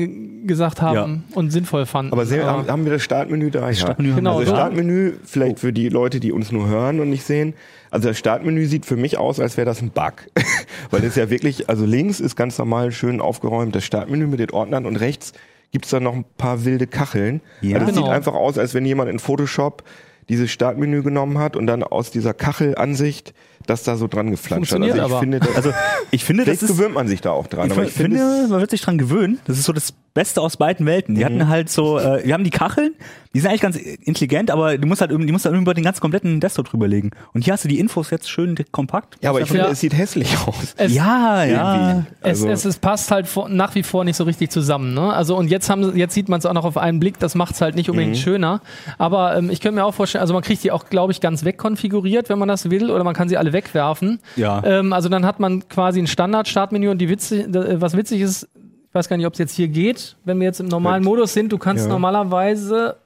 ge- 0.47 0.57
gesagt 0.67 0.83
haben 0.83 1.25
und 1.35 1.51
sinnvoll 1.51 1.87
fanden. 1.87 2.13
Aber 2.13 2.27
sehen, 2.27 2.41
Ja. 2.41 2.47
haben, 2.47 2.69
haben 2.69 2.85
wir 2.85 2.93
das 2.93 3.03
Startmenü 3.03 3.51
da? 3.51 3.67
Ja. 3.69 3.75
Startmenü 3.75 4.11
haben 4.11 4.17
Genau, 4.17 4.39
also 4.39 4.45
so. 4.47 4.51
das 4.53 4.61
Startmenü, 4.61 5.13
vielleicht 5.25 5.59
für 5.61 5.73
die 5.73 5.89
Leute, 5.89 6.21
die 6.21 6.33
uns 6.33 6.53
nur 6.53 6.67
hören 6.69 7.01
und 7.01 7.11
nicht 7.11 7.25
sehen. 7.25 7.55
Also 7.91 8.09
das 8.09 8.19
Startmenü 8.19 8.67
sieht 8.67 8.85
für 8.87 8.97
mich 8.97 9.17
aus, 9.19 9.39
als 9.41 9.57
wäre 9.57 9.65
das 9.67 9.81
ein 9.81 9.91
Bug. 9.91 10.15
Weil 10.91 11.05
es 11.05 11.15
ja 11.17 11.31
wirklich, 11.31 11.69
also 11.69 11.85
links 11.87 12.21
ist 12.21 12.37
ganz 12.37 12.59
normal 12.59 12.93
schön 12.93 13.21
aufgeräumt 13.21 13.75
das 13.75 13.85
Startmenü 13.85 14.27
mit 14.27 14.41
den 14.41 14.51
Ordnern 14.51 14.87
und 14.87 14.97
rechts 14.97 15.33
gibt's 15.73 15.91
da 15.91 16.01
noch 16.01 16.15
ein 16.15 16.25
paar 16.39 16.65
wilde 16.65 16.87
Kacheln. 16.87 17.41
Ja. 17.61 17.77
Also 17.77 17.87
das 17.87 17.95
Genau. 17.95 18.07
sieht 18.07 18.15
einfach 18.15 18.35
aus, 18.35 18.59
als 18.59 18.75
wenn 18.75 18.85
jemand 18.87 19.11
in 19.11 19.19
Photoshop 19.19 19.83
dieses 20.29 20.51
Startmenü 20.51 21.03
genommen 21.03 21.39
hat 21.39 21.55
und 21.57 21.67
dann 21.69 21.83
aus 21.85 22.11
dieser 22.11 22.35
Kachelansicht 22.35 23.33
das 23.67 23.83
da 23.83 23.97
so 23.97 24.07
dran 24.09 24.31
geflanscht 24.31 24.73
hat. 24.73 24.81
Also 24.83 24.95
ich 24.97 25.03
aber. 25.03 25.21
finde, 25.21 25.41
das, 25.41 25.57
also 25.57 25.73
ich 26.11 26.25
finde, 26.25 26.45
das 26.45 26.63
ist 26.63 26.69
gewöhnt 26.69 26.95
man 26.95 27.09
sich 27.09 27.21
da 27.21 27.31
auch 27.31 27.47
dran. 27.47 27.67
Ich 27.67 27.73
aber 27.73 27.85
ich 27.85 27.93
finde, 27.93 28.19
finde, 28.19 28.49
man 28.49 28.61
wird 28.61 28.71
sich 28.71 28.81
dran 28.81 28.99
gewöhnen. 28.99 29.39
Das 29.47 29.59
ist 29.59 29.65
so 29.65 29.73
das 29.73 29.93
Beste 30.15 30.41
aus 30.41 30.57
beiden 30.57 30.87
Welten. 30.87 31.15
Die 31.15 31.21
Mhm. 31.21 31.25
hatten 31.27 31.49
halt 31.49 31.69
so, 31.69 31.99
äh, 31.99 32.25
wir 32.25 32.33
haben 32.33 32.45
die 32.45 32.51
Kacheln, 32.51 32.95
die 33.35 33.41
sind 33.41 33.51
eigentlich 33.51 33.61
ganz 33.61 33.77
intelligent, 33.77 34.51
aber 34.51 34.79
du 34.79 34.87
musst 34.89 35.03
halt, 35.03 35.11
irgendwie- 35.11 35.27
die 35.27 35.33
musst 35.33 35.45
halt 35.45 35.55
über 35.55 35.75
den 35.75 35.85
ganz 35.85 36.01
kompletten 36.01 36.41
Desktop 36.41 36.71
drüberlegen. 36.71 37.11
Und 37.35 37.45
hier 37.45 37.53
hast 37.53 37.65
du 37.65 37.69
die 37.69 37.79
Infos 37.79 38.09
jetzt 38.11 38.31
schön 38.31 38.57
kompakt. 38.73 39.17
ja, 39.21 39.29
aber 39.29 39.43
ich 39.43 39.47
finde, 39.49 39.65
Ja. 39.65 39.71
es 39.71 39.81
sieht 39.81 39.93
hässlich 39.95 40.35
aus. 40.47 40.75
Es- 40.79 40.95
ja, 40.95 41.45
ja. 41.45 41.91
Irgendwie. 41.91 42.07
Es, 42.23 42.29
Also- 42.29 42.49
es, 42.49 42.65
es 42.65 42.79
passt 42.79 43.11
halt 43.11 43.27
vor, 43.27 43.51
nach 43.51 43.75
wie 43.75 43.83
vor 43.83 44.05
nicht 44.05 44.17
so 44.17 44.25
richtig 44.25 44.51
zusammen. 44.51 44.95
Ne? 44.95 45.13
Also 45.13 45.37
und 45.37 45.49
jetzt 45.51 45.69
haben 45.69 45.95
jetzt 45.97 46.15
sieht 46.15 46.31
man 46.31 46.39
es 46.39 46.47
auch 46.47 46.55
noch 46.55 46.65
auf 46.65 46.79
einen 46.79 46.99
Blick, 46.99 47.19
das 47.19 47.35
macht 47.35 47.55
es 47.55 47.61
halt 47.61 47.75
nicht 47.75 47.89
Mhm. 47.89 47.93
unbedingt 47.93 48.17
schöner. 48.17 48.63
Aber 48.97 49.37
ähm, 49.37 49.51
ich 49.51 49.61
könnte 49.61 49.75
mir 49.77 49.85
auch 49.85 49.93
vorstellen, 49.95 50.23
also 50.23 50.33
man 50.33 50.43
kriegt 50.43 50.65
die 50.65 50.71
auch, 50.71 50.87
glaube 50.89 51.13
ich, 51.13 51.21
ganz 51.21 51.45
wegkonfiguriert, 51.45 52.31
wenn 52.31 52.39
man 52.39 52.49
das 52.49 52.71
will, 52.71 52.91
oder 52.91 53.05
man 53.05 53.15
kann 53.15 53.29
sie 53.29 53.37
alle 53.37 53.53
wegwerfen. 53.57 54.21
Ja. 54.37 54.63
Ähm, 54.65 54.93
also 54.93 55.09
dann 55.09 55.25
hat 55.27 55.41
man 55.41 55.69
quasi 55.69 55.99
ein 56.01 56.07
Standard-Startmenü 56.07 56.89
und 56.91 56.99
die 56.99 57.09
witzig, 57.09 57.47
äh, 57.55 57.81
was 57.81 57.97
witzig 57.97 58.21
ist, 58.21 58.49
ich 58.89 58.95
weiß 58.95 59.09
gar 59.09 59.17
nicht, 59.17 59.27
ob 59.27 59.33
es 59.33 59.39
jetzt 59.39 59.55
hier 59.55 59.69
geht, 59.69 60.17
wenn 60.25 60.39
wir 60.39 60.45
jetzt 60.47 60.61
im 60.61 60.69
normalen 60.69 61.03
Ja. 61.03 61.09
Modus 61.09 61.33
sind, 61.35 61.51
du 61.53 61.59
kannst 61.59 61.85
Ja. 61.87 61.91
normalerweise 61.91 62.97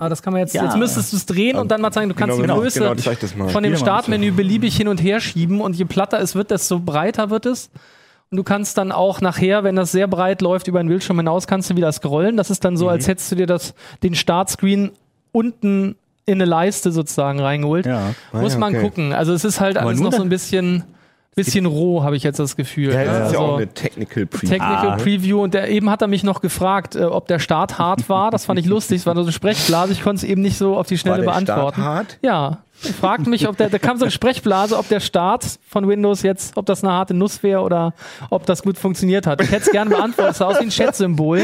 Ah, 0.00 0.08
das 0.08 0.22
kann 0.22 0.32
man 0.32 0.38
jetzt, 0.42 0.54
Ja. 0.54 0.62
jetzt 0.62 0.76
müsstest 0.76 1.12
du 1.12 1.16
es 1.16 1.26
drehen 1.26 1.56
und 1.56 1.72
dann 1.72 1.80
mal 1.80 1.90
zeigen, 1.90 2.08
du 2.08 2.14
kannst 2.14 2.36
Genau, 2.36 2.42
die 2.42 2.46
genau, 2.46 2.60
Größe 2.60 2.78
genau, 3.34 3.48
von 3.48 3.64
dem 3.64 3.76
Startmenü 3.76 4.30
beliebig 4.30 4.76
hin 4.76 4.86
und 4.86 4.98
her 5.02 5.18
schieben 5.18 5.60
und 5.60 5.74
je 5.74 5.86
platter 5.86 6.20
es 6.20 6.36
wird, 6.36 6.52
desto 6.52 6.78
breiter 6.78 7.30
wird 7.30 7.46
es. 7.46 7.68
Und 8.30 8.36
du 8.36 8.44
kannst 8.44 8.78
dann 8.78 8.92
auch 8.92 9.20
nachher, 9.20 9.64
wenn 9.64 9.74
das 9.74 9.90
sehr 9.90 10.06
breit 10.06 10.40
läuft, 10.40 10.68
über 10.68 10.80
den 10.80 10.86
Bildschirm 10.88 11.16
hinaus, 11.16 11.48
kannst 11.48 11.68
du 11.70 11.74
wieder 11.74 11.90
scrollen. 11.90 12.36
Das 12.36 12.48
ist 12.48 12.64
dann 12.64 12.74
Mhm. 12.74 12.78
so, 12.78 12.88
als 12.88 13.08
hättest 13.08 13.32
du 13.32 13.34
dir 13.36 13.46
das, 13.48 13.74
den 14.04 14.14
Startscreen 14.14 14.92
unten 15.32 15.96
in 16.28 16.34
eine 16.34 16.44
Leiste 16.44 16.92
sozusagen 16.92 17.40
reingeholt. 17.40 17.86
Ja. 17.86 18.14
Ah, 18.32 18.40
Muss 18.40 18.52
ja, 18.54 18.58
man 18.58 18.74
okay. 18.74 18.82
gucken. 18.84 19.12
Also 19.12 19.32
es 19.32 19.44
ist 19.44 19.60
halt 19.60 19.76
Aber 19.78 19.88
alles 19.88 20.00
noch 20.00 20.12
so 20.12 20.22
ein 20.22 20.28
bisschen, 20.28 20.84
bisschen 21.34 21.66
roh, 21.66 22.02
habe 22.02 22.16
ich 22.16 22.22
jetzt 22.22 22.38
das 22.38 22.56
Gefühl. 22.56 22.92
Ja, 22.92 22.98
ne? 22.98 23.04
das 23.06 23.14
ist 23.28 23.32
ja 23.32 23.38
Also- 23.38 23.52
auch 23.52 23.56
eine 23.56 23.68
Technical 23.68 24.26
Preview. 24.26 24.48
Technical 24.50 24.88
Ah. 24.90 24.96
Preview 24.96 25.42
und 25.42 25.54
der, 25.54 25.68
eben 25.68 25.88
hat 25.90 26.02
er 26.02 26.08
mich 26.08 26.24
noch 26.24 26.40
gefragt, 26.40 26.96
äh, 26.96 27.04
ob 27.04 27.26
der 27.28 27.38
Start 27.38 27.78
hart 27.78 28.08
war. 28.08 28.30
Das 28.30 28.44
fand 28.44 28.58
ich 28.60 28.66
lustig. 28.66 28.98
Es 29.00 29.06
war 29.06 29.14
nur 29.14 29.24
so 29.24 29.28
eine 29.28 29.32
Sprechblase. 29.32 29.92
Ich 29.92 30.02
konnte 30.02 30.24
es 30.24 30.30
eben 30.30 30.42
nicht 30.42 30.58
so 30.58 30.76
auf 30.76 30.86
die 30.86 30.98
Schnelle 30.98 31.24
War 31.26 31.34
der 31.40 31.44
beantworten. 31.46 31.80
Start 31.80 31.96
hart? 31.96 32.18
Ja. 32.22 32.58
Fragt 33.00 33.26
mich, 33.26 33.48
ob 33.48 33.56
der, 33.56 33.70
da 33.70 33.78
kam 33.78 33.96
so 33.98 34.04
eine 34.04 34.10
Sprechblase, 34.12 34.78
ob 34.78 34.88
der 34.88 35.00
Start 35.00 35.44
von 35.66 35.88
Windows 35.88 36.22
jetzt, 36.22 36.56
ob 36.56 36.66
das 36.66 36.84
eine 36.84 36.92
harte 36.92 37.12
Nuss 37.12 37.42
wäre 37.42 37.60
oder 37.62 37.92
ob 38.30 38.46
das 38.46 38.62
gut 38.62 38.78
funktioniert 38.78 39.26
hat. 39.26 39.40
Ich 39.42 39.50
hätte 39.50 39.64
es 39.66 39.70
gerne 39.72 39.90
beantwortet. 39.90 40.32
Es 40.32 40.38
sah 40.38 40.46
aus 40.46 40.58
wie 40.60 40.64
ein 40.64 40.70
Chat-Symbol. 40.70 41.40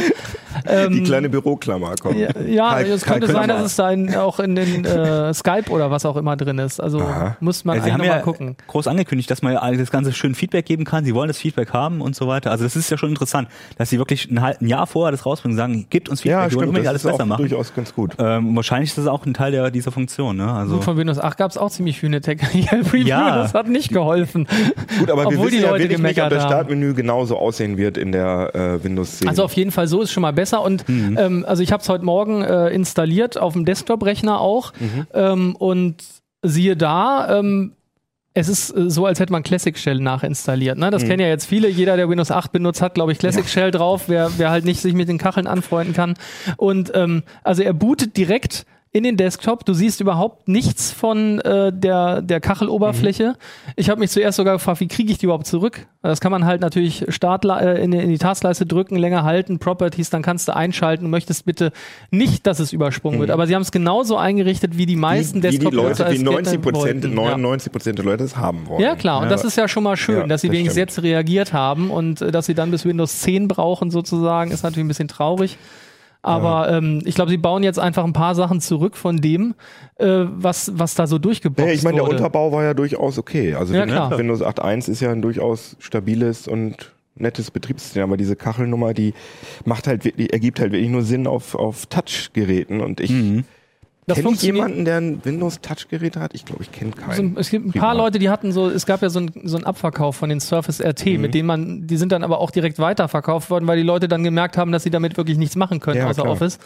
Die 0.91 1.03
kleine 1.03 1.29
Büroklammer 1.29 1.95
kommt. 2.01 2.17
Ja, 2.17 2.29
ja 2.47 2.81
es 2.81 3.05
könnte 3.05 3.27
sein, 3.27 3.45
Klammer. 3.45 3.61
dass 3.63 3.67
es 3.73 3.77
da 3.77 3.91
in, 3.91 4.15
auch 4.15 4.39
in 4.39 4.55
den 4.55 4.85
äh, 4.85 5.35
Skype 5.35 5.71
oder 5.71 5.91
was 5.91 6.07
auch 6.07 6.17
immer 6.17 6.37
drin 6.37 6.59
ist. 6.59 6.81
Also 6.81 7.01
Aha. 7.01 7.37
muss 7.41 7.65
man 7.65 7.79
Ja, 7.79 7.93
haben 7.93 7.99
noch 7.99 8.05
ja 8.07 8.17
mal 8.17 8.23
gucken. 8.23 8.57
groß 8.69 8.87
angekündigt, 8.87 9.31
dass 9.31 9.43
man 9.43 9.55
das 9.77 9.91
Ganze 9.91 10.13
schön 10.13 10.35
Feedback 10.37 10.67
geben 10.67 10.85
kann. 10.85 11.05
Sie 11.05 11.15
wollen 11.15 11.29
das 11.29 11.39
Feedback 11.39 11.73
haben 11.73 12.01
und 12.01 12.15
so 12.15 12.29
weiter. 12.29 12.53
Also 12.53 12.63
das 12.65 12.77
ist 12.77 12.89
ja 12.91 12.97
schon 12.97 13.11
interessant, 13.11 13.49
dass 13.77 13.91
sie 13.91 13.99
wirklich 13.99 14.31
ein, 14.31 14.39
ein 14.39 14.67
Jahr 14.67 14.87
vorher 14.87 15.11
das 15.11 15.27
rausbringen 15.27 15.55
und 15.55 15.59
sagen, 15.59 15.87
gebt 15.91 16.09
uns 16.09 16.21
Feedback, 16.21 16.53
Ja, 16.53 16.61
wir 16.61 16.73
wollen 16.73 16.87
alles 16.87 17.05
ist 17.05 17.11
besser 17.11 17.25
auch 17.25 17.27
machen. 17.27 17.43
durchaus 17.49 17.75
ganz 17.75 17.93
gut. 17.95 18.13
Ähm, 18.19 18.55
wahrscheinlich 18.55 18.91
ist 18.91 18.99
das 18.99 19.07
auch 19.09 19.27
ein 19.27 19.35
Teil 19.35 19.51
der, 19.51 19.71
dieser 19.73 19.91
Funktion. 19.91 20.37
Ne? 20.37 20.51
Also, 20.53 20.77
Und 20.77 20.85
von 20.85 20.97
Windows 20.97 21.19
8 21.25 21.37
gab 21.39 21.51
es 21.51 21.59
auch 21.59 21.71
ziemlich 21.71 21.99
viele 21.99 22.21
Technical 22.21 22.81
Preview. 22.85 23.07
Ja. 23.09 23.37
Das 23.39 23.55
hat 23.55 23.69
nicht 23.69 23.91
geholfen. 23.93 24.47
Gut, 24.99 25.11
aber 25.11 25.23
wir 25.23 25.29
Obwohl 25.29 25.47
wissen 25.47 25.57
die 25.59 25.63
ja 25.63 25.71
Leute 25.71 25.85
wirklich 25.85 25.99
nicht, 26.01 26.23
ob 26.23 26.31
das 26.31 26.43
haben. 26.45 26.51
Startmenü 26.51 26.95
genauso 26.95 27.37
aussehen 27.39 27.77
wird 27.77 27.97
in 27.97 28.13
der 28.13 28.55
äh, 28.55 28.85
Windows 28.85 29.19
10. 29.19 29.29
Also 29.29 29.45
auf 29.45 29.53
jeden 29.55 29.71
Fall 29.71 29.89
so 29.89 30.03
ist 30.03 30.13
schon 30.13 30.21
mal 30.23 30.33
besser. 30.33 30.63
Und 30.63 30.89
Mhm. 30.89 31.19
ähm, 31.19 31.45
also 31.49 31.63
ich 31.63 31.73
habe 31.73 31.83
es 31.83 31.89
heute 31.89 32.05
Morgen 32.05 32.43
äh, 32.43 32.69
installiert, 32.69 33.39
auf 33.39 33.55
dem 33.55 33.65
Desktop-Rechner 33.65 34.41
auch. 34.41 34.73
Mhm. 34.79 35.07
Ähm, 35.15 35.57
und 35.57 35.97
siehe 36.43 36.77
da, 36.77 37.39
ähm, 37.39 37.73
es 38.37 38.49
ist 38.49 38.77
äh, 38.77 38.91
so, 38.91 39.07
als 39.07 39.21
hätte 39.21 39.33
man 39.33 39.43
Classic 39.45 39.79
Shell 39.79 40.01
nachinstalliert. 40.01 40.77
Ne? 40.77 40.91
Das 40.91 41.05
Mhm. 41.05 41.09
kennen 41.09 41.21
ja 41.21 41.29
jetzt 41.29 41.47
viele. 41.47 41.69
Jeder, 41.69 41.97
der 41.97 42.09
Windows 42.11 42.31
8 42.31 42.53
benutzt, 42.53 42.83
hat, 42.83 42.95
glaube 42.95 43.13
ich, 43.13 43.19
Classic 43.19 43.49
Shell 43.49 43.71
drauf, 43.71 44.05
wer, 44.09 44.31
wer 44.37 44.51
halt 44.51 44.65
nicht 44.65 44.81
sich 44.81 44.93
mit 44.93 45.09
den 45.09 45.19
Kacheln 45.19 45.47
anfreunden 45.47 45.95
kann. 45.95 46.15
Und 46.57 46.91
ähm, 46.95 47.23
also 47.45 47.63
er 47.63 47.73
bootet 47.73 48.17
direkt 48.17 48.67
in 48.95 49.03
den 49.03 49.17
Desktop. 49.17 49.65
Du 49.67 49.75
siehst 49.75 50.01
überhaupt 50.01 50.47
nichts 50.49 50.93
von 50.93 51.41
äh, 51.41 51.73
der, 51.73 52.23
der 52.23 52.41
Kacheloberfläche. 52.41 53.31
Mhm. 53.31 53.73
Ich 53.77 53.91
habe 53.91 53.99
mich 54.01 54.11
zuerst 54.11 54.37
sogar 54.37 54.55
gefragt, 54.55 54.79
wie 54.81 54.87
kriege 54.89 55.11
ich 55.11 55.19
die 55.19 55.27
überhaupt 55.27 55.47
zurück? 55.49 55.87
Das 56.01 56.21
kann 56.21 56.31
man 56.31 56.47
halt 56.47 56.61
natürlich 56.61 57.05
Start, 57.09 57.45
äh, 57.45 57.83
in, 57.83 57.91
die- 57.91 57.99
in 57.99 58.09
die 58.09 58.19
Taskleiste 58.19 58.67
drücken, 58.67 58.95
länger 58.97 59.25
halten, 59.25 59.59
Properties, 59.59 60.11
dann 60.11 60.23
kannst 60.23 60.47
du 60.47 60.55
einschalten. 60.55 61.05
Du 61.05 61.11
möchtest 61.11 61.45
bitte 61.45 61.73
nicht, 62.13 62.47
dass 62.47 62.61
es 62.61 62.73
übersprungen 62.73 63.19
wird. 63.19 63.31
Aber 63.31 63.47
sie 63.49 63.55
haben 63.57 63.63
es 63.63 63.73
genauso 63.73 64.17
eingerichtet, 64.17 64.79
wie 64.79 64.87
die 64.87 64.95
meisten 64.97 65.39
Mhm. 65.39 65.43
wie, 65.43 65.47
wie 65.49 65.51
die 65.51 65.59
Desktop-Nutzer 65.65 66.05
Leute, 66.05 66.17
es 66.17 66.23
90 66.23 66.45
gerne 66.45 66.59
Prozent, 66.79 67.03
wollten. 67.05 67.15
99 67.17 67.73
Prozent 67.73 67.99
der 67.99 68.05
Leute 68.05 68.23
es 68.25 68.37
haben 68.37 68.69
wollen. 68.69 68.81
Ja, 68.81 68.95
klar. 68.95 69.21
Und 69.23 69.29
das 69.29 69.43
ist 69.45 69.57
ja 69.57 69.67
schon 69.67 69.83
mal 69.83 69.97
schön, 69.97 70.19
Ja, 70.21 70.27
dass 70.29 70.41
sie 70.43 70.47
das 70.49 70.53
wenigstens 70.57 70.75
stimmt. 70.81 70.91
jetzt 70.91 71.03
reagiert 71.03 71.53
haben 71.53 71.91
und 71.91 72.21
äh, 72.23 72.31
dass 72.31 72.47
sie 72.47 72.55
dann 72.55 72.71
bis 72.71 72.85
Windows 72.85 73.21
10 73.23 73.49
brauchen 73.49 73.91
sozusagen, 73.91 74.53
ist 74.53 74.63
natürlich 74.63 74.85
ein 74.85 74.89
bisschen 74.89 75.09
traurig. 75.09 75.59
Aber 76.25 76.71
ähm, 76.71 77.03
ich 77.05 77.15
glaube, 77.15 77.31
sie 77.31 77.37
bauen 77.37 77.63
jetzt 77.63 77.79
einfach 77.79 78.05
ein 78.05 78.13
paar 78.13 78.35
Sachen 78.35 78.61
zurück 78.61 78.97
von 78.97 79.19
dem, 79.19 79.55
äh, 79.97 80.25
was, 80.27 80.73
was 80.75 80.95
da 80.95 81.07
so 81.07 81.19
durchgeboxt 81.19 81.69
Ja, 81.69 81.75
ich 81.75 81.83
meine, 81.83 81.97
der 81.97 82.05
wurde. 82.07 82.17
Unterbau 82.17 82.51
war 82.51 82.65
ja 82.65 82.75
durchaus 82.75 83.19
okay. 83.19 83.55
Also 83.55 83.75
Ja, 83.75 83.85
ne, 83.87 83.93
klar. 83.93 84.19
Windows 84.19 84.43
8.1 84.43 84.91
ist 84.91 85.01
ja 85.01 85.13
ein 85.13 85.23
durchaus 85.23 85.77
stabiles 85.79 86.49
und 86.49 86.93
nettes 87.17 87.51
Betriebssystem, 87.51 88.03
aber 88.03 88.17
diese 88.17 88.37
Kachelnummer, 88.37 88.93
die 88.95 89.15
macht 89.65 89.87
halt 89.87 90.05
wirklich, 90.05 90.33
ergibt 90.33 90.59
halt 90.61 90.73
wirklich 90.73 90.91
nur 90.91 91.03
Sinn 91.03 91.27
auf, 91.27 91.55
auf 91.55 91.87
Touchgeräten 91.87 92.81
und 92.81 93.01
ich 93.01 93.11
Mhm. 93.11 93.45
Das 94.07 94.19
kenne 94.19 94.33
ich 94.35 94.43
jemanden, 94.43 94.85
der 94.85 94.99
ein 94.99 95.25
Windows 95.25 95.61
Touchgerät 95.63 96.17
hat? 96.17 96.35
Ich 96.35 96.45
glaube, 96.45 96.63
ich 96.63 96.71
kenne 96.73 96.91
So, 96.95 97.03
keinen. 97.23 97.37
es 97.39 97.49
gibt 97.49 97.65
ein 97.67 97.73
paar 97.73 97.91
Privat. 97.93 97.97
Leute, 97.97 98.19
die 98.19 98.29
hatten 98.29 98.53
so, 98.53 98.69
es 98.69 98.85
gab 98.85 99.01
ja 99.03 99.09
so 99.09 99.19
einen 99.21 99.33
so 99.45 99.57
Abverkauf 99.59 100.17
von 100.17 100.29
den 100.29 100.41
Surface 100.41 100.81
RT, 100.83 101.07
Mhm. 101.15 101.21
mit 101.23 101.35
denen 101.35 101.47
man, 101.47 101.87
die 101.87 101.97
sind 101.97 102.13
dann 102.13 102.23
aber 102.23 102.39
auch 102.41 102.51
direkt 102.51 102.79
weiterverkauft 102.79 103.49
worden, 103.51 103.67
weil 103.67 103.79
die 103.79 103.83
Leute 103.83 104.07
dann 104.09 104.23
gemerkt 104.23 104.59
haben, 104.59 104.73
dass 104.73 104.83
sie 104.83 104.91
damit 104.91 105.17
wirklich 105.17 105.39
nichts 105.39 105.57
machen 105.57 105.81
können 105.81 105.99
Ja, 105.99 106.09
außer 106.09 106.23
klar. 106.23 106.33
Office. 106.35 106.59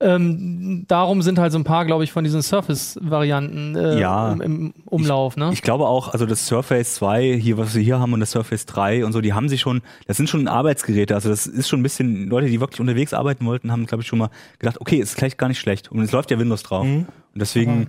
Ähm, 0.00 0.84
darum 0.88 1.22
sind 1.22 1.38
halt 1.38 1.52
so 1.52 1.58
ein 1.58 1.64
paar, 1.64 1.84
glaube 1.84 2.04
ich, 2.04 2.12
von 2.12 2.24
diesen 2.24 2.42
Surface-Varianten 2.42 3.76
äh, 3.76 4.00
Ja. 4.00 4.32
im, 4.32 4.40
im 4.40 4.74
Umlauf. 4.86 5.36
Ne? 5.36 5.50
Ich 5.52 5.62
glaube 5.62 5.86
auch, 5.86 6.08
also 6.12 6.26
das 6.26 6.46
Surface 6.46 6.94
2, 6.96 7.38
hier, 7.40 7.58
was 7.58 7.74
wir 7.74 7.82
hier 7.82 7.98
haben, 7.98 8.12
und 8.12 8.20
das 8.20 8.32
Surface 8.32 8.66
3 8.66 9.04
und 9.04 9.12
so, 9.12 9.20
die 9.20 9.32
haben 9.32 9.48
sich 9.48 9.60
schon, 9.60 9.82
das 10.06 10.16
sind 10.16 10.28
schon 10.28 10.48
Arbeitsgeräte. 10.48 11.14
Also 11.14 11.28
das 11.28 11.46
ist 11.46 11.68
schon 11.68 11.80
ein 11.80 11.84
bisschen, 11.84 12.28
Leute, 12.28 12.48
die 12.48 12.60
wirklich 12.60 12.80
unterwegs 12.80 13.14
arbeiten 13.14 13.46
wollten, 13.46 13.70
haben, 13.72 13.86
glaube 13.86 14.02
ich, 14.02 14.08
schon 14.08 14.18
mal 14.18 14.30
gedacht, 14.58 14.80
okay, 14.80 14.96
ist 14.96 15.14
vielleicht 15.14 15.38
gar 15.38 15.48
nicht 15.48 15.58
schlecht. 15.60 15.90
Und 15.90 16.00
es 16.02 16.12
läuft 16.12 16.30
ja 16.30 16.38
Windows 16.38 16.62
drauf. 16.62 16.84
Mhm. 16.84 17.06
Und 17.34 17.40
deswegen, 17.40 17.88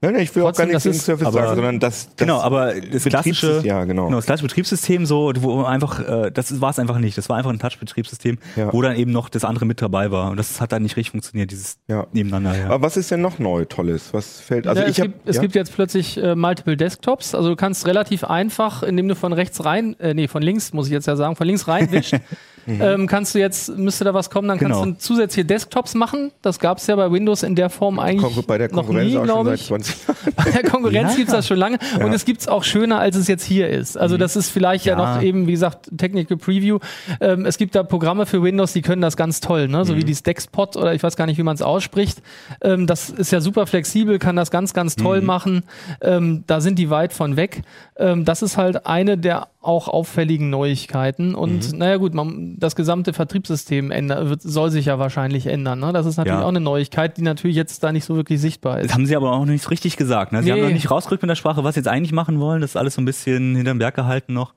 Nein, 0.00 0.12
nein, 0.12 0.22
ich 0.22 0.34
will 0.36 0.42
auch 0.44 0.52
gar 0.54 0.66
Trotzdem, 0.66 0.68
nichts 0.68 0.84
gegen 0.84 0.94
ist- 0.96 1.04
Surface 1.06 1.26
aber- 1.26 1.40
sagen, 1.42 1.54
sondern 1.56 1.80
das, 1.80 2.06
das 2.06 2.16
genau, 2.16 2.40
aber 2.40 2.72
das 2.80 3.02
klassische, 3.04 3.62
ja, 3.64 3.84
genau. 3.84 4.08
das 4.12 4.26
klassische 4.26 4.46
Betriebssystem, 4.46 5.06
so, 5.06 5.32
wo 5.40 5.64
einfach, 5.64 5.98
äh, 6.06 6.30
das 6.30 6.60
war 6.60 6.70
es 6.70 6.78
einfach 6.78 6.98
nicht. 6.98 7.18
Das 7.18 7.28
war 7.28 7.36
einfach 7.36 7.50
ein 7.50 7.58
Touch-Betriebssystem, 7.58 8.38
Ja. 8.54 8.72
wo 8.72 8.80
dann 8.80 8.94
eben 8.94 9.10
noch 9.10 9.28
das 9.28 9.44
andere 9.44 9.64
mit 9.66 9.82
dabei 9.82 10.12
war. 10.12 10.30
Und 10.30 10.36
das 10.36 10.60
hat 10.60 10.70
dann 10.70 10.84
nicht 10.84 10.96
richtig 10.96 11.10
funktioniert, 11.10 11.50
dieses 11.50 11.78
Ja. 11.88 12.06
nebeneinander. 12.12 12.56
Ja. 12.56 12.66
Aber 12.66 12.82
was 12.82 12.96
ist 12.96 13.10
denn 13.10 13.22
noch 13.22 13.40
neu 13.40 13.64
Tolles? 13.64 14.14
Was 14.14 14.38
fällt? 14.40 14.68
Also 14.68 14.82
ja, 14.82 14.86
ich 14.88 14.98
es, 14.98 15.04
hab, 15.04 15.12
gibt, 15.12 15.28
es 15.28 15.40
gibt 15.40 15.54
jetzt 15.56 15.74
plötzlich 15.74 16.16
äh, 16.16 16.36
Multiple 16.36 16.76
Desktops. 16.76 17.34
Also 17.34 17.48
du 17.48 17.56
kannst 17.56 17.84
relativ 17.86 18.22
einfach, 18.22 18.84
indem 18.84 19.08
du 19.08 19.16
von 19.16 19.32
rechts 19.32 19.64
rein, 19.64 19.98
äh, 19.98 20.14
nee, 20.14 20.28
von 20.28 20.42
links, 20.42 20.72
muss 20.72 20.86
ich 20.86 20.92
jetzt 20.92 21.06
ja 21.06 21.16
sagen, 21.16 21.34
von 21.34 21.46
links 21.46 21.66
rein 21.66 21.90
wischst, 21.90 22.14
ähm, 22.68 23.06
kannst 23.06 23.34
du 23.34 23.38
jetzt, 23.38 23.76
müsste 23.76 24.04
da 24.04 24.14
was 24.14 24.30
kommen, 24.30 24.48
dann 24.48 24.58
kannst 24.58 24.80
Genau. 24.80 24.92
du 24.92 24.98
zusätzliche 24.98 25.44
Desktops 25.44 25.94
machen. 25.94 26.30
Das 26.42 26.58
gab 26.58 26.78
es 26.78 26.86
ja 26.86 26.96
bei 26.96 27.10
Windows 27.10 27.42
in 27.42 27.54
der 27.54 27.70
Form 27.70 27.98
eigentlich 27.98 28.46
bei 28.46 28.58
der 28.58 28.68
noch 28.68 28.76
Konkurrenz 28.86 29.10
nie, 29.10 29.16
auch 29.16 29.20
schon 29.20 29.26
glaube 29.26 29.50
seit 29.50 29.60
ich. 29.60 29.66
20 29.66 29.96
Jahren. 30.06 30.16
Bei 30.36 30.50
der 30.50 30.62
Konkurrenz 30.70 31.10
Ja. 31.12 31.16
gibt's 31.16 31.32
das 31.32 31.46
schon 31.46 31.58
lange 31.58 31.78
und 32.02 32.12
es 32.12 32.24
gibt's 32.24 32.48
auch 32.48 32.64
schöner, 32.64 32.98
als 33.00 33.16
es 33.16 33.26
jetzt 33.28 33.44
hier 33.44 33.68
ist. 33.68 33.96
Also 33.98 34.16
das 34.16 34.36
ist 34.36 34.50
vielleicht 34.50 34.84
ja. 34.84 34.98
Ja. 34.98 35.16
noch 35.16 35.22
eben, 35.22 35.46
wie 35.46 35.52
gesagt, 35.52 35.90
Technical 35.96 36.36
Preview. 36.36 36.78
Ähm, 37.20 37.44
es 37.46 37.58
gibt 37.58 37.74
da 37.74 37.82
Programme 37.82 38.26
für 38.26 38.42
Windows, 38.42 38.72
die 38.72 38.82
können 38.82 39.02
das 39.02 39.16
ganz 39.16 39.40
toll, 39.40 39.68
ne? 39.68 39.84
so 39.84 39.96
wie 39.96 40.04
dieses 40.04 40.22
Dexpot 40.22 40.76
oder 40.76 40.94
ich 40.94 41.02
weiß 41.02 41.16
gar 41.16 41.26
nicht, 41.26 41.38
wie 41.38 41.42
man 41.42 41.54
es 41.54 41.62
ausspricht. 41.62 42.22
Ähm, 42.62 42.86
das 42.86 43.10
ist 43.10 43.32
ja 43.32 43.40
super 43.40 43.66
flexibel, 43.66 44.18
kann 44.18 44.36
das 44.36 44.50
ganz, 44.50 44.74
ganz 44.74 44.96
toll 44.96 45.20
machen. 45.20 45.62
Ähm, 46.00 46.44
da 46.46 46.60
sind 46.60 46.78
die 46.78 46.90
weit 46.90 47.12
von 47.12 47.36
weg. 47.36 47.62
Ähm, 47.96 48.24
das 48.24 48.42
ist 48.42 48.56
halt 48.56 48.86
eine 48.86 49.16
der 49.18 49.48
auch 49.60 49.88
auffälligen 49.88 50.50
Neuigkeiten. 50.50 51.34
Und 51.34 51.76
naja 51.76 51.96
gut, 51.96 52.14
man, 52.14 52.57
das 52.58 52.76
gesamte 52.76 53.12
Vertriebssystem 53.12 53.90
änder, 53.90 54.28
wird, 54.28 54.42
soll 54.42 54.70
sich 54.70 54.86
ja 54.86 54.98
wahrscheinlich 54.98 55.46
ändern. 55.46 55.78
Ne? 55.80 55.92
Das 55.92 56.06
ist 56.06 56.16
natürlich 56.16 56.38
Ja. 56.38 56.44
auch 56.44 56.48
eine 56.48 56.60
Neuigkeit, 56.60 57.16
die 57.16 57.22
natürlich 57.22 57.56
jetzt 57.56 57.82
da 57.84 57.92
nicht 57.92 58.04
so 58.04 58.16
wirklich 58.16 58.40
sichtbar 58.40 58.80
ist. 58.80 58.86
Das 58.88 58.94
haben 58.94 59.06
sie 59.06 59.16
aber 59.16 59.32
auch 59.32 59.40
noch 59.44 59.52
nicht 59.52 59.70
richtig 59.70 59.96
gesagt. 59.96 60.32
Ne? 60.32 60.42
Sie 60.42 60.50
haben 60.50 60.58
Nee. 60.60 60.66
noch 60.66 60.72
nicht 60.72 60.90
rausgerückt 60.90 61.22
mit 61.22 61.30
der 61.30 61.36
Sprache, 61.36 61.64
was 61.64 61.74
sie 61.74 61.80
jetzt 61.80 61.88
eigentlich 61.88 62.12
machen 62.12 62.40
wollen. 62.40 62.60
Das 62.60 62.70
ist 62.70 62.76
alles 62.76 62.94
so 62.94 63.00
ein 63.00 63.04
bisschen 63.04 63.54
hinterm 63.56 63.78
Berg 63.78 63.94
gehalten 63.94 64.32
noch. 64.34 64.54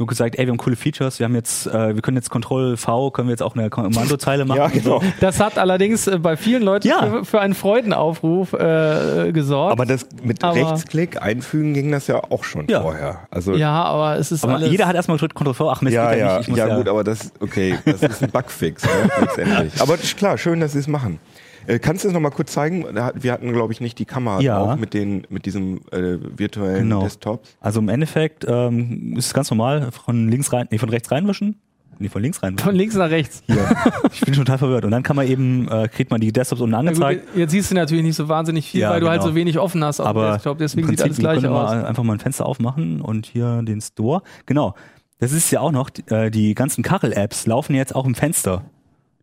Nur 0.00 0.06
gesagt, 0.06 0.38
ey, 0.38 0.46
wir 0.46 0.52
haben 0.52 0.58
coole 0.58 0.76
Features, 0.76 1.18
wir 1.18 1.24
haben 1.24 1.34
jetzt, 1.34 1.66
äh, 1.66 1.92
wir 1.96 2.02
können 2.02 2.16
jetzt 2.16 2.30
Ctrl 2.30 2.76
V, 2.76 3.10
können 3.10 3.26
wir 3.26 3.32
jetzt 3.32 3.42
auch 3.42 3.56
eine 3.56 3.68
Kommandozeile 3.68 4.44
machen. 4.44 4.58
Ja, 4.58 4.68
genau. 4.68 5.02
Das 5.18 5.40
hat 5.40 5.58
allerdings 5.58 6.06
äh, 6.06 6.18
bei 6.20 6.36
vielen 6.36 6.62
Leuten 6.62 6.86
Ja. 6.86 7.04
für, 7.04 7.24
für 7.24 7.40
einen 7.40 7.52
Freudenaufruf 7.54 8.52
äh, 8.52 9.32
gesorgt. 9.32 9.72
Aber 9.72 9.86
das 9.86 10.06
mit 10.22 10.44
Aber- 10.44 10.54
Rechtsklick 10.54 11.20
einfügen 11.20 11.74
ging 11.74 11.90
das 11.90 12.06
ja 12.06 12.22
auch 12.30 12.44
schon 12.44 12.68
Ja. 12.68 12.82
vorher. 12.82 13.26
Also 13.32 13.54
ja, 13.56 13.72
aber 13.72 14.16
es 14.20 14.30
ist 14.30 14.44
Aber 14.44 14.54
alles. 14.54 14.70
jeder 14.70 14.86
hat 14.86 14.94
erstmal 14.94 15.16
gedrückt 15.16 15.34
Ctrl 15.34 15.52
V, 15.54 15.68
ach 15.68 15.82
Mist, 15.82 15.96
ja, 15.96 16.10
geht 16.12 16.20
ja, 16.20 16.32
nicht. 16.36 16.42
Ich 16.42 16.48
muss 16.50 16.58
ja, 16.60 16.76
gut, 16.76 16.88
aber 16.88 17.02
das, 17.02 17.32
okay, 17.40 17.76
das 17.84 18.00
ist 18.00 18.22
ein 18.22 18.30
Bugfix, 18.30 18.84
ne, 18.84 18.90
letztendlich. 19.20 19.72
Aber 19.82 19.94
ist 19.94 20.16
klar, 20.16 20.38
schön, 20.38 20.60
dass 20.60 20.74
sie 20.74 20.78
es 20.78 20.86
machen. 20.86 21.18
Äh, 21.68 21.78
kannst 21.78 22.02
du 22.04 22.08
es 22.08 22.14
nochmal 22.14 22.30
kurz 22.32 22.52
zeigen? 22.52 22.84
Wir 23.14 23.32
hatten, 23.32 23.52
glaube 23.52 23.72
ich, 23.72 23.80
nicht 23.80 23.98
die 23.98 24.04
Kamera 24.06 24.40
Ja. 24.40 24.58
drauf 24.58 24.76
mit, 24.78 24.94
den, 24.94 25.26
mit 25.28 25.44
diesem 25.46 25.80
äh, 25.92 26.16
virtuellen 26.36 26.84
Genau. 26.88 27.02
Desktops. 27.02 27.56
Also 27.60 27.80
im 27.80 27.88
Endeffekt 27.88 28.44
ähm, 28.48 29.14
ist 29.16 29.26
es 29.26 29.34
ganz 29.34 29.50
normal, 29.50 29.90
von 29.92 30.28
links 30.28 30.52
rein, 30.52 30.66
nee, 30.70 30.78
von 30.78 30.88
rechts 30.88 31.10
reinwischen. 31.10 31.56
Nee, 32.00 32.08
von 32.08 32.22
links 32.22 32.42
reinwischen. 32.42 32.64
von 32.64 32.74
links 32.76 32.94
nach 32.94 33.10
rechts. 33.10 33.42
Ich 34.12 34.20
bin 34.20 34.32
schon 34.34 34.44
total 34.44 34.58
verwirrt. 34.58 34.84
Und 34.84 34.92
dann 34.92 35.02
kann 35.02 35.16
man 35.16 35.26
eben, 35.26 35.68
äh, 35.68 35.88
kriegt 35.88 36.10
man 36.10 36.20
die 36.20 36.32
Desktops 36.32 36.60
unten 36.62 36.70
Na 36.70 36.78
gut, 36.80 36.88
angezeigt. 37.02 37.36
jetzt 37.36 37.50
siehst 37.50 37.70
du 37.70 37.74
natürlich 37.74 38.04
nicht 38.04 38.16
so 38.16 38.28
wahnsinnig 38.28 38.70
viel, 38.70 38.80
Ja, 38.82 38.90
weil 38.90 39.00
du 39.00 39.08
halt 39.08 39.20
genau. 39.20 39.30
so 39.32 39.34
wenig 39.36 39.58
offen 39.58 39.82
hast 39.84 40.00
auf 40.00 40.06
dem 40.06 40.10
aber 40.16 40.32
Desktop. 40.32 40.58
Deswegen 40.58 40.86
sieht 40.88 41.02
alles 41.02 41.18
gleich 41.18 41.40
können 41.40 41.52
aus. 41.52 41.70
mal 41.70 41.84
einfach 41.84 42.02
mal 42.04 42.12
ein 42.14 42.20
Fenster 42.20 42.46
aufmachen 42.46 43.00
und 43.00 43.26
hier 43.26 43.60
den 43.62 43.80
Store. 43.80 44.22
Genau. 44.46 44.74
Das 45.18 45.32
ist 45.32 45.50
ja 45.50 45.60
auch 45.60 45.72
noch, 45.72 45.90
die, 45.90 46.02
äh, 46.14 46.30
die 46.30 46.54
ganzen 46.54 46.84
Kachel-Apps 46.84 47.46
laufen 47.46 47.74
jetzt 47.74 47.94
auch 47.94 48.06
im 48.06 48.14
Fenster. 48.14 48.62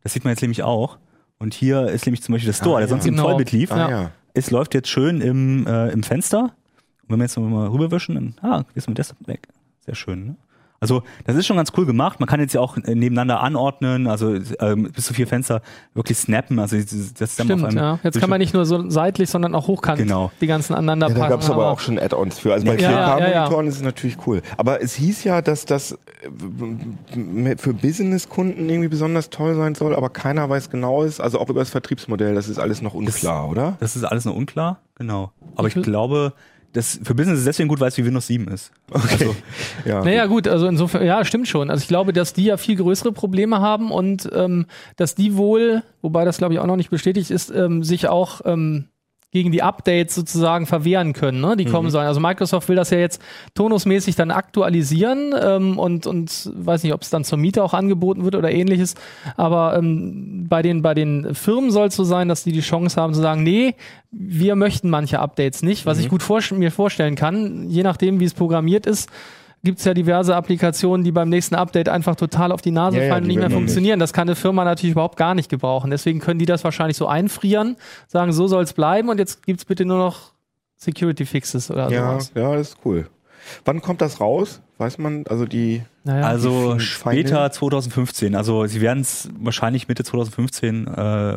Das 0.04 0.12
sieht 0.14 0.26
man 0.26 0.32
jetzt 0.34 0.42
nämlich 0.42 0.62
auch. 0.62 0.98
Und 1.40 1.54
hier 1.54 1.88
ist 1.88 2.06
nämlich 2.06 2.22
zum 2.24 2.34
Beispiel 2.34 2.48
der 2.48 2.54
Store, 2.54 2.78
Ah, 2.78 2.80
der 2.80 2.88
ja. 2.88 2.90
sonst 2.90 3.06
Genau. 3.06 3.24
im 3.24 3.30
Vollbild 3.30 3.52
lief. 3.52 3.72
Ah 3.72 3.78
Ja. 3.78 3.90
ja. 3.90 4.12
Es 4.34 4.52
läuft 4.52 4.74
jetzt 4.74 4.90
schön 4.90 5.22
im, 5.22 5.66
äh, 5.68 5.90
im 5.92 6.04
Fenster. 6.04 6.44
Und 6.44 7.10
wenn 7.10 7.20
wir 7.20 7.24
jetzt 7.26 7.38
mal 7.38 7.68
rüberwischen, 7.68 8.16
dann, 8.16 8.36
ah, 8.42 8.64
ist 8.74 8.88
mit 8.90 8.98
Desktop 8.98 9.28
weg. 9.28 9.48
Sehr 9.86 9.96
schön, 9.96 10.26
ne? 10.26 10.36
Also, 10.86 11.02
das 11.26 11.36
ist 11.36 11.48
schon 11.48 11.58
ganz 11.58 11.72
cool 11.78 11.88
gemacht. 11.88 12.20
Man 12.20 12.28
kann 12.30 12.40
jetzt 12.40 12.54
ja 12.54 12.62
auch 12.62 12.78
äh, 12.78 12.94
nebeneinander 12.94 13.42
anordnen, 13.42 14.06
also 14.06 14.36
ähm, 14.60 14.92
bis 14.94 15.06
zu 15.06 15.16
vier 15.16 15.26
Fenster 15.26 15.62
wirklich 15.96 16.18
snappen. 16.20 16.60
Also, 16.60 16.78
das 16.78 16.92
ist 16.94 17.20
dann 17.20 17.28
Stimmt, 17.48 17.52
auf 17.64 17.70
einem 17.70 17.78
ja. 17.78 18.00
Jetzt 18.04 18.20
kann 18.20 18.30
man 18.30 18.40
nicht 18.40 18.54
nur 18.54 18.66
so 18.66 18.88
seitlich, 18.90 19.30
sondern 19.32 19.56
auch 19.56 19.68
hochkant 19.68 19.98
Genau. 19.98 20.32
die 20.42 20.48
ganzen 20.48 20.74
aneinander 20.76 21.08
Ja, 21.08 21.14
da 21.16 21.20
packen. 21.22 21.32
gab 21.32 21.42
es 21.42 21.50
aber 21.50 21.72
auch 21.72 21.80
schon 21.80 21.98
Add-ons 21.98 22.38
für. 22.38 22.54
Also 22.54 22.66
bei 22.68 22.76
Ja, 22.78 22.92
ja, 22.92 22.92
ja, 22.92 23.18
ja. 23.18 23.26
4K-Monitoren 23.46 23.68
ist 23.68 23.76
es 23.78 23.82
natürlich 23.82 24.18
cool. 24.28 24.42
Aber 24.58 24.82
es 24.84 24.94
hieß 24.94 25.24
ja, 25.24 25.42
dass 25.42 25.66
das 25.66 25.94
äh, 25.94 27.56
für 27.58 27.74
Business-Kunden 27.74 28.70
irgendwie 28.70 28.90
besonders 28.90 29.30
toll 29.30 29.56
sein 29.56 29.76
soll, 29.76 29.96
aber 29.96 30.10
keiner 30.10 30.50
weiß 30.50 30.70
genau 30.70 31.04
ist, 31.04 31.20
also 31.20 31.40
auch 31.40 31.50
über 31.50 31.62
das 31.62 31.70
Vertriebsmodell, 31.70 32.36
das 32.36 32.48
ist 32.48 32.60
alles 32.60 32.82
noch 32.82 32.94
unklar, 32.94 33.50
oder? 33.50 33.78
Das 33.80 33.96
ist 33.96 34.04
alles 34.04 34.26
noch 34.26 34.36
unklar, 34.36 34.80
genau. 34.96 35.32
Aber 35.56 35.68
ich 35.68 35.76
will- 35.76 35.84
glaube, 35.84 36.34
das 36.76 37.00
für 37.04 37.16
Business 37.16 37.36
ist 37.36 37.40
es 37.42 37.46
deswegen 37.46 37.70
gut, 37.70 37.80
weil 37.80 37.88
es 37.88 37.98
wie 37.98 38.06
Windows 38.06 38.28
7 38.28 38.48
ist. 38.50 38.72
Okay. 38.92 39.32
Ja. 39.86 40.04
Naja, 40.04 40.26
gut, 40.26 40.48
also 40.48 40.68
insofern, 40.68 41.06
ja, 41.06 41.24
stimmt 41.24 41.48
schon. 41.48 41.70
Also 41.70 41.82
ich 41.82 41.88
glaube, 41.88 42.12
dass 42.12 42.34
die 42.34 42.46
ja 42.46 42.58
viel 42.58 42.76
größere 42.76 43.12
Probleme 43.12 43.62
haben 43.62 43.92
und 43.92 44.30
ähm, 44.34 44.66
dass 44.98 45.16
die 45.16 45.38
wohl, 45.38 45.84
wobei 46.02 46.26
das 46.26 46.38
glaube 46.38 46.54
ich 46.54 46.60
auch 46.60 46.66
noch 46.66 46.76
nicht 46.76 46.90
bestätigt 46.90 47.32
ist, 47.32 47.50
ähm, 47.52 47.84
sich 47.84 48.10
auch 48.10 48.42
ähm, 48.46 48.90
gegen 49.32 49.52
die 49.52 49.62
Updates 49.62 50.16
sozusagen 50.16 50.66
verwehren 50.66 51.12
können, 51.12 51.42
ne, 51.42 51.58
die 51.58 51.66
kommen 51.66 51.90
sollen. 51.90 52.08
Also 52.08 52.22
Microsoft 52.22 52.70
will 52.70 52.78
das 52.78 52.90
ja 52.90 53.00
jetzt 53.00 53.22
tonusmäßig 53.54 54.16
dann 54.16 54.32
aktualisieren 54.32 55.36
ähm, 55.38 55.78
und, 55.78 56.08
und 56.08 56.52
weiß 56.56 56.84
nicht, 56.84 56.94
ob 56.94 57.02
es 57.02 57.10
dann 57.10 57.26
zur 57.26 57.38
Miete 57.38 57.62
auch 57.62 57.74
angeboten 57.74 58.24
wird 58.24 58.36
oder 58.36 58.50
ähnliches. 58.50 58.96
Aber 59.36 59.76
ähm, 59.78 60.46
bei, 60.48 60.62
den, 60.62 60.82
bei 60.82 60.94
den 60.94 61.36
Firmen 61.36 61.70
soll 61.70 61.88
es 61.88 61.98
so 61.98 62.06
sein, 62.06 62.30
dass 62.30 62.46
die 62.46 62.54
die 62.54 62.62
Chance 62.62 63.02
haben 63.02 63.14
zu 63.14 63.22
sagen, 63.22 63.44
nee, 63.44 63.76
wir 64.12 64.56
möchten 64.56 64.90
manche 64.90 65.20
Updates 65.20 65.64
nicht, 65.64 65.86
was 65.86 66.00
ich 66.00 66.08
gut 66.08 66.24
vor, 66.24 66.40
mir 66.52 66.72
vorstellen 66.72 67.16
kann, 67.16 67.70
je 67.70 67.84
nachdem, 67.84 68.22
wie 68.22 68.26
es 68.26 68.34
programmiert 68.34 68.86
ist 68.86 69.10
gibt 69.66 69.80
es 69.80 69.86
ja 69.86 69.94
diverse 69.94 70.34
Applikationen, 70.36 71.04
die 71.04 71.12
beim 71.12 71.28
nächsten 71.28 71.56
Update 71.56 71.90
einfach 71.90 72.16
total 72.16 72.54
auf 72.54 72.62
die 72.62 72.72
Nase 72.72 72.98
Ja, 72.98 73.04
ja, 73.04 73.10
fallen 73.10 73.24
und 73.24 73.30
die 73.30 73.36
nicht 73.36 73.46
mehr 73.46 73.52
funktionieren. 73.52 74.00
Das 74.00 74.14
kann 74.14 74.30
eine 74.30 74.36
Firma 74.36 74.64
natürlich 74.64 74.94
überhaupt 74.94 75.18
gar 75.18 75.36
nicht 75.36 75.50
gebrauchen. 75.50 75.92
Deswegen 75.92 76.20
können 76.20 76.40
die 76.40 76.46
das 76.46 76.64
wahrscheinlich 76.64 76.96
so 76.96 77.08
einfrieren, 77.08 77.76
sagen, 78.08 78.32
so 78.32 78.48
soll 78.48 78.64
es 78.64 78.72
bleiben 78.72 79.10
und 79.10 79.18
jetzt 79.18 79.46
gibt 79.46 79.60
es 79.60 79.66
bitte 79.66 79.84
nur 79.84 79.98
noch 79.98 80.32
Security 80.78 81.26
Fixes 81.26 81.70
oder 81.70 81.90
Ja, 81.92 82.12
sowas. 82.14 82.32
ja, 82.36 82.54
das 82.56 82.70
ist 82.70 82.78
cool. 82.86 83.10
Wann 83.66 83.82
kommt 83.82 84.02
das 84.02 84.22
raus? 84.22 84.62
Weiß 84.78 84.98
man, 84.98 85.26
also 85.28 85.46
die, 85.46 85.82
Naja. 86.06 86.28
Also 86.28 86.78
später 86.78 87.38
Feinde? 87.38 87.52
2015. 87.52 88.36
Also 88.36 88.68
sie 88.68 88.80
werden 88.80 89.02
es 89.02 89.28
wahrscheinlich 89.40 89.88
Mitte 89.88 90.04
2015 90.04 90.86
äh, 90.86 90.90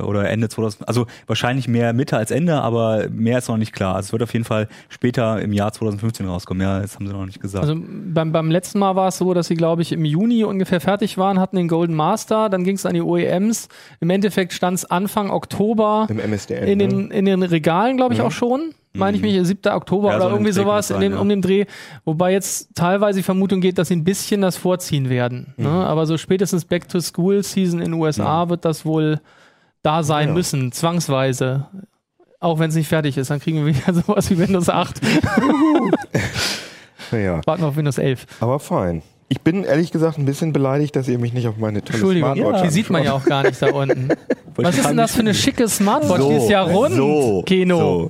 oder 0.02 0.28
Ende 0.28 0.50
2000. 0.50 0.87
Also 0.87 1.07
wahrscheinlich 1.26 1.68
mehr 1.68 1.94
Mitte 1.94 2.18
als 2.18 2.31
Ende, 2.31 2.61
aber 2.61 3.09
mehr 3.09 3.38
ist 3.38 3.48
noch 3.48 3.57
nicht 3.57 3.72
klar. 3.72 3.94
Also 3.94 4.09
es 4.09 4.12
wird 4.12 4.22
auf 4.22 4.33
jeden 4.35 4.44
Fall 4.44 4.68
später 4.90 5.40
im 5.40 5.54
Jahr 5.54 5.72
2015 5.72 6.28
rauskommen. 6.28 6.62
Ja, 6.62 6.81
das 6.81 6.96
haben 6.96 7.07
sie 7.07 7.14
noch 7.14 7.24
nicht 7.24 7.40
gesagt. 7.40 7.64
Also 7.64 7.81
beim, 7.81 8.31
beim 8.31 8.50
letzten 8.50 8.78
Mal 8.78 8.94
war 8.94 9.09
es 9.09 9.16
so, 9.16 9.33
dass 9.33 9.46
sie, 9.46 9.54
glaube 9.54 9.81
ich, 9.81 9.90
im 9.90 10.04
Juni 10.04 10.44
ungefähr 10.44 10.83
fertig 10.83 11.16
waren, 11.16 11.40
hatten 11.40 11.57
den 11.57 11.68
Golden 11.68 11.94
Master, 11.94 12.50
dann 12.50 12.62
ging 12.62 12.76
es 12.76 12.85
an 12.85 12.92
die 12.92 13.00
OEMs. 13.00 13.68
Im 14.00 14.11
Endeffekt 14.11 14.52
stand 14.52 14.76
es 14.76 14.85
Anfang 14.85 15.31
Oktober 15.31 16.07
im 16.11 16.18
MSDN. 16.18 16.68
in 16.68 16.78
ne? 16.78 16.88
den, 16.88 17.11
in 17.11 17.24
den 17.24 17.42
Regalen, 17.42 17.96
glaube 17.96 18.12
ich, 18.12 18.20
auch 18.20 18.33
schon. 18.33 18.74
Meine 18.98 19.16
ich 19.16 19.22
mich, 19.22 19.46
7. 19.46 19.72
Oktober 19.72 20.11
Ja, 20.11 20.16
oder 20.16 20.28
so 20.28 20.35
irgendwie 20.35 20.52
sowas 20.52 20.88
kann 20.88 20.96
in 20.96 21.02
den, 21.02 21.12
sein, 21.12 21.20
um 21.20 21.31
ja. 21.31 21.37
den 21.37 21.42
Dreh. 21.42 21.64
Wobei 22.04 22.33
jetzt 22.33 22.74
teilweise 22.74 23.20
die 23.20 23.22
Vermutung 23.22 23.61
geht, 23.61 23.78
dass 23.78 23.88
sie 23.88 23.96
ein 23.96 24.04
bisschen 24.04 24.40
das 24.40 24.57
vorziehen 24.58 25.08
werden. 25.08 25.54
Ne? 25.56 25.68
Aber 25.68 26.06
so 26.06 26.18
spätestens 26.18 26.64
Back 26.64 26.88
to 26.88 27.00
School 27.00 27.42
Season 27.42 27.80
in 27.80 27.92
den 27.92 28.00
USA 28.00 28.48
wird 28.48 28.64
das 28.64 28.84
wohl 28.84 29.20
da 29.82 30.02
sein 30.02 30.28
Ja. 30.28 30.34
müssen, 30.34 30.72
zwangsweise. 30.72 31.66
Auch 32.40 32.58
wenn 32.58 32.70
es 32.70 32.76
nicht 32.76 32.88
fertig 32.88 33.16
ist, 33.16 33.30
dann 33.30 33.40
kriegen 33.40 33.64
wir 33.64 33.74
wieder 33.74 33.94
sowas 33.94 34.30
wie 34.30 34.38
Windows 34.38 34.68
8. 34.68 35.00
ja, 37.12 37.40
Warten 37.46 37.62
wir 37.62 37.68
auf 37.68 37.76
Windows 37.76 37.98
11. 37.98 38.26
aber 38.40 38.58
fein. 38.58 39.02
Ich 39.30 39.42
bin 39.42 39.62
ehrlich 39.64 39.92
gesagt 39.92 40.16
ein 40.16 40.24
bisschen 40.24 40.54
beleidigt, 40.54 40.96
dass 40.96 41.06
ihr 41.06 41.18
mich 41.18 41.34
nicht 41.34 41.46
auf 41.48 41.58
meine 41.58 41.82
tolle 41.82 41.98
Entschuldigung, 41.98 42.34
Smartwatch 42.34 42.62
die 42.62 42.70
sieht 42.70 42.88
man 42.88 43.04
ja 43.04 43.12
auch 43.12 43.24
gar 43.26 43.42
nicht 43.42 43.60
da 43.60 43.66
unten. 43.68 44.08
Was 44.56 44.78
ist 44.78 44.88
denn 44.88 44.96
das 44.96 45.12
für 45.14 45.20
eine 45.20 45.34
schicke 45.34 45.68
Smartwatch? 45.68 46.22
die 46.26 46.32
ist 46.34 46.48
ja 46.48 46.62
rund, 46.62 46.94
So, 46.94 47.42
Keno. 47.46 47.78
so. 47.78 48.08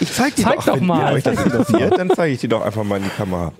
Ich 0.00 0.12
zeig 0.12 0.34
die 0.34 0.42
Zeig 0.42 0.56
doch, 0.56 0.64
doch 0.66 0.74
wenn 0.80 0.86
mal. 0.86 1.12
ihr 1.12 1.16
euch 1.18 1.22
das 1.22 1.40
interessiert, 1.40 1.96
dann 1.96 2.10
zeige 2.10 2.34
ich 2.34 2.40
die 2.40 2.48
doch 2.48 2.62
einfach 2.62 2.82
mal 2.82 2.96
in 2.96 3.04
die 3.04 3.10
Kamera. 3.10 3.52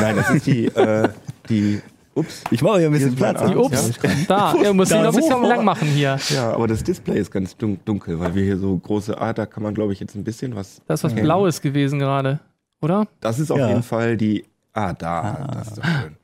Nein, 0.00 0.16
das 0.16 0.30
ist 0.30 0.46
die, 0.46 0.64
äh, 0.68 1.10
die, 1.48 1.80
ups. 2.14 2.42
ich 2.50 2.62
mache 2.62 2.78
hier 2.78 2.86
ein 2.88 2.92
bisschen 2.92 3.14
Platz. 3.14 3.42
Die 3.48 3.56
Ups, 3.56 3.90
da. 4.28 4.54
Ja, 4.62 4.72
muss 4.72 4.90
ich 4.90 4.96
noch 4.96 5.08
ein 5.08 5.14
bisschen 5.14 5.42
lang 5.42 5.64
machen 5.64 5.88
hier. 5.88 6.18
Ja, 6.30 6.52
aber 6.52 6.66
das 6.66 6.82
Display 6.82 7.18
ist 7.20 7.30
ganz 7.30 7.56
dun 7.56 7.78
dunkel, 7.84 8.18
weil 8.20 8.34
wir 8.34 8.42
hier 8.44 8.58
so 8.58 8.76
große, 8.76 9.20
ah, 9.20 9.32
da 9.32 9.46
kann 9.46 9.62
man 9.62 9.74
glaube 9.74 9.92
ich 9.92 10.00
jetzt 10.00 10.14
ein 10.14 10.24
bisschen 10.24 10.54
was. 10.54 10.80
Das 10.86 11.00
ist 11.00 11.04
was 11.04 11.12
erkennen. 11.12 11.24
Blaues 11.26 11.60
gewesen 11.60 11.98
gerade, 11.98 12.40
oder? 12.80 13.06
Das 13.20 13.38
ist 13.38 13.50
auf 13.50 13.58
Ja. 13.58 13.68
jeden 13.68 13.82
Fall 13.82 14.16
die, 14.16 14.44
ah, 14.72 14.92
da, 14.92 15.48
das 15.52 15.68
ist 15.68 15.78
doch 15.78 15.84
schön. 15.84 16.16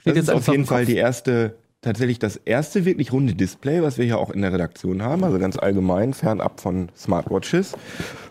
Steht 0.00 0.06
Das 0.06 0.16
jetzt 0.16 0.28
ist 0.28 0.34
auf 0.34 0.48
jeden 0.48 0.64
Fall 0.66 0.86
die 0.86 0.96
erste, 0.96 1.56
tatsächlich 1.82 2.18
das 2.18 2.36
erste 2.36 2.84
wirklich 2.84 3.12
runde 3.12 3.34
Display, 3.34 3.82
was 3.82 3.98
wir 3.98 4.04
hier 4.04 4.18
auch 4.18 4.30
in 4.30 4.40
der 4.42 4.52
Redaktion 4.52 5.02
haben, 5.02 5.24
also 5.24 5.38
ganz 5.38 5.58
allgemein, 5.58 6.14
fernab 6.14 6.60
von 6.60 6.88
Smartwatches. 6.96 7.74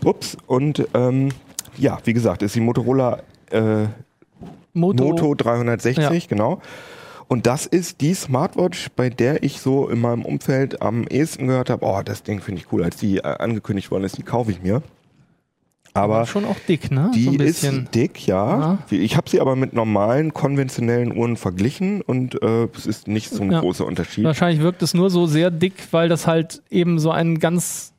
Ups, 0.04 0.36
und 0.48 0.88
ähm, 0.94 1.30
ja, 1.78 1.98
wie 2.06 2.14
gesagt, 2.14 2.42
ist 2.44 2.56
die 2.56 2.60
Motorola 2.60 3.20
äh, 3.52 3.86
Moto. 4.80 5.04
Moto 5.06 5.36
360, 5.36 6.04
Ja. 6.04 6.12
genau. 6.28 6.62
Und 7.28 7.46
das 7.46 7.68
ist 7.68 8.02
die 8.02 8.16
Smartwatch, 8.16 8.88
bei 8.96 9.10
der 9.12 9.44
ich 9.44 9.60
so 9.60 9.88
in 9.88 10.02
meinem 10.02 10.26
Umfeld 10.26 10.82
am 10.82 11.06
ehesten 11.08 11.46
gehört 11.48 11.70
habe, 11.70 11.86
oh, 11.86 12.02
das 12.04 12.24
Ding 12.24 12.42
finde 12.42 12.62
ich 12.62 12.72
cool, 12.74 12.84
als 12.84 12.96
die 12.98 13.18
äh, 13.18 13.22
angekündigt 13.22 13.92
worden 13.92 14.04
ist, 14.04 14.18
die 14.18 14.24
kaufe 14.24 14.50
ich 14.52 14.64
mir. 14.64 14.82
Aber 15.94 16.26
schon 16.26 16.46
auch 16.46 16.56
dick, 16.68 16.92
ne? 16.92 17.12
die 17.16 17.26
so 17.26 17.32
ein 17.32 17.40
ist 17.42 17.68
dick, 17.96 18.26
ja. 18.28 18.60
Ja. 18.60 18.98
Ich 18.98 19.18
habe 19.18 19.30
sie 19.30 19.40
aber 19.42 19.56
mit 19.56 19.74
normalen, 19.74 20.34
konventionellen 20.34 21.16
Uhren 21.16 21.36
verglichen 21.36 22.02
und 22.02 22.42
äh, 22.42 22.68
es 22.76 22.86
ist 22.86 23.08
nicht 23.08 23.30
so 23.30 23.42
ein 23.44 23.52
Ja. 23.52 23.60
großer 23.60 23.86
Unterschied. 23.86 24.24
Wahrscheinlich 24.24 24.62
wirkt 24.62 24.82
es 24.84 24.94
nur 24.94 25.10
so 25.10 25.26
sehr 25.26 25.50
dick, 25.52 25.74
weil 25.92 26.08
das 26.10 26.28
halt 26.28 26.62
eben 26.70 27.00
so 27.00 27.12
einen 27.12 27.40
ganz 27.40 27.94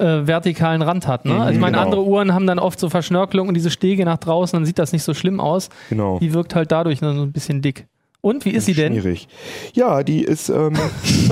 äh, 0.00 0.26
vertikalen 0.26 0.82
Rand 0.82 1.06
hat. 1.06 1.24
Ne? 1.24 1.34
Mhm, 1.34 1.40
also 1.40 1.52
ich 1.52 1.58
meine, 1.58 1.72
genau. 1.72 1.84
andere 1.84 2.04
Uhren 2.04 2.34
haben 2.34 2.46
dann 2.46 2.58
oft 2.58 2.80
so 2.80 2.88
Verschnörkelung 2.88 3.48
und 3.48 3.54
diese 3.54 3.70
Stege 3.70 4.04
nach 4.04 4.18
draußen, 4.18 4.56
dann 4.56 4.64
sieht 4.64 4.78
das 4.78 4.92
nicht 4.92 5.02
so 5.02 5.14
schlimm 5.14 5.40
aus. 5.40 5.68
Genau. 5.88 6.18
Die 6.18 6.32
wirkt 6.32 6.54
halt 6.54 6.72
dadurch 6.72 7.00
nur 7.00 7.14
so 7.14 7.22
ein 7.22 7.32
bisschen 7.32 7.62
dick. 7.62 7.86
Und 8.22 8.44
wie 8.44 8.50
ist 8.50 8.66
sie 8.66 8.74
denn? 8.74 8.92
Schwierig. 8.92 9.28
Ja, 9.72 10.02
die 10.02 10.22
ist, 10.22 10.50
ähm, 10.50 10.74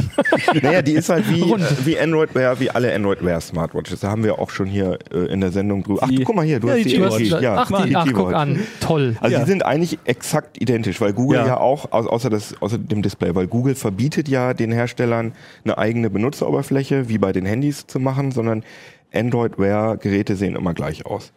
naja, 0.63 0.81
die 0.83 0.93
ist 0.95 1.09
halt 1.11 1.29
wie, 1.31 1.43
Rund. 1.43 1.63
äh, 1.63 1.87
wie 1.87 1.99
Android 1.99 2.35
Wear, 2.35 2.59
wie 2.61 2.71
alle 2.71 2.95
Android 2.95 3.23
Wear 3.23 3.41
Smartwatches. 3.41 4.01
Da 4.01 4.09
haben 4.11 4.25
wir 4.25 4.39
auch 4.39 4.49
schon 4.51 4.67
hier 4.67 4.99
äh, 5.13 5.31
in 5.33 5.41
der 5.43 5.53
Sendung 5.53 5.83
drüber. 5.83 6.01
Ach, 6.03 6.09
Die- 6.09 6.25
guck 6.25 6.35
mal 6.35 6.47
hier, 6.47 6.61
du 6.61 6.69
Ja, 6.69 6.75
hast 6.75 6.85
die 6.85 6.89
die, 6.89 6.97
T-Watch. 6.97 7.43
ja, 7.43 7.57
ach, 7.57 7.85
die, 7.85 7.95
ach, 7.95 8.07
guck 8.07 8.29
T-Watch. 8.29 8.35
an. 8.35 8.61
Toll. 8.81 9.17
Also 9.21 9.35
Ja. 9.37 9.41
die 9.45 9.51
sind 9.51 9.65
eigentlich 9.67 9.99
exakt 10.05 10.61
identisch, 10.61 11.01
weil 11.01 11.13
Google 11.13 11.41
Ja. 11.41 11.47
ja, 11.47 11.57
auch, 11.61 11.93
au- 11.93 12.07
außer, 12.09 12.31
das, 12.31 12.55
außer 12.61 12.79
dem 12.79 13.03
Display, 13.03 13.35
weil 13.35 13.47
Google 13.49 13.75
verbietet 13.75 14.29
ja 14.29 14.55
den 14.55 14.73
Herstellern 14.73 15.33
eine 15.65 15.77
eigene 15.77 16.09
Benutzeroberfläche, 16.09 17.09
wie 17.11 17.19
bei 17.19 17.33
den 17.33 17.45
Handys 17.45 17.87
zu 17.87 18.01
machen, 18.01 18.31
sondern 18.33 18.65
Android 19.13 19.59
Wear 19.59 19.99
Geräte 19.99 20.37
sehen 20.37 20.57
immer 20.57 20.73
gleich 20.75 21.05
aus. 21.05 21.33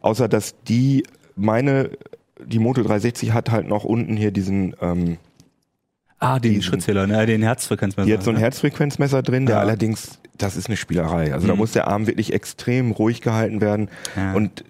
Außer 0.00 0.28
dass 0.28 0.54
die, 0.68 1.02
meine, 1.34 1.90
die 2.46 2.58
Moto 2.58 2.82
360 2.82 3.32
hat 3.32 3.50
halt 3.50 3.68
noch 3.68 3.84
unten 3.84 4.16
hier 4.16 4.30
diesen, 4.30 4.74
ähm, 4.80 5.18
Ah, 6.18 6.38
den 6.38 6.52
Diesen- 6.52 6.62
Schrittzähler, 6.62 7.08
ne, 7.08 7.26
den 7.26 7.42
Herzfrequenzmesser. 7.42 8.06
die 8.06 8.12
hat 8.14 8.22
so 8.22 8.30
ein? 8.30 8.36
Herzfrequenzmesser 8.36 9.22
drin, 9.22 9.44
der 9.46 9.56
Ja. 9.56 9.60
allerdings, 9.60 10.20
das 10.38 10.56
ist 10.56 10.68
eine 10.68 10.76
Spielerei. 10.76 11.32
Also 11.34 11.48
da 11.48 11.54
Mhm. 11.54 11.58
muss 11.58 11.72
der 11.72 11.88
Arm 11.88 12.06
wirklich 12.06 12.32
extrem 12.32 12.92
ruhig 12.92 13.22
gehalten 13.22 13.60
werden 13.60 13.88
Ja. 14.16 14.32
und 14.34 14.62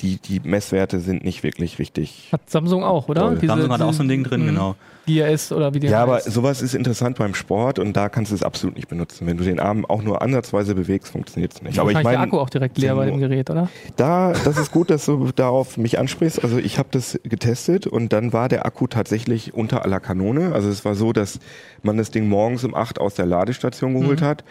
die, 0.00 0.16
die 0.16 0.40
Messwerte 0.42 0.98
sind 1.00 1.22
nicht 1.24 1.42
wirklich 1.42 1.78
richtig. 1.78 2.28
Hat 2.32 2.48
Samsung 2.50 2.82
auch, 2.82 3.08
oder? 3.08 3.30
Diese- 3.34 3.46
Samsung 3.46 3.70
hat 3.72 3.82
auch 3.82 3.92
so 3.92 4.02
ein 4.02 4.08
Ding 4.08 4.24
drin, 4.24 4.46
genau. 4.46 4.74
DRS 5.08 5.50
oder 5.52 5.74
wie 5.74 5.80
die 5.80 5.88
Ja, 5.88 6.02
aber 6.04 6.14
heißt. 6.14 6.30
sowas 6.32 6.62
ist 6.62 6.74
interessant 6.74 7.18
beim 7.18 7.34
Sport 7.34 7.78
und 7.80 7.96
da 7.96 8.08
kannst 8.08 8.30
du 8.30 8.36
es 8.36 8.42
absolut 8.44 8.76
nicht 8.76 8.88
benutzen. 8.88 9.26
Wenn 9.26 9.36
du 9.36 9.42
den 9.44 9.58
Arm 9.60 9.84
auch 9.84 10.02
nur 10.02 10.22
ansatzweise 10.22 10.74
bewegst, 10.76 11.10
funktioniert 11.12 11.52
es 11.54 11.60
nicht. 11.62 11.78
Aber 11.78 11.90
ich 11.90 11.96
Wahrscheinlich 11.96 12.12
der 12.12 12.18
meine, 12.20 12.30
Akku 12.32 12.38
auch 12.40 12.50
direkt 12.50 12.78
leer 12.78 12.94
bei 12.94 13.06
dem 13.06 13.18
Gerät, 13.18 13.50
oder? 13.50 13.68
da, 13.96 14.32
das 14.44 14.56
ist 14.58 14.70
gut, 14.70 14.90
dass 14.90 15.04
du 15.06 15.30
darauf 15.34 15.76
mich 15.76 15.98
ansprichst. 15.98 16.42
Also 16.44 16.58
ich 16.58 16.78
habe 16.78 16.88
das 16.92 17.18
getestet 17.24 17.86
und 17.88 18.12
dann 18.12 18.32
war 18.32 18.48
der 18.48 18.64
Akku 18.64 18.86
tatsächlich 18.86 19.54
unter 19.54 19.84
aller 19.84 19.98
Kanone. 20.00 20.52
Also 20.52 20.68
es 20.68 20.84
war 20.84 20.94
so, 20.94 21.12
dass 21.12 21.40
man 21.82 21.96
das 21.96 22.10
Ding 22.12 22.28
morgens 22.28 22.62
um 22.64 22.74
8 22.74 23.00
aus 23.00 23.14
der 23.14 23.26
Ladestation 23.26 23.94
geholt 24.00 24.20
Mhm. 24.20 24.24
hat 24.24 24.44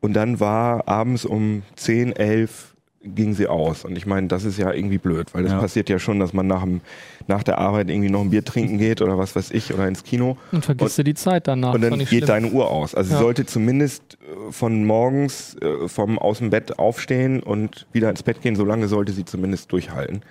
und 0.00 0.14
dann 0.14 0.40
war 0.40 0.88
abends 0.88 1.24
um 1.26 1.62
10, 1.76 2.12
11 2.16 2.74
ging 3.02 3.32
sie 3.34 3.46
aus. 3.46 3.84
Und 3.84 3.96
ich 3.96 4.06
meine, 4.06 4.26
das 4.26 4.44
ist 4.44 4.58
ja 4.58 4.72
irgendwie 4.72 4.98
blöd, 4.98 5.32
weil 5.32 5.44
das 5.44 5.52
Ja. 5.52 5.60
passiert 5.60 5.88
ja 5.88 5.98
schon, 5.98 6.18
dass 6.18 6.32
man 6.32 6.46
nach, 6.48 6.62
dem, 6.64 6.80
nach 7.28 7.42
der 7.44 7.58
Arbeit 7.58 7.90
irgendwie 7.90 8.10
noch 8.10 8.20
ein 8.22 8.30
Bier 8.30 8.44
trinken 8.44 8.78
geht 8.78 9.00
oder 9.00 9.16
was 9.16 9.36
weiß 9.36 9.52
ich 9.52 9.72
oder 9.72 9.86
ins 9.86 10.02
Kino. 10.02 10.36
Und 10.52 10.64
vergisst 10.64 10.98
du 10.98 11.04
die 11.04 11.14
Zeit 11.14 11.46
danach. 11.46 11.74
Und 11.74 11.80
dann 11.82 11.98
geht 11.98 12.08
schlimm. 12.08 12.26
deine 12.26 12.48
Uhr 12.48 12.68
aus. 12.70 12.94
Also 12.94 13.12
Ja. 13.12 13.18
sie 13.18 13.22
sollte 13.22 13.46
zumindest 13.46 14.18
äh, 14.48 14.52
von 14.52 14.84
morgens 14.84 15.56
äh, 15.62 15.86
vom 15.88 16.18
aus 16.18 16.38
dem 16.38 16.50
Bett 16.50 16.78
aufstehen 16.78 17.40
und 17.42 17.86
wieder 17.92 18.10
ins 18.10 18.22
Bett 18.24 18.42
gehen. 18.42 18.56
So 18.56 18.64
lange 18.64 18.88
sollte 18.88 19.12
sie 19.12 19.24
zumindest 19.24 19.70
durchhalten. 19.72 20.22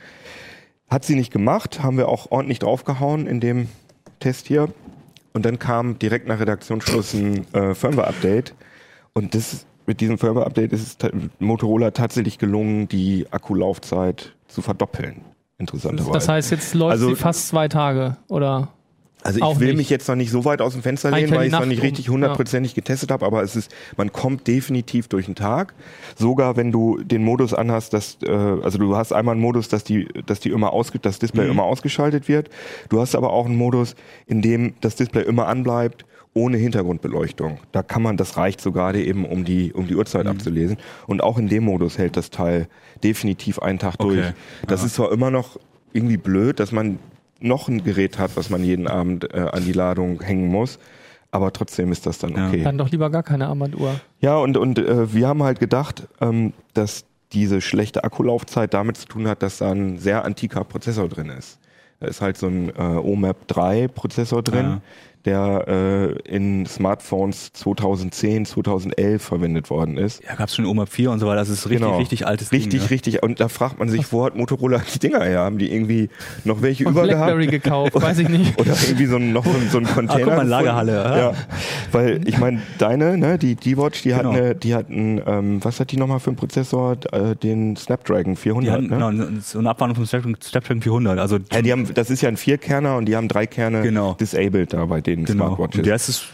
Hat 0.89 1.05
sie 1.05 1.15
nicht 1.15 1.31
gemacht, 1.31 1.83
haben 1.83 1.97
wir 1.97 2.07
auch 2.09 2.31
ordentlich 2.31 2.59
draufgehauen 2.59 3.27
in 3.27 3.39
dem 3.39 3.67
Test 4.19 4.47
hier. 4.47 4.69
Und 5.33 5.45
dann 5.45 5.59
kam 5.59 5.99
direkt 5.99 6.27
nach 6.27 6.39
Redaktionsschluss 6.39 7.13
ein 7.13 7.45
äh, 7.53 7.75
Firmware-Update. 7.75 8.53
Und 9.13 9.35
das, 9.35 9.65
mit 9.87 10.01
diesem 10.01 10.17
Firmware-Update 10.19 10.73
ist 10.73 11.03
es 11.03 11.11
Motorola 11.39 11.91
tatsächlich 11.91 12.37
gelungen, 12.37 12.87
die 12.87 13.25
Akkulaufzeit 13.31 14.33
zu 14.47 14.61
verdoppeln. 14.61 15.21
Interessanterweise. 15.57 16.11
Das 16.11 16.27
heißt, 16.29 16.51
jetzt 16.51 16.75
läuft 16.75 16.91
Also- 16.91 17.09
sie 17.09 17.15
fast 17.15 17.47
zwei 17.47 17.67
Tage, 17.67 18.17
oder? 18.27 18.69
Also 19.23 19.39
ich 19.51 19.59
will 19.59 19.69
nicht. 19.69 19.77
mich 19.77 19.89
jetzt 19.89 20.07
noch 20.07 20.15
nicht 20.15 20.29
so 20.29 20.45
weit 20.45 20.61
aus 20.61 20.73
dem 20.73 20.83
Fenster 20.83 21.09
lehnen, 21.11 21.31
weil 21.31 21.47
ich 21.47 21.53
es 21.53 21.59
noch 21.59 21.65
nicht 21.65 21.81
richtig 21.81 22.07
hundertprozentig 22.07 22.75
getestet 22.75 23.11
habe, 23.11 23.25
aber 23.25 23.41
es 23.41 23.55
ist, 23.55 23.73
man 23.97 24.13
kommt 24.13 24.47
definitiv 24.47 25.07
durch 25.07 25.25
den 25.25 25.35
Tag. 25.35 25.73
Sogar 26.15 26.55
wenn 26.55 26.71
du 26.71 26.99
den 27.03 27.23
Modus 27.25 27.53
anhast, 27.53 27.93
dass, 27.93 28.19
äh, 28.23 28.29
also 28.29 28.77
du 28.77 28.95
hast 28.95 29.11
einmal 29.13 29.33
einen 29.33 29.41
Modus, 29.41 29.67
dass 29.67 29.83
die, 29.83 30.07
dass 30.27 30.39
die 30.39 30.49
immer 30.49 30.71
ausge, 30.71 30.99
das 30.99 31.17
Display 31.19 31.45
Mhm. 31.45 31.51
immer 31.51 31.63
ausgeschaltet 31.63 32.27
wird. 32.29 32.49
Du 32.89 33.01
hast 33.01 33.15
aber 33.15 33.33
auch 33.33 33.47
einen 33.47 33.57
Modus, 33.57 33.95
in 34.27 34.41
dem 34.43 34.75
das 34.81 34.95
Display 34.95 35.23
immer 35.23 35.47
anbleibt, 35.47 36.05
ohne 36.37 36.57
Hintergrundbeleuchtung. 36.57 37.59
Da 37.71 37.83
kann 37.83 38.01
man, 38.01 38.17
das 38.17 38.37
reicht 38.37 38.61
so 38.61 38.71
gerade 38.71 39.03
eben, 39.03 39.25
um 39.25 39.43
die, 39.43 39.73
um 39.73 39.87
die 39.87 39.95
Uhrzeit 39.95 40.25
Mhm. 40.25 40.31
abzulesen. 40.31 40.77
Und 41.07 41.21
auch 41.21 41.37
in 41.37 41.47
dem 41.47 41.63
Modus 41.65 41.97
hält 41.97 42.15
das 42.17 42.29
Teil 42.29 42.67
definitiv 43.03 43.59
einen 43.59 43.79
Tag 43.79 43.95
Okay. 43.99 44.15
durch. 44.15 44.33
Das 44.67 44.81
Ja. 44.81 44.85
ist 44.87 44.95
zwar 44.95 45.11
immer 45.11 45.31
noch 45.31 45.57
irgendwie 45.93 46.17
blöd, 46.17 46.59
dass 46.59 46.71
man 46.71 46.99
noch 47.39 47.67
ein 47.67 47.83
Gerät 47.83 48.17
hat, 48.19 48.31
was 48.35 48.49
man 48.49 48.63
jeden 48.63 48.87
Abend 48.87 49.33
äh, 49.33 49.39
an 49.39 49.63
die 49.65 49.73
Ladung 49.73 50.21
hängen 50.21 50.47
muss. 50.47 50.79
Aber 51.31 51.51
trotzdem 51.51 51.91
ist 51.91 52.05
das 52.05 52.17
dann 52.19 52.35
Ja. 52.35 52.47
okay. 52.47 52.63
Dann 52.63 52.77
doch 52.77 52.89
lieber 52.89 53.09
gar 53.09 53.23
keine 53.23 53.47
Armbanduhr. 53.47 53.99
Ja, 54.21 54.37
und, 54.37 54.57
und 54.57 54.79
äh, 54.79 55.13
wir 55.13 55.27
haben 55.27 55.43
halt 55.43 55.59
gedacht, 55.59 56.07
ähm, 56.21 56.53
dass 56.73 57.05
diese 57.33 57.59
schlechte 57.61 58.03
Akkulaufzeit 58.05 58.73
damit 58.73 58.97
zu 58.97 59.05
tun 59.07 59.27
hat, 59.27 59.43
dass 59.43 59.57
da 59.57 59.71
ein 59.71 59.97
sehr 59.97 60.23
antiker 60.23 60.63
Prozessor 60.63 61.09
drin 61.09 61.29
ist. 61.29 61.59
Da 61.99 62.07
ist 62.07 62.21
halt 62.21 62.37
so 62.37 62.47
ein 62.47 62.69
äh, 62.69 62.81
OMAP 62.81 63.47
3 63.47 63.87
Prozessor 63.89 64.41
drin, 64.43 64.65
Ja. 64.65 64.81
Der 65.25 65.65
äh, 65.67 66.11
in 66.35 66.65
Smartphones 66.65 67.51
2010, 67.53 68.45
2011 68.45 69.21
verwendet 69.21 69.69
worden 69.69 69.97
ist. 69.97 70.23
Ja, 70.23 70.35
gab's 70.35 70.55
schon 70.55 70.65
OMAP 70.65 70.89
4 70.89 71.11
und 71.11 71.19
so 71.19 71.27
weiter. 71.27 71.37
Das 71.37 71.49
ist 71.49 71.65
richtig, 71.69 71.79
Genau. 71.85 71.97
richtig 71.97 72.25
altes 72.27 72.51
Richtig, 72.51 72.71
Ding. 72.71 72.81
ne? 72.83 72.89
richtig. 72.89 73.23
Und 73.23 73.39
da 73.39 73.47
fragt 73.49 73.79
man 73.79 73.89
sich, 73.89 74.11
wo 74.13 74.23
hat 74.25 74.35
Motorola 74.35 74.81
die 74.93 74.99
Dinger 74.99 75.23
her? 75.23 75.39
Haben 75.41 75.57
die 75.57 75.71
irgendwie 75.71 76.09
noch 76.45 76.61
welche 76.61 76.85
Und 76.85 76.91
über 76.93 77.03
Blackberry 77.03 77.47
gekauft, 77.47 77.93
weiß 77.95 78.19
ich 78.19 78.29
nicht. 78.29 78.57
Oder 78.61 78.71
irgendwie 78.85 79.05
so 79.05 79.17
ein, 79.17 79.33
noch 79.33 79.45
so 79.45 79.51
ein, 79.51 79.69
so 79.69 79.77
ein 79.79 79.85
Container. 79.85 80.13
Ah, 80.21 80.25
guck 80.25 80.35
mal. 80.37 80.47
Lagerhalle, 80.47 80.93
ja. 80.93 81.17
Ja. 81.17 81.33
Weil 81.91 82.21
ich 82.27 82.37
meine, 82.37 82.61
deine, 82.77 83.17
ne, 83.17 83.37
die 83.37 83.55
D-Watch, 83.55 84.01
die 84.03 84.09
Genau. 84.09 84.31
hat 84.33 84.37
eine, 84.39 84.55
die 84.55 84.73
hat 84.75 84.89
einen, 84.89 85.21
ähm, 85.25 85.63
was 85.63 85.79
hat 85.79 85.91
die 85.91 85.97
nochmal 85.97 86.19
für 86.19 86.29
einen 86.29 86.37
Prozessor? 86.37 86.97
Äh, 87.11 87.35
den 87.35 87.75
Snapdragon 87.75 88.33
Die 88.35 88.39
400, 88.41 88.73
hatten, 88.73 88.83
ne? 88.87 88.89
genau, 88.89 89.11
so 89.41 89.59
eine 89.59 89.69
Abwandlung 89.69 89.95
vom 89.95 90.05
Snapdragon, 90.05 90.37
Snapdragon 90.41 90.81
400. 90.81 91.19
Also 91.19 91.37
Ja, 91.51 91.61
die 91.61 91.71
haben, 91.71 91.87
das 91.93 92.09
ist 92.09 92.21
ja 92.21 92.29
ein 92.29 92.37
Vierkerner 92.37 92.97
und 92.97 93.05
die 93.05 93.15
haben 93.15 93.27
drei 93.27 93.45
Kerne 93.45 93.81
Genau. 93.81 94.13
disabled 94.13 94.73
da 94.73 94.85
bei 94.85 95.01
den 95.07 95.25
Genau. 95.25 95.55
Smartwatches. 95.55 95.77
Und 95.79 95.85
der 95.87 95.95
ist, 95.95 96.25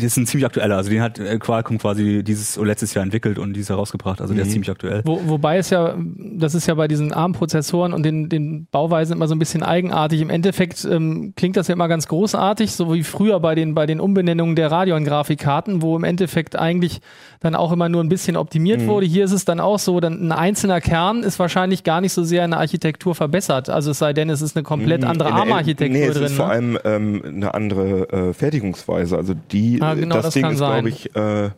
der 0.00 0.06
ist 0.06 0.16
ein 0.16 0.26
ziemlich 0.26 0.46
aktueller. 0.46 0.76
Also 0.76 0.88
den 0.90 1.02
hat 1.02 1.18
äh, 1.18 1.38
Qualcomm 1.38 1.78
quasi 1.78 2.22
dieses 2.24 2.56
oder 2.56 2.68
letztes 2.68 2.94
Jahr 2.94 3.02
entwickelt 3.04 3.38
und 3.38 3.52
dieses 3.52 3.68
Jahr 3.68 3.78
rausgebracht. 3.78 4.20
Also 4.20 4.32
der 4.32 4.42
ist 4.42 4.48
Mhm. 4.48 4.52
ziemlich 4.52 4.70
aktuell. 4.70 5.02
Wo, 5.04 5.20
wobei 5.26 5.58
es 5.58 5.70
ja, 5.70 5.94
das 6.16 6.54
ist 6.54 6.66
ja 6.66 6.74
bei 6.74 6.88
diesen 6.88 7.12
ARM-Prozessoren 7.12 7.92
und 7.92 8.02
den, 8.04 8.28
den 8.28 8.66
Bauweisen 8.70 9.14
immer 9.16 9.28
so 9.28 9.34
ein 9.34 9.38
bisschen 9.38 9.62
eigenartig. 9.62 10.20
Im 10.20 10.30
Endeffekt 10.30 10.84
ähm, 10.90 11.34
klingt 11.36 11.56
das 11.56 11.68
ja 11.68 11.74
immer 11.74 11.88
ganz 11.88 12.08
großartig, 12.08 12.72
so 12.72 12.92
wie 12.94 13.02
früher 13.02 13.40
bei 13.40 13.54
den, 13.54 13.74
bei 13.74 13.86
den 13.86 14.00
Umbenennungen 14.00 14.56
der 14.56 14.70
Radeon-Grafikkarten, 14.70 15.82
wo 15.82 15.96
im 15.96 16.04
Endeffekt 16.04 16.56
eigentlich 16.56 17.00
dann 17.40 17.54
auch 17.54 17.72
immer 17.72 17.88
nur 17.88 18.02
ein 18.02 18.08
bisschen 18.08 18.36
optimiert 18.36 18.80
Mhm. 18.80 18.86
wurde. 18.86 19.06
Hier 19.06 19.24
ist 19.24 19.32
es 19.32 19.44
dann 19.44 19.60
auch 19.60 19.78
so, 19.78 20.00
dann 20.00 20.28
ein 20.28 20.32
einzelner 20.32 20.80
Kern 20.80 21.22
ist 21.22 21.38
wahrscheinlich 21.38 21.84
gar 21.84 22.00
nicht 22.00 22.12
so 22.12 22.22
sehr 22.24 22.44
in 22.44 22.52
der 22.52 22.60
Architektur 22.60 23.14
verbessert. 23.14 23.68
Also 23.68 23.90
es 23.90 23.98
sei 23.98 24.12
denn, 24.12 24.30
es 24.30 24.40
ist 24.42 24.56
eine 24.56 24.62
komplett 24.62 25.04
andere 25.04 25.28
In 25.28 25.34
der- 25.34 25.42
ARM-Architektur 25.44 25.98
nee, 25.98 26.06
es 26.06 26.14
drin. 26.14 26.24
ist 26.26 26.34
vor 26.34 26.46
ne? 26.46 26.52
allem 26.52 26.78
ähm, 26.84 27.22
eine 27.26 27.54
andere 27.54 28.03
äh, 28.10 28.32
Fertigungsweise. 28.32 29.16
Also 29.16 29.34
die, 29.52 29.80
Ah, 29.82 29.94
genau, 29.94 30.16
das, 30.16 30.26
das 30.26 30.34
Ding 30.34 30.46
ist, 30.46 30.56
glaube 30.58 30.88
ich, 30.88 31.14
äh, 31.16 31.50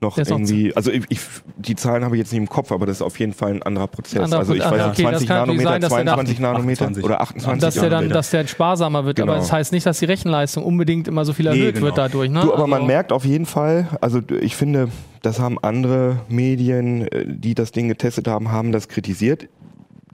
noch 0.00 0.18
noch 0.18 0.18
irgendwie, 0.18 0.76
also 0.76 0.90
ich, 0.90 1.04
ich, 1.08 1.20
die 1.56 1.76
Zahlen 1.76 2.04
habe 2.04 2.14
ich 2.16 2.18
jetzt 2.20 2.30
nicht 2.32 2.40
im 2.40 2.48
Kopf, 2.48 2.72
aber 2.72 2.84
das 2.84 2.96
ist 2.96 3.02
auf 3.02 3.18
jeden 3.18 3.32
Fall 3.32 3.52
ein 3.52 3.62
anderer 3.62 3.86
Prozess. 3.86 4.20
Anderer 4.22 4.40
also 4.40 4.52
ich 4.52 4.60
Prozess. 4.60 4.78
weiß 4.78 4.84
Ah, 4.84 4.88
nicht, 4.90 4.98
okay, 5.00 5.02
das 5.02 5.10
20 5.20 5.28
kann 5.28 5.36
natürlich 5.38 5.62
Nanometer, 5.64 5.70
sein, 5.70 5.80
dass 5.80 5.90
der 5.90 6.04
da- 6.04 6.14
22 6.14 6.40
Nanometer 6.40 6.84
28. 6.84 7.04
oder 7.04 7.20
28 7.22 7.60
dass 7.62 7.74
der 7.74 7.82
dann, 7.84 7.90
Nanometer. 7.90 8.14
dass 8.14 8.30
der 8.30 8.46
sparsamer 8.46 9.04
wird, 9.06 9.20
aber 9.20 9.32
Genau. 9.32 9.40
das 9.42 9.52
heißt 9.52 9.72
nicht, 9.72 9.86
dass 9.86 9.98
die 10.00 10.04
Rechenleistung 10.04 10.64
unbedingt 10.64 11.08
immer 11.08 11.24
so 11.24 11.32
viel 11.32 11.48
Nee, 11.50 11.58
erhöht 11.58 11.74
genau. 11.76 11.86
wird 11.86 11.96
dadurch. 11.98 12.28
Ne? 12.30 12.40
Du, 12.42 12.52
aber 12.52 12.66
man 12.66 12.80
Also- 12.82 12.86
merkt 12.86 13.12
auf 13.12 13.24
jeden 13.24 13.46
Fall, 13.46 13.88
also 14.02 14.20
ich 14.42 14.56
finde, 14.56 14.88
das 15.22 15.40
haben 15.40 15.58
andere 15.62 16.18
Medien, 16.28 17.08
äh, 17.08 17.24
die 17.26 17.54
das 17.54 17.72
Ding 17.72 17.88
getestet 17.88 18.28
haben, 18.28 18.52
haben 18.52 18.72
das 18.72 18.88
kritisiert. 18.88 19.48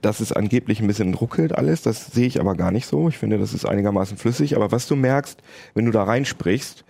Dass 0.01 0.19
es 0.19 0.31
angeblich 0.31 0.79
ein 0.81 0.87
bisschen 0.87 1.13
ruckelt 1.13 1.53
alles, 1.55 1.81
das 1.83 2.07
sehe 2.07 2.25
ich 2.27 2.39
aber 2.39 2.55
gar 2.55 2.71
nicht 2.71 2.87
so. 2.87 3.07
Ich 3.09 3.17
finde, 3.17 3.37
das 3.37 3.53
ist 3.53 3.65
einigermaßen 3.65 4.17
flüssig. 4.17 4.55
Aber 4.55 4.71
was 4.71 4.87
du 4.87 4.95
merkst, 4.95 5.39
wenn 5.75 5.85
du 5.85 5.91
da 5.91 6.03
reinsprichst, 6.03 6.83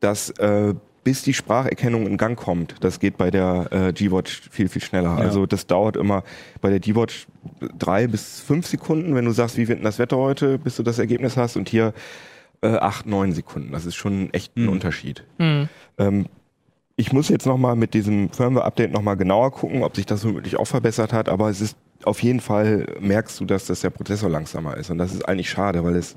dass 0.00 0.30
äh, 0.30 0.74
bis 1.04 1.22
die 1.22 1.34
Spracherkennung 1.34 2.06
in 2.06 2.16
Gang 2.16 2.38
kommt, 2.38 2.76
das 2.80 3.00
geht 3.00 3.16
bei 3.16 3.30
der 3.32 3.66
äh, 3.72 3.92
G-Watch 3.92 4.48
viel, 4.50 4.68
viel 4.68 4.82
schneller. 4.82 5.16
Ja. 5.18 5.24
Also 5.24 5.46
das 5.46 5.66
dauert 5.66 5.96
immer 5.96 6.22
bei 6.60 6.70
der 6.70 6.78
G-Watch 6.78 7.26
drei 7.76 8.06
bis 8.06 8.40
fünf 8.40 8.66
Sekunden, 8.68 9.14
wenn 9.16 9.24
du 9.24 9.32
sagst, 9.32 9.56
wie 9.56 9.66
wird 9.66 9.78
denn 9.78 9.84
das 9.84 9.98
Wetter 9.98 10.16
heute, 10.16 10.58
bis 10.58 10.76
du 10.76 10.84
das 10.84 11.00
Ergebnis 11.00 11.36
hast. 11.36 11.56
Und 11.56 11.68
hier 11.68 11.92
äh, 12.60 12.76
acht, 12.76 13.06
neun 13.06 13.32
Sekunden. 13.32 13.72
Das 13.72 13.84
ist 13.84 13.96
schon 13.96 14.32
echt 14.32 14.56
ein 14.56 14.64
Mhm. 14.64 14.68
Unterschied. 14.68 15.24
Hm. 15.38 15.68
Ähm, 15.98 16.26
ich 16.94 17.12
muss 17.12 17.28
jetzt 17.28 17.46
nochmal 17.46 17.74
mit 17.74 17.94
diesem 17.94 18.30
Firmware-Update 18.30 18.92
nochmal 18.92 19.16
genauer 19.16 19.50
gucken, 19.50 19.82
ob 19.82 19.96
sich 19.96 20.06
das 20.06 20.24
womöglich 20.24 20.56
auch 20.56 20.66
verbessert 20.66 21.12
hat, 21.12 21.28
aber 21.28 21.48
es 21.50 21.60
ist 21.60 21.76
auf 22.04 22.22
jeden 22.22 22.40
Fall 22.40 22.86
merkst 23.00 23.40
du, 23.40 23.44
dass 23.44 23.66
das 23.66 23.80
der 23.80 23.90
Prozessor 23.90 24.28
langsamer 24.30 24.76
ist. 24.76 24.90
Und 24.90 24.98
das 24.98 25.12
ist 25.12 25.28
eigentlich 25.28 25.50
schade, 25.50 25.84
weil 25.84 25.96
es 25.96 26.16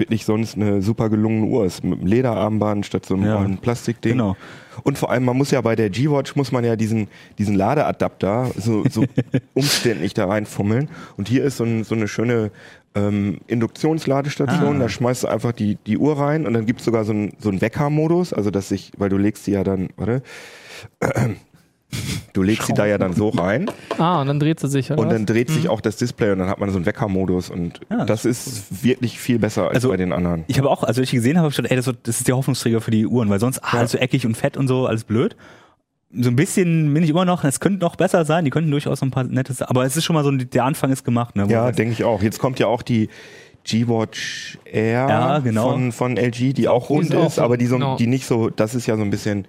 wirklich 0.00 0.24
sonst 0.24 0.56
eine 0.56 0.82
super 0.82 1.10
gelungene 1.10 1.46
Uhr 1.46 1.66
ist. 1.66 1.84
Mit 1.84 2.00
einem 2.00 2.08
Lederarmband 2.08 2.86
statt 2.86 3.06
so 3.06 3.14
einem 3.14 3.24
Ja. 3.24 3.56
Plastikding. 3.60 4.12
Genau. 4.12 4.36
Und 4.82 4.98
vor 4.98 5.10
allem, 5.10 5.24
man 5.24 5.36
muss 5.36 5.50
ja 5.50 5.60
bei 5.60 5.76
der 5.76 5.90
G-Watch, 5.90 6.36
muss 6.36 6.52
man 6.52 6.64
ja 6.64 6.74
diesen, 6.74 7.08
diesen 7.38 7.54
Ladeadapter 7.54 8.50
so, 8.56 8.82
so 8.90 9.04
umständlich 9.54 10.14
da 10.14 10.26
reinfummeln. 10.26 10.88
Und 11.16 11.28
hier 11.28 11.44
ist 11.44 11.58
so, 11.58 11.64
ein, 11.64 11.84
so 11.84 11.94
eine 11.94 12.08
schöne 12.08 12.50
ähm, 12.94 13.38
Induktionsladestation. 13.46 14.76
Ah. 14.76 14.78
Da 14.80 14.88
schmeißt 14.88 15.24
du 15.24 15.28
einfach 15.28 15.52
die, 15.52 15.76
die 15.86 15.98
Uhr 15.98 16.18
rein 16.18 16.46
und 16.46 16.54
dann 16.54 16.66
gibt's 16.66 16.84
sogar 16.84 17.04
so 17.04 17.12
einen 17.12 17.34
so 17.38 17.50
einen 17.50 17.60
Wecker-Modus. 17.60 18.32
Also, 18.32 18.50
dass 18.50 18.70
ich, 18.70 18.92
weil 18.96 19.10
du 19.10 19.18
legst 19.18 19.44
sie 19.44 19.52
ja 19.52 19.64
dann, 19.64 19.90
warte, 19.96 20.22
Du 22.32 22.42
legst 22.42 22.66
sie 22.68 22.74
da 22.74 22.86
ja 22.86 22.96
dann 22.98 23.12
so 23.12 23.30
rein 23.30 23.68
Ah, 23.98 24.20
und 24.20 24.28
dann 24.28 24.38
dreht 24.38 24.60
sie 24.60 24.68
sich. 24.68 24.90
Oder 24.92 25.00
und 25.00 25.10
dann 25.10 25.26
dreht 25.26 25.50
sich 25.50 25.68
auch 25.68 25.80
das 25.80 25.96
Display 25.96 26.30
und 26.32 26.38
dann 26.38 26.48
hat 26.48 26.60
man 26.60 26.70
so 26.70 26.76
einen 26.76 26.86
Weckermodus 26.86 27.50
und 27.50 27.80
Ja, 27.90 28.04
das 28.04 28.24
ist 28.24 28.84
wirklich 28.84 29.18
viel 29.18 29.38
besser 29.40 29.64
als 29.68 29.74
Also, 29.76 29.88
bei 29.88 29.96
den 29.96 30.12
anderen. 30.12 30.44
Ich 30.46 30.58
habe 30.58 30.70
auch, 30.70 30.84
also 30.84 31.00
als 31.00 31.08
ich 31.08 31.10
gesehen 31.10 31.38
habe, 31.38 31.48
ich 31.48 31.56
gedacht, 31.56 31.70
ey, 31.72 31.76
das, 31.76 31.88
ist- 31.88 31.98
das 32.04 32.18
ist 32.18 32.28
der 32.28 32.36
Hoffnungsträger 32.36 32.80
für 32.80 32.92
die 32.92 33.06
Uhren, 33.06 33.28
weil 33.30 33.40
sonst 33.40 33.58
ah, 33.64 33.78
alles 33.78 33.92
so 33.92 33.98
eckig 33.98 34.24
und 34.26 34.36
fett 34.36 34.56
und 34.56 34.68
so, 34.68 34.86
alles 34.86 35.02
blöd. 35.04 35.34
So 36.12 36.28
ein 36.30 36.36
bisschen 36.36 36.92
bin 36.94 37.02
ich 37.04 37.10
immer 37.10 37.24
noch, 37.24 37.42
es 37.44 37.58
könnte 37.60 37.80
noch 37.80 37.96
besser 37.96 38.24
sein, 38.24 38.44
die 38.44 38.50
könnten 38.50 38.70
durchaus 38.70 39.00
noch 39.00 39.08
ein 39.08 39.12
paar 39.12 39.24
nettes, 39.24 39.62
aber 39.62 39.84
es 39.84 39.96
ist 39.96 40.04
schon 40.04 40.14
mal 40.14 40.24
so, 40.24 40.30
der 40.30 40.64
Anfang 40.64 40.90
ist 40.92 41.04
gemacht. 41.04 41.34
Ne, 41.36 41.46
Ja, 41.48 41.70
denke 41.72 41.92
ich 41.92 42.04
auch. 42.04 42.22
Jetzt 42.22 42.38
kommt 42.38 42.58
ja 42.60 42.66
auch 42.68 42.82
die 42.82 43.08
G-Watch 43.64 44.58
Air 44.64 45.06
Ja, 45.08 45.38
genau. 45.40 45.70
von, 45.70 45.92
von 45.92 46.16
LG, 46.16 46.52
die 46.54 46.68
auch 46.68 46.90
rund 46.90 47.10
ist 47.10 47.14
auch 47.16 47.26
ist, 47.26 47.38
aber 47.38 47.56
die, 47.56 47.66
so, 47.66 47.76
genau. 47.76 47.96
die 47.96 48.06
nicht 48.06 48.26
so, 48.26 48.50
das 48.50 48.74
ist 48.74 48.86
ja 48.86 48.96
so 48.96 49.02
ein 49.02 49.10
bisschen, 49.10 49.46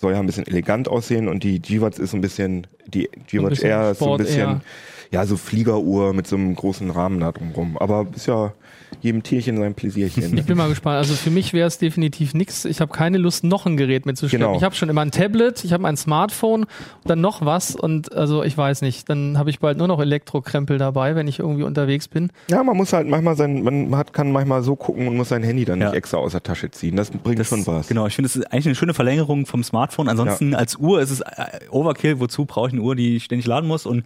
soll 0.00 0.12
ja 0.12 0.20
ein 0.20 0.26
bisschen 0.26 0.46
elegant 0.46 0.88
aussehen 0.88 1.28
und 1.28 1.44
die 1.44 1.60
G-Watch 1.60 1.98
ist 1.98 2.12
so 2.12 2.16
ein 2.16 2.22
bisschen, 2.22 2.66
die 2.86 3.08
G-Watch 3.26 3.62
Air 3.62 3.90
ist 3.90 3.98
so 3.98 4.12
ein 4.12 4.18
bisschen, 4.18 4.62
ja, 5.10 5.26
so 5.26 5.36
Fliegeruhr 5.36 6.14
mit 6.14 6.26
so 6.26 6.36
einem 6.36 6.54
großen 6.54 6.90
Rahmen 6.90 7.20
da 7.20 7.32
drumrum. 7.32 7.76
Aber 7.76 8.06
ist 8.14 8.26
ja 8.26 8.52
jedem 9.00 9.22
Tierchen 9.22 9.56
sein 9.58 9.74
Pläsierchen. 9.74 10.36
Ich 10.36 10.44
bin 10.44 10.56
mal 10.56 10.68
gespannt. 10.68 10.96
Also 10.98 11.14
für 11.14 11.30
mich 11.30 11.52
wäre 11.52 11.66
es 11.66 11.78
definitiv 11.78 12.34
nichts. 12.34 12.64
Ich 12.64 12.80
habe 12.80 12.92
keine 12.92 13.18
Lust, 13.18 13.44
noch 13.44 13.66
ein 13.66 13.76
Gerät 13.76 14.06
mitzuschleppen. 14.06 14.46
Genau. 14.46 14.56
Ich 14.58 14.64
habe 14.64 14.74
schon 14.74 14.88
immer 14.88 15.00
ein 15.02 15.10
Tablet, 15.10 15.64
ich 15.64 15.72
habe 15.72 15.86
ein 15.88 15.96
Smartphone, 15.96 16.66
dann 17.04 17.20
noch 17.20 17.44
was 17.44 17.74
und 17.76 18.12
also 18.12 18.42
ich 18.42 18.56
weiß 18.56 18.82
nicht. 18.82 19.08
Dann 19.08 19.38
habe 19.38 19.50
ich 19.50 19.60
bald 19.60 19.78
nur 19.78 19.88
noch 19.88 20.00
Elektrokrempel 20.00 20.78
dabei, 20.78 21.14
wenn 21.14 21.28
ich 21.28 21.38
irgendwie 21.38 21.62
unterwegs 21.62 22.08
bin. 22.08 22.30
ja, 22.50 22.62
man 22.62 22.76
muss 22.76 22.92
halt 22.92 23.06
manchmal 23.08 23.36
sein, 23.36 23.62
man 23.62 23.96
hat, 23.96 24.12
kann 24.12 24.32
manchmal 24.32 24.62
so 24.62 24.76
gucken 24.76 25.08
und 25.08 25.16
muss 25.16 25.28
sein 25.30 25.42
Handy 25.42 25.64
dann 25.64 25.80
Ja. 25.80 25.86
nicht 25.88 25.96
extra 25.96 26.18
aus 26.18 26.32
der 26.32 26.42
Tasche 26.42 26.70
ziehen. 26.70 26.96
Das 26.96 27.10
bringt 27.10 27.38
Das, 27.38 27.48
schon 27.48 27.66
was. 27.66 27.88
Genau, 27.88 28.06
ich 28.06 28.14
finde, 28.14 28.28
das 28.28 28.36
ist 28.36 28.44
eigentlich 28.52 28.66
eine 28.66 28.74
schöne 28.74 28.94
Verlängerung 28.94 29.46
vom 29.46 29.62
Smartphone. 29.64 30.08
Ansonsten 30.08 30.54
als 30.54 30.76
Uhr 30.76 31.00
ist 31.00 31.10
es 31.10 31.20
äh, 31.20 31.26
Overkill. 31.70 32.20
Wozu 32.20 32.44
brauche 32.44 32.68
ich 32.68 32.72
eine 32.72 32.82
Uhr, 32.82 32.96
die 32.96 33.16
ich 33.16 33.24
ständig 33.24 33.46
laden 33.46 33.66
muss? 33.68 33.86
Und 33.86 34.04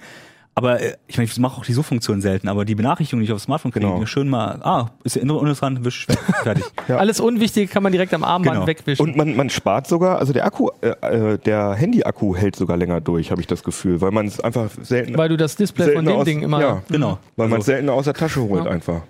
aber 0.57 0.81
äh, 0.81 0.97
ich 1.09 1.17
meine, 1.17 1.29
ich 1.29 1.39
mache 1.39 1.59
auch 1.61 1.65
die 1.65 1.73
Suchfunktion 1.73 2.21
selten, 2.21 2.49
aber 2.49 2.65
die 2.65 2.75
Benachrichtigung, 2.75 3.21
die 3.21 3.25
ich 3.27 3.33
aufs 3.33 3.45
Smartphone 3.45 3.73
kriege, 3.73 3.87
Genau. 3.87 4.07
schön 4.07 4.29
mal, 4.29 4.61
ah, 4.63 4.91
ist 5.03 5.17
der 5.17 5.23
innere 5.23 5.39
uninteressant, 5.39 5.85
wisch 5.85 6.09
weg, 6.09 6.19
fertig. 6.43 6.65
Ja. 6.89 6.97
Alles 6.99 7.19
Unwichtige 7.21 7.67
kann 7.67 7.83
man 7.83 7.93
direkt 7.93 8.15
am 8.15 8.23
Armband 8.25 8.55
Genau. 8.57 8.67
wegwischen. 8.67 9.03
Und 9.03 9.17
man, 9.17 9.35
man 9.37 9.51
spart 9.51 9.87
sogar, 9.87 10.19
also 10.19 10.33
der 10.33 10.45
Akku, 10.47 10.71
äh, 10.81 10.89
äh, 11.35 11.39
der 11.39 11.75
Handy-Akku 11.75 12.37
hält 12.37 12.57
sogar 12.57 12.77
länger 12.77 13.01
durch, 13.01 13.31
habe 13.31 13.41
ich 13.41 13.47
das 13.47 13.63
Gefühl, 13.65 14.01
weil 14.01 14.11
man 14.13 14.27
es 14.27 14.41
einfach 14.41 14.71
selten, 14.83 15.17
weil 15.19 15.29
du 15.29 15.37
das 15.37 15.57
Display 15.57 15.93
von 15.95 16.05
dem 16.05 16.17
aus, 16.17 16.25
Ding 16.25 16.43
immer. 16.43 16.61
ja, 16.61 16.83
Genau. 16.89 17.19
weil 17.37 17.49
man 17.49 17.61
es 17.61 17.65
Also- 17.69 17.73
selten 17.73 17.89
aus 17.89 18.05
der 18.05 18.15
Tasche 18.15 18.41
holt 18.43 18.65
Ja. 18.65 18.71
einfach. 18.71 19.03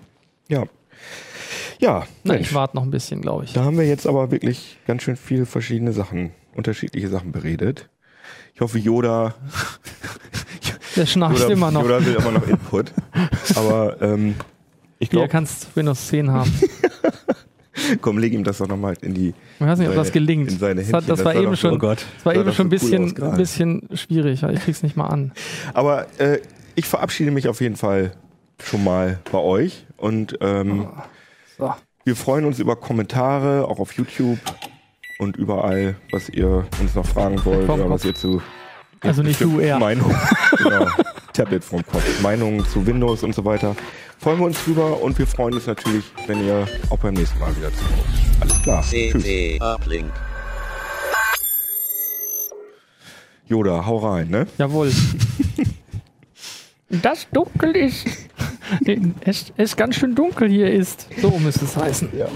Ja, 0.47 0.63
ja, 1.79 2.05
Na, 2.23 2.35
ich 2.39 2.53
warte 2.53 2.75
noch 2.77 2.83
ein 2.83 2.91
bisschen, 2.91 3.21
glaube 3.21 3.43
ich. 3.43 3.53
da 3.53 3.63
haben 3.65 3.77
wir 3.77 3.85
jetzt 3.85 4.07
aber 4.07 4.31
wirklich 4.31 4.77
ganz 4.87 5.03
schön 5.03 5.15
viele 5.17 5.45
verschiedene 5.45 5.91
Sachen, 5.91 6.31
unterschiedliche 6.55 7.09
Sachen 7.09 7.31
beredet. 7.31 7.89
Ich 8.53 8.61
hoffe, 8.61 8.79
Yoda, 8.79 9.35
Der 10.95 11.05
schnarcht 11.05 11.39
Yoda, 11.39 11.53
immer 11.53 11.71
noch. 11.71 11.83
Yoda 11.83 12.05
will 12.05 12.15
immer 12.15 12.31
noch 12.31 12.47
Input, 12.47 12.91
aber 13.55 14.01
ähm, 14.01 14.35
ich 14.99 15.09
glaube, 15.09 15.27
kannst 15.27 15.75
Windows 15.75 16.07
10 16.07 16.31
haben. 16.31 16.51
komm, 18.01 18.17
leg 18.17 18.33
ihm 18.33 18.43
das 18.43 18.59
doch 18.59 18.67
nochmal 18.67 18.95
in 19.01 19.13
die. 19.13 19.33
Ich 19.59 19.65
weiß 19.65 19.79
nicht, 19.79 19.89
ob 19.89 19.95
das 19.95 20.11
gelingt. 20.11 20.51
in 20.51 20.59
seine 20.59 20.81
das, 20.81 20.93
hat, 20.93 21.03
das 21.09 21.17
das 21.17 21.25
war 21.25 21.33
sah 21.33 21.41
eben 21.41 21.57
schon, 21.57 21.73
Oh 21.73 21.77
Gott. 21.77 22.05
das 22.15 22.25
war 22.25 22.35
eben 22.35 22.53
schon 22.53 22.67
ein 22.71 22.77
so 22.77 22.87
cool 22.87 22.99
bisschen, 23.01 23.37
bisschen 23.37 23.89
schwierig. 23.93 24.43
Ich 24.43 24.59
krieg's 24.61 24.83
nicht 24.83 24.95
mal 24.95 25.07
an. 25.07 25.31
Aber 25.73 26.07
äh, 26.19 26.39
ich 26.75 26.85
verabschiede 26.85 27.31
mich 27.31 27.47
auf 27.47 27.61
jeden 27.61 27.75
Fall 27.75 28.11
schon 28.63 28.83
mal 28.83 29.19
bei 29.31 29.39
euch 29.39 29.85
und 29.97 30.37
ähm, 30.41 30.87
So. 31.57 31.73
Wir 32.05 32.15
freuen 32.15 32.45
uns 32.45 32.59
über 32.59 32.75
Kommentare, 32.75 33.67
auch 33.67 33.79
auf 33.79 33.93
YouTube 33.93 34.37
und 35.19 35.37
überall, 35.37 35.95
was 36.11 36.29
ihr 36.29 36.67
uns 36.79 36.93
noch 36.95 37.05
fragen 37.05 37.43
wollt 37.45 37.65
Vom 37.65 37.79
oder 37.79 37.89
was 37.89 38.05
ihr 38.05 38.13
zu 38.13 38.41
Also 39.05 39.23
nicht 39.23 39.41
du, 39.41 39.59
er. 39.59 39.79
Meinung, 39.79 40.13
genau, 40.57 40.87
Tablet 41.33 41.63
vom 41.63 41.85
Kopf, 41.85 42.21
Meinungen 42.21 42.65
zu 42.65 42.85
Windows 42.85 43.23
und 43.23 43.35
so 43.35 43.45
weiter. 43.45 43.75
Freuen 44.19 44.39
wir 44.39 44.45
uns 44.45 44.63
drüber 44.63 45.01
und 45.01 45.17
wir 45.19 45.27
freuen 45.27 45.53
uns 45.53 45.67
natürlich, 45.67 46.05
wenn 46.27 46.45
ihr 46.45 46.67
auch 46.89 46.97
beim 46.97 47.13
nächsten 47.13 47.37
Mal 47.39 47.55
wieder 47.55 47.71
zuhört. 47.73 48.05
Alles 48.39 48.61
klar. 48.61 48.83
Tschüss. 48.83 49.61
Uplink. 49.61 50.11
Yoda, 53.47 53.85
hau 53.85 53.97
rein, 53.97 54.29
ne? 54.29 54.47
Jawohl. 54.57 54.91
Das 57.01 57.27
dunkel 57.31 57.75
ist. 57.75 58.05
es, 59.21 59.51
es 59.57 59.75
ganz 59.75 59.95
schön 59.95 60.15
dunkel 60.15 60.49
hier 60.49 60.71
ist. 60.71 61.07
So 61.19 61.37
müsste 61.39 61.65
es 61.65 61.75
heißen. 61.75 62.09
Ja. 62.17 62.27